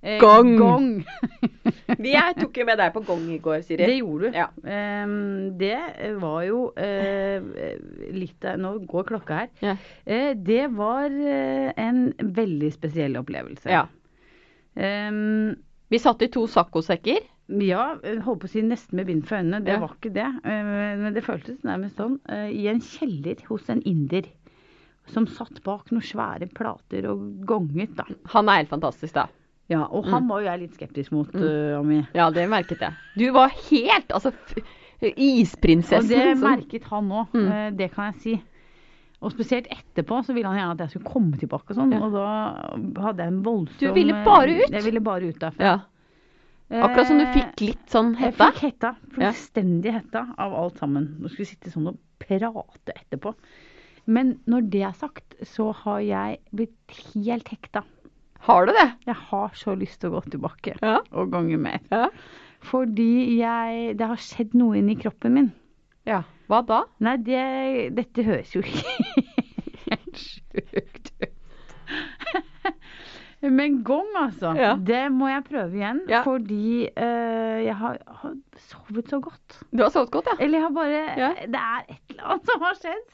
Eh, 0.06 0.20
Gong. 0.22 0.58
gong. 0.58 1.06
Vi 2.06 2.14
tok 2.38 2.58
jo 2.60 2.66
med 2.68 2.78
deg 2.78 2.92
på 2.94 3.02
gong 3.08 3.24
i 3.34 3.40
går, 3.42 3.64
Siri. 3.66 3.88
Det 3.90 3.98
gjorde 3.98 4.30
du. 4.30 4.38
Ja. 4.38 4.48
Um, 4.62 5.56
det 5.58 5.80
var 6.22 6.44
jo 6.46 6.60
uh, 6.78 7.48
litt 8.14 8.46
av 8.46 8.60
Nå 8.62 8.76
går 8.86 9.08
klokka 9.10 9.40
her. 9.40 9.48
Ja. 9.66 9.74
Uh, 10.06 10.34
det 10.38 10.68
var 10.78 11.10
uh, 11.10 11.72
en 11.82 12.12
veldig 12.38 12.70
spesiell 12.76 13.18
opplevelse. 13.18 13.72
Ja. 13.74 13.88
Um, 14.78 15.56
Vi 15.90 16.02
satt 16.02 16.22
i 16.22 16.30
to 16.34 16.44
saccosekker. 16.54 17.26
ja, 17.62 17.86
holdt 18.26 18.44
på 18.44 18.50
å 18.50 18.52
si 18.52 18.62
nesten 18.66 19.00
med 19.00 19.10
bind 19.10 19.26
for 19.26 19.40
øynene. 19.40 19.64
Det 19.66 19.80
var 19.82 19.96
ikke 19.96 20.14
det. 20.14 20.28
Men 20.44 21.14
det 21.14 21.24
føltes 21.26 21.60
nærmest 21.66 21.98
sånn. 22.02 22.18
I 22.30 22.66
en 22.72 22.82
kjeller 22.82 23.42
hos 23.50 23.70
en 23.70 23.82
inder. 23.86 24.26
Som 25.14 25.28
satt 25.30 25.62
bak 25.66 25.92
noen 25.94 26.06
svære 26.06 26.50
plater 26.58 27.06
og 27.12 27.46
gonget, 27.46 27.94
da. 27.98 28.08
Han 28.34 28.50
er 28.50 28.64
helt 28.64 28.74
fantastisk, 28.74 29.14
da. 29.14 29.28
Ja, 29.68 29.88
Og 29.90 30.06
han 30.06 30.28
var 30.30 30.42
jo 30.42 30.46
jeg 30.46 30.60
litt 30.60 30.76
skeptisk 30.78 31.12
mot, 31.12 31.34
eh, 31.36 31.78
Ami. 31.80 32.04
Ja, 32.14 32.30
det 32.30 32.48
merket 32.50 32.80
jeg. 32.80 32.94
Du 33.18 33.32
var 33.34 33.50
helt 33.50 34.10
Altså, 34.14 34.32
isprinsessen. 35.02 36.04
Og 36.04 36.10
det 36.10 36.38
som- 36.38 36.52
merket 36.52 36.84
han 36.84 37.10
òg, 37.10 37.28
Mm. 37.34 37.78
det 37.78 37.92
kan 37.94 38.14
jeg 38.14 38.22
si. 38.22 38.44
Og 39.22 39.32
spesielt 39.32 39.68
etterpå 39.68 40.24
så 40.26 40.34
ville 40.34 40.46
han 40.48 40.58
gjerne 40.58 40.72
at 40.72 40.78
jeg 40.78 40.90
skulle 40.90 41.12
komme 41.14 41.38
tilbake 41.40 41.70
og 41.72 41.76
sånn, 41.78 41.92
Ja. 41.92 42.00
og 42.00 42.12
da 42.14 43.02
hadde 43.02 43.18
jeg 43.24 43.28
en 43.28 43.44
voldsom 43.44 43.80
Du 43.80 43.94
ville 43.94 44.14
bare 44.24 44.50
ut? 44.50 44.70
Jeg 44.70 44.84
ville 44.84 45.00
bare 45.02 45.24
ut 45.30 45.40
derfra. 45.40 45.60
Ja. 45.60 45.80
Akkurat 46.72 47.08
som 47.08 47.18
du 47.20 47.26
fikk 47.26 47.62
litt 47.62 47.88
sånn 47.90 48.16
hetta? 48.16 48.52
Jeg 48.52 48.54
fikk 48.54 48.62
hetta. 48.72 48.96
Fullstendig 49.12 49.92
hetta 49.94 50.34
av 50.38 50.54
alt 50.54 50.78
sammen. 50.78 51.18
Nå 51.20 51.28
skulle 51.30 51.46
vi 51.48 51.56
sitte 51.56 51.72
sånn 51.72 51.88
og 51.88 51.98
prate 52.20 52.94
etterpå. 52.96 53.34
Men 54.08 54.40
når 54.48 54.70
det 54.70 54.82
er 54.84 54.92
sagt, 54.94 55.36
så 55.44 55.74
har 55.74 56.00
jeg 56.00 56.40
blitt 56.54 56.72
helt 57.16 57.48
hekta. 57.50 57.84
Har 58.46 58.66
du 58.70 58.74
det? 58.78 58.88
Jeg 59.08 59.16
har 59.30 59.54
så 59.58 59.74
lyst 59.78 60.00
til 60.02 60.10
å 60.12 60.20
gå 60.20 60.24
tilbake 60.36 60.76
Ja. 60.82 61.00
og 61.12 61.32
gange 61.34 61.58
mer. 61.58 61.80
Ja. 61.92 62.08
Fordi 62.66 63.38
jeg 63.40 63.98
Det 63.98 64.08
har 64.08 64.18
skjedd 64.22 64.54
noe 64.58 64.78
inni 64.80 64.96
kroppen 65.02 65.34
min. 65.34 65.52
ja. 66.06 66.24
Hva 66.48 66.60
da? 66.62 66.84
Nei, 67.02 67.16
det, 67.26 67.96
dette 67.98 68.22
høres 68.22 68.52
jo 68.54 68.62
helt 68.66 70.18
sjukt 70.22 71.10
ut. 71.18 71.30
Men 73.46 73.80
gong, 73.86 74.08
altså. 74.18 74.52
Ja. 74.58 74.72
Det 74.78 75.04
må 75.14 75.28
jeg 75.30 75.44
prøve 75.46 75.78
igjen. 75.78 76.00
Ja. 76.10 76.22
Fordi 76.26 76.86
eh, 76.90 77.60
jeg 77.66 77.76
har, 77.78 77.98
har 78.22 78.34
sovet 78.70 79.10
så 79.12 79.20
godt. 79.22 79.58
Du 79.74 79.84
har 79.84 79.92
sovet 79.94 80.12
godt, 80.16 80.30
ja? 80.32 80.38
Eller 80.46 80.60
jeg 80.60 80.66
har 80.68 80.74
bare 80.78 81.02
Ja. 81.20 81.30
Det 81.46 81.62
er 81.62 81.84
et 81.94 82.14
eller 82.16 82.30
annet 82.32 82.50
som 82.54 82.66
har 82.66 82.80
skjedd. 82.80 83.06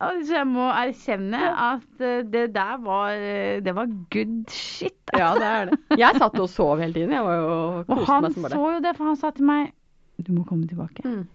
Altså 0.00 0.32
jeg 0.38 0.48
må 0.48 0.64
erkjenne 0.72 1.40
at 1.60 2.00
eh, 2.04 2.22
det 2.32 2.46
der 2.54 2.78
var 2.84 3.10
eh, 3.12 3.58
Det 3.64 3.74
var 3.76 3.90
good 4.12 4.48
shit. 4.48 4.96
Ja, 5.12 5.34
det 5.36 5.50
er 5.50 5.68
det. 5.70 5.78
Jeg 6.00 6.16
satt 6.22 6.38
og 6.40 6.48
sov 6.48 6.80
hele 6.80 6.96
tiden. 6.96 7.12
Jeg 7.12 7.26
var 7.26 7.36
jo 7.36 7.58
Og 7.92 8.06
han 8.08 8.30
så 8.32 8.62
jo 8.76 8.80
det, 8.80 8.94
for 8.96 9.10
han 9.10 9.20
sa 9.20 9.32
til 9.36 9.44
meg 9.50 9.74
Du 10.16 10.32
må 10.32 10.46
komme 10.48 10.68
tilbake. 10.70 11.04
Mm. 11.04 11.26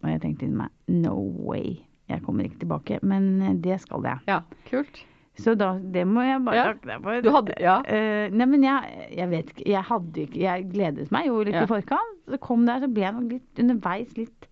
Og 0.00 0.08
jeg 0.14 0.22
tenkte 0.24 0.48
inni 0.48 0.62
meg 0.62 0.72
No 0.88 1.16
way. 1.44 1.76
Jeg 2.10 2.24
kommer 2.24 2.48
ikke 2.48 2.62
tilbake. 2.64 2.98
Men 3.02 3.30
eh, 3.42 3.54
det 3.60 3.80
skal 3.84 4.06
jeg. 4.08 4.24
Ja, 4.30 4.40
kult. 4.70 5.04
Så 5.40 5.54
da 5.56 5.74
Det 5.78 6.06
må 6.08 6.24
jeg 6.24 6.40
bare 6.44 6.56
Ja. 6.56 6.96
For, 7.04 7.20
Du 7.24 7.30
hadde 7.36 7.54
Ja. 7.60 7.78
Uh, 7.84 8.32
nei, 8.32 8.46
men 8.48 8.64
jeg, 8.64 9.08
jeg 9.16 9.30
vet 9.30 9.52
ikke 9.54 9.68
Jeg 9.70 9.84
hadde 9.88 10.26
Jeg 10.40 10.66
gledet 10.72 11.12
meg 11.14 11.28
jo 11.28 11.42
litt 11.44 11.56
Ja. 11.56 11.64
i 11.68 11.70
forkant. 11.70 12.16
Så 12.28 12.40
kom 12.40 12.64
der, 12.68 12.80
så 12.80 12.88
ble 12.88 13.04
jeg 13.04 13.16
nok 13.16 13.32
litt 13.36 13.62
underveis 13.62 14.16
litt 14.16 14.48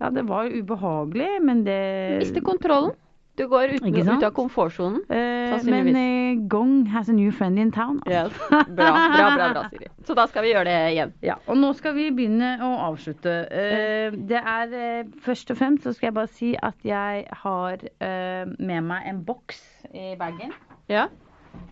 Ja, 0.00 0.10
det 0.10 0.24
var 0.28 0.48
ubehagelig, 0.48 1.28
men 1.44 1.64
det 1.66 1.78
Mister 2.22 2.40
kontrollen. 2.40 2.96
Du 3.38 3.46
går 3.48 3.70
uten, 3.78 3.94
ut 3.94 4.24
av 4.26 4.32
komfortsonen. 4.36 5.00
Eh, 5.08 5.62
men 5.64 5.96
eh, 5.96 6.40
Gong 6.50 6.86
has 6.92 7.08
a 7.08 7.12
new 7.12 7.30
friend 7.32 7.58
in 7.58 7.70
town. 7.72 8.00
altså. 8.04 8.34
Yes. 8.50 8.66
Bra, 8.76 8.90
bra, 8.90 9.28
bra, 9.36 9.46
bra, 9.54 9.62
Siri. 9.70 9.86
Så 10.04 10.16
da 10.18 10.26
skal 10.28 10.44
vi 10.44 10.50
gjøre 10.50 10.66
det 10.68 10.74
igjen. 10.90 11.14
Ja, 11.24 11.38
og 11.46 11.56
nå 11.56 11.70
skal 11.78 11.94
vi 11.96 12.10
begynne 12.12 12.50
å 12.66 12.72
avslutte. 12.90 13.32
Eh, 13.48 14.18
det 14.28 14.42
er 14.42 14.76
eh, 14.82 15.14
Først 15.24 15.54
og 15.54 15.60
fremst 15.60 15.86
så 15.88 15.94
skal 15.96 16.10
jeg 16.10 16.18
bare 16.18 16.32
si 16.36 16.52
at 16.58 16.84
jeg 16.84 17.24
har 17.44 17.86
eh, 17.86 18.44
med 18.58 18.90
meg 18.90 19.08
en 19.08 19.24
boks 19.24 19.62
i 19.94 20.12
bagen. 20.20 20.52
Ja. 20.90 21.06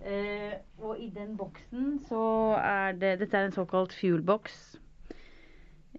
Eh, 0.07 0.57
og 0.81 0.97
i 0.97 1.11
den 1.13 1.37
boksen 1.37 1.99
så 2.09 2.23
er 2.63 2.97
det 2.97 3.19
Dette 3.21 3.37
er 3.43 3.51
en 3.51 3.57
såkalt 3.57 3.93
fuel-boks. 3.99 4.79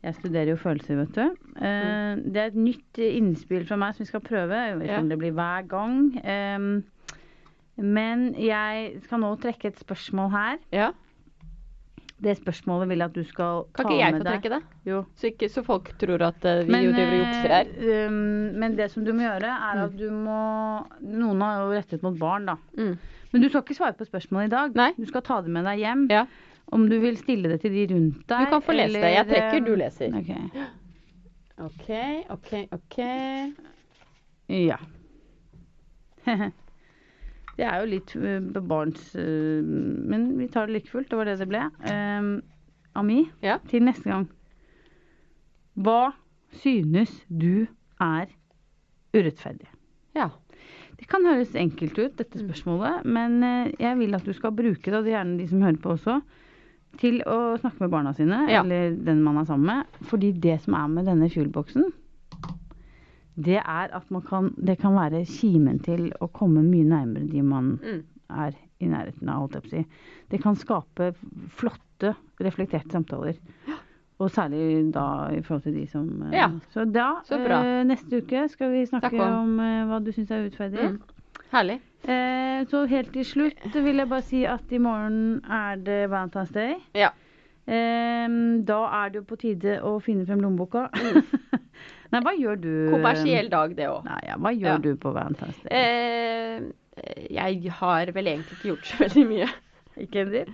Jeg 0.04 0.16
studerer 0.16 0.48
jo 0.54 0.56
følelser, 0.62 0.96
vet 1.02 1.12
du. 1.18 1.26
Eh, 1.60 2.16
Det 2.24 2.38
er 2.38 2.48
et 2.54 2.56
nytt 2.56 2.98
innspill 3.04 3.66
fra 3.68 3.76
meg 3.82 3.96
som 3.96 4.06
vi 4.06 4.08
skal 4.14 4.22
prøve. 4.24 4.56
Jeg 4.56 4.78
vet 4.80 4.88
ikke 4.90 5.02
om 5.04 5.10
det 5.10 5.20
blir 5.20 5.34
hver 5.36 5.68
gang. 5.68 6.00
Eh, 6.24 7.84
men 7.84 8.34
jeg 8.36 9.02
skal 9.06 9.20
nå 9.24 9.34
trekke 9.40 9.72
et 9.74 9.80
spørsmål 9.86 10.32
her. 10.32 10.58
ja. 10.72 10.92
Det 12.22 12.34
spørsmålet 12.36 12.90
vil 12.90 12.98
jeg 13.00 13.06
at 13.08 13.14
du 13.16 13.24
skal 13.24 13.62
ta 13.78 13.84
med 13.88 13.88
deg. 13.88 13.88
Kan 13.88 13.92
ikke 13.96 14.00
jeg 14.04 14.14
få 14.20 14.24
trekke 14.28 14.50
det? 14.52 14.58
Jo. 14.90 14.98
Så, 15.16 15.28
ikke, 15.30 15.48
så 15.50 15.62
folk 15.64 15.86
tror 16.02 16.22
at 16.28 16.42
vi 16.44 16.66
vi 16.74 16.80
jo 16.84 16.92
driver 16.92 17.14
og 17.14 17.22
jukser 17.22 17.54
her. 17.54 17.70
eh, 17.80 18.10
men 18.60 18.76
det 18.76 18.90
som 18.92 19.06
du 19.06 19.14
må 19.14 19.22
gjøre, 19.24 19.48
er 19.48 19.76
Mm. 19.78 19.84
at 19.86 19.96
du 19.98 20.10
må 20.12 20.86
Noen 21.02 21.40
har 21.42 21.62
jo 21.64 21.72
rettet 21.80 22.04
mot 22.04 22.20
barn, 22.20 22.46
da. 22.46 22.58
Mm. 22.78 22.98
Men 23.32 23.42
du 23.42 23.48
skal 23.48 23.62
ikke 23.64 23.76
svare 23.78 23.94
på 23.96 24.04
spørsmålet 24.10 24.48
i 24.48 24.50
dag. 24.52 24.76
Nei. 24.76 24.92
Du 25.00 25.06
skal 25.06 25.22
ta 25.22 25.40
det 25.42 25.50
med 25.50 25.64
deg 25.64 25.80
hjem. 25.80 26.08
Ja. 26.12 26.26
Om 26.72 26.86
du 26.90 27.00
vil 27.02 27.18
stille 27.18 27.50
det 27.50 27.62
til 27.64 27.74
de 27.74 27.88
rundt 27.94 28.20
deg. 28.30 28.46
Du 28.46 28.52
kan 28.54 28.62
få 28.62 28.76
lese 28.78 29.00
det. 29.02 29.12
Jeg 29.16 29.28
trekker, 29.30 29.66
du 29.66 29.72
leser. 29.80 30.14
Ok. 30.20 30.32
OK, 31.66 31.90
OK, 32.36 32.52
OK. 32.78 32.98
Ja. 34.54 34.78
det 37.58 37.66
er 37.66 37.80
jo 37.82 37.90
litt 37.90 38.14
uh, 38.16 38.62
barns 38.70 39.10
uh, 39.18 39.64
Men 39.66 40.30
vi 40.40 40.48
tar 40.54 40.70
det 40.70 40.78
like 40.78 40.92
fullt. 40.94 41.10
Det 41.12 41.18
var 41.20 41.26
det 41.30 41.40
det 41.42 41.50
ble. 41.50 41.66
Um, 41.90 42.32
Ami, 43.00 43.24
Ja. 43.46 43.58
til 43.70 43.84
neste 43.86 44.10
gang. 44.10 44.28
Hva 45.80 46.12
synes 46.62 47.12
du 47.30 47.66
er 48.02 48.30
urettferdig? 49.16 49.68
Ja. 50.18 50.30
Det 51.00 51.08
kan 51.08 51.24
høres 51.24 51.54
enkelt 51.56 51.96
ut, 51.98 52.18
dette 52.20 52.42
Mm. 52.42 52.50
spørsmålet, 52.50 53.06
men 53.06 53.44
eh, 53.44 53.72
jeg 53.80 53.98
vil 54.02 54.16
at 54.18 54.26
du 54.26 54.34
skal 54.34 54.52
bruke 54.52 54.84
det, 54.84 54.94
og 54.98 55.06
det 55.06 55.14
er 55.14 55.24
gjerne 55.24 55.38
de 55.40 55.48
som 55.48 55.62
hører 55.64 55.78
på 55.80 55.94
også, 55.96 56.18
til 56.98 57.22
å 57.28 57.58
snakke 57.60 57.80
med 57.82 57.92
barna 57.92 58.14
sine, 58.14 58.48
Ja. 58.50 58.62
eller 58.64 58.96
den 58.96 59.22
man 59.24 59.38
er 59.38 59.46
sammen 59.46 59.66
med. 59.66 59.86
Fordi 60.10 60.32
det 60.40 60.62
som 60.62 60.74
er 60.74 60.88
med 60.88 61.06
denne 61.06 61.30
fuelboksen, 61.30 61.92
det 63.40 63.58
er 63.62 63.90
at 63.96 64.10
man 64.12 64.22
kan, 64.22 64.50
det 64.58 64.78
kan 64.82 64.94
være 64.98 65.26
kimen 65.26 65.80
til 65.84 66.10
å 66.20 66.28
komme 66.32 66.64
mye 66.66 66.84
nærmere 66.86 67.30
de 67.32 67.42
man 67.42 67.80
Mm. 67.82 68.04
er 68.30 68.52
i 68.82 68.86
nærheten 68.88 69.30
av, 69.30 69.40
holdt 69.48 69.54
jeg 69.54 69.64
på 69.64 69.68
å 69.68 69.70
si. 69.70 69.86
Det 70.30 70.42
kan 70.42 70.56
skape 70.56 71.14
flotte, 71.50 72.16
reflekterte 72.40 72.92
samtaler. 72.92 73.38
Og 74.20 74.30
særlig 74.30 74.92
da 74.92 75.30
i 75.32 75.40
forhold 75.42 75.64
til 75.64 75.74
de 75.74 75.86
som 75.88 76.24
eh, 76.24 76.32
Ja. 76.38 76.50
Så 76.74 76.84
da, 76.92 77.22
Så 77.24 77.36
eh, 77.40 77.84
neste 77.86 78.22
uke 78.22 78.50
skal 78.50 78.72
vi 78.72 78.86
snakke 78.86 79.10
Snakke 79.10 79.22
om. 79.22 79.58
om 79.58 79.60
eh, 79.60 79.86
hva 79.88 80.04
du 80.04 80.12
syns 80.12 80.32
er 80.32 80.44
urettferdig. 80.50 80.92
Mm. 80.92 81.00
Herlig. 81.54 81.80
Eh, 82.10 82.62
så 82.70 82.84
helt 82.90 83.12
til 83.14 83.26
slutt 83.28 83.74
vil 83.76 84.00
jeg 84.02 84.10
bare 84.10 84.26
si 84.26 84.44
at 84.48 84.72
i 84.72 84.80
morgen 84.82 85.40
er 85.50 85.80
det 85.84 86.02
Valentine's 86.12 86.54
Day. 86.56 86.76
Ja. 86.96 87.10
Eh, 87.70 88.28
da 88.66 88.80
er 89.04 89.10
det 89.14 89.22
jo 89.22 89.26
på 89.30 89.38
tide 89.42 89.80
å 89.86 89.96
finne 90.04 90.26
frem 90.30 90.42
lommeboka. 90.46 90.88
Nei, 92.12 92.22
hva 92.26 92.32
gjør 92.34 92.58
du? 92.58 92.70
Kommersiell 92.94 93.50
dag, 93.54 93.74
det 93.78 93.86
òg. 93.92 94.08
Ja, 94.26 94.38
hva 94.42 94.54
gjør 94.56 94.72
Ja. 94.72 94.78
du 94.82 94.94
på 94.98 95.12
Valentine's 95.14 95.60
Day? 95.66 95.74
Eh, 95.78 96.70
jeg 97.30 97.74
har 97.80 98.10
vel 98.16 98.28
egentlig 98.34 98.58
ikke 98.58 98.72
gjort 98.74 98.88
så 98.90 99.04
veldig 99.06 99.26
mye. 99.30 99.50
Ikke 100.00 100.22
en 100.24 100.30
dritt? 100.32 100.50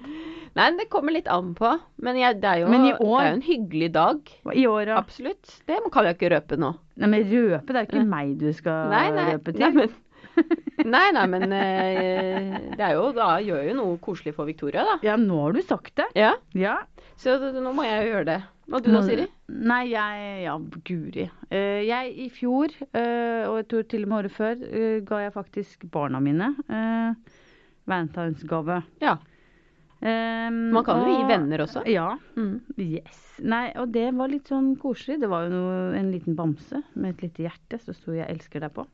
Nei, 0.57 0.65
det 0.79 0.87
kommer 0.89 1.13
litt 1.13 1.27
an 1.29 1.51
på. 1.57 1.69
Men 2.01 2.17
jeg, 2.17 2.39
det, 2.41 2.49
er 2.49 2.61
jo, 2.63 2.69
Men 2.71 2.85
i 2.87 2.93
år- 2.95 3.21
det 3.21 3.27
er 3.29 3.35
en 3.35 3.45
hyggelig 3.45 3.89
dag. 3.93 4.31
I 4.55 4.63
år, 4.67 4.87
ja. 4.89 4.97
Absolutt. 4.97 5.51
Det 5.69 5.77
kan 5.93 6.07
jeg 6.09 6.17
ikke 6.17 6.31
røpe 6.33 6.57
nå. 6.61 6.71
Nei, 6.97 7.09
men 7.11 7.25
røpe, 7.29 7.67
det 7.75 7.75
er 7.81 7.85
jo 7.85 7.91
ikke 7.91 8.05
meg 8.09 8.31
du 8.41 8.47
skal 8.57 8.89
Nei, 8.93 9.03
nei. 9.13 9.25
røpe 9.35 9.53
til. 9.53 9.61
Nei, 9.65 9.71
men, 9.75 9.95
nei, 10.95 11.05
nei, 11.15 11.25
men 11.31 11.55
eh, 11.55 12.57
det 12.75 12.83
er 12.83 12.95
jo 12.97 13.11
da 13.15 13.35
gjør 13.43 13.63
jo 13.69 13.77
noe 13.77 13.99
koselig 14.03 14.35
for 14.37 14.49
Victoria, 14.49 14.83
da. 14.87 14.97
Ja, 15.05 15.15
nå 15.19 15.39
har 15.43 15.55
du 15.55 15.61
sagt 15.65 15.95
det. 16.01 16.09
Ja, 16.17 16.35
Ja. 16.53 16.81
Så 17.15 17.37
nå 17.39 17.71
må 17.71 17.85
jeg 17.85 18.01
jo 18.03 18.11
gjøre 18.11 18.27
det. 18.27 18.41
Og 18.75 18.81
du 18.83 18.89
da, 18.91 18.99
Siri? 19.05 19.23
Nei, 19.47 19.83
jeg 19.93 20.41
Ja, 20.43 20.57
guri. 20.59 21.29
Eh, 21.47 21.85
jeg 21.87 22.11
i 22.25 22.27
fjor, 22.33 22.73
eh, 22.91 23.45
og 23.47 23.61
jeg 23.61 23.67
tror 23.71 23.85
til 23.87 24.03
og 24.03 24.11
med 24.11 24.17
året 24.17 24.35
før, 24.35 24.65
ga 25.07 25.21
jeg 25.23 25.35
faktisk 25.37 25.85
barna 25.93 26.19
mine 26.19 26.49
valentinsgave. 27.87 28.81
Ja. 28.99 29.15
Um, 30.05 30.71
Man 30.75 30.83
kan 30.85 31.01
jo 31.01 31.13
gi 31.13 31.23
venner 31.29 31.63
også. 31.63 31.85
Ja. 31.89 32.11
Mm. 32.35 32.59
Yes. 32.77 33.21
Nei, 33.41 33.69
og 33.79 33.93
det 33.95 34.09
var 34.17 34.29
litt 34.29 34.51
sånn 34.51 34.73
koselig. 34.79 35.17
Det 35.23 35.29
var 35.31 35.47
jo 35.47 35.55
noe, 35.55 35.77
en 35.97 36.11
liten 36.13 36.35
bamse 36.37 36.83
med 36.93 37.15
et 37.15 37.25
lite 37.25 37.47
hjerte, 37.47 37.79
så 37.81 37.95
sto 37.95 38.13
'Jeg 38.13 38.29
elsker 38.29 38.61
deg' 38.61 38.75
på. 38.75 38.85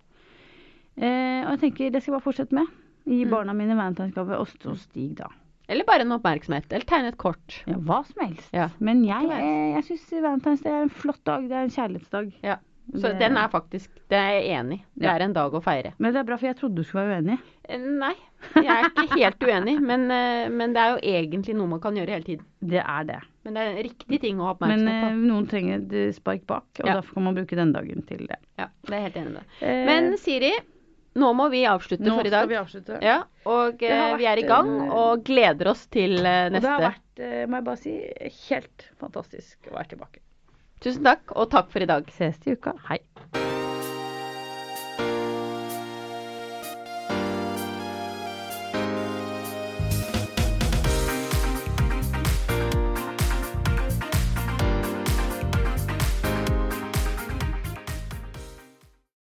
Eh, 0.98 1.44
og 1.46 1.54
jeg 1.56 1.62
tenker 1.66 1.92
det 1.92 2.02
skal 2.04 2.14
jeg 2.14 2.20
bare 2.22 2.28
fortsette 2.34 2.54
med. 2.58 2.68
Gi 3.08 3.24
Mm. 3.26 3.30
barna 3.32 3.54
mine 3.54 3.76
valentinsgave, 3.76 4.38
og 4.40 4.48
stå 4.48 4.76
Stig, 4.78 5.16
da. 5.18 5.28
Eller 5.70 5.86
bare 5.86 6.02
en 6.02 6.12
oppmerksomhet. 6.12 6.68
Eller 6.72 6.86
tegne 6.86 7.08
et 7.08 7.18
kort. 7.18 7.62
Ja, 7.66 7.76
hva 7.80 8.02
som 8.06 8.28
helst. 8.28 8.50
Ja. 8.54 8.70
Men 8.80 9.04
jeg, 9.06 9.26
eh, 9.32 9.74
jeg 9.80 9.84
syns 9.88 10.10
Valentine's 10.22 10.66
er 10.66 10.82
en 10.84 10.90
flott 10.90 11.24
dag. 11.24 11.48
Det 11.48 11.52
er 11.52 11.64
en 11.64 11.70
kjærlighetsdag. 11.70 12.34
Ja. 12.44 12.58
Så 12.94 13.02
Det- 13.14 13.20
den 13.20 13.38
er 13.38 13.48
faktisk 13.48 13.88
Det 14.10 14.18
er 14.18 14.42
jeg 14.42 14.50
enig 14.60 14.80
i. 14.82 14.84
Det 14.98 15.04
Ja. 15.04 15.16
er 15.16 15.22
en 15.22 15.34
dag 15.34 15.52
å 15.54 15.64
feire. 15.64 15.94
Men 15.98 16.12
det 16.14 16.20
er 16.20 16.24
bra, 16.26 16.36
for 16.38 16.46
jeg 16.48 16.58
trodde 16.58 16.76
du 16.76 16.84
skulle 16.84 17.08
være 17.08 17.22
uenig. 17.24 17.40
Eh, 17.70 17.78
Nei, 17.78 18.14
jeg 18.56 18.66
er 18.68 18.90
ikke 18.90 19.18
helt 19.20 19.40
uenig. 19.40 19.80
Men, 19.80 20.12
eh, 20.12 20.50
men 20.50 20.74
det 20.74 20.78
er 20.82 20.98
jo 20.98 21.02
egentlig 21.02 21.56
noe 21.56 21.68
man 21.68 21.80
kan 21.80 21.94
gjøre 21.96 22.10
hele 22.10 22.24
tiden. 22.24 22.46
Det 22.62 22.84
er 22.86 23.04
det. 23.06 23.20
Men 23.46 23.54
det 23.54 23.62
er 23.62 23.78
en 23.78 23.84
riktig 23.90 24.20
ting 24.20 24.38
å 24.40 24.44
ha 24.46 24.54
oppmerksomhet 24.56 25.04
på. 25.04 25.10
Men 25.10 25.28
noen 25.28 25.48
trenger 25.48 25.76
et 25.76 25.94
eh, 25.94 26.12
spark 26.12 26.46
bak, 26.46 26.64
og 26.82 26.86
Ja. 26.86 26.94
derfor 27.02 27.14
kan 27.14 27.24
man 27.24 27.36
bruke 27.36 27.56
den 27.56 27.72
dagen 27.72 28.02
til 28.06 28.28
det. 28.28 28.36
Ja, 28.60 28.68
det 28.84 28.92
er 28.94 29.02
helt 29.10 29.16
enig 29.16 29.34
med. 29.34 29.44
Eh, 29.62 29.86
Men 29.86 30.18
Siri, 30.18 30.52
nå 31.20 31.32
må 31.36 31.48
vi 31.52 31.66
avslutte 31.68 32.06
nå 32.06 32.16
for 32.18 32.28
i 32.28 32.32
dag. 32.32 32.46
Nå 32.46 32.48
skal 32.48 32.52
vi 32.54 32.60
avslutte. 32.62 33.00
Ja, 33.04 33.18
og 33.44 33.82
vært, 33.82 33.88
eh, 33.90 34.18
vi 34.22 34.28
er 34.32 34.42
i 34.42 34.48
gang 34.48 34.70
eh, 34.86 34.94
og 34.96 35.24
gleder 35.28 35.72
oss 35.74 35.86
til 35.92 36.18
neste. 36.22 36.56
Og 36.56 36.62
det 36.62 36.72
har 36.72 36.86
vært, 36.88 37.24
eh, 37.26 37.42
må 37.48 37.60
jeg 37.60 37.68
bare 37.68 37.82
si, 37.84 37.98
helt 38.50 38.88
fantastisk 39.02 39.72
å 39.72 39.76
være 39.80 39.96
tilbake. 39.96 40.24
Tusen 40.82 41.04
takk, 41.06 41.36
og 41.36 41.52
takk 41.52 41.70
for 41.74 41.84
i 41.84 41.90
dag. 41.90 42.08
Ses 42.16 42.40
til 42.42 42.58
uka. 42.58 42.74
Hei. 42.88 43.04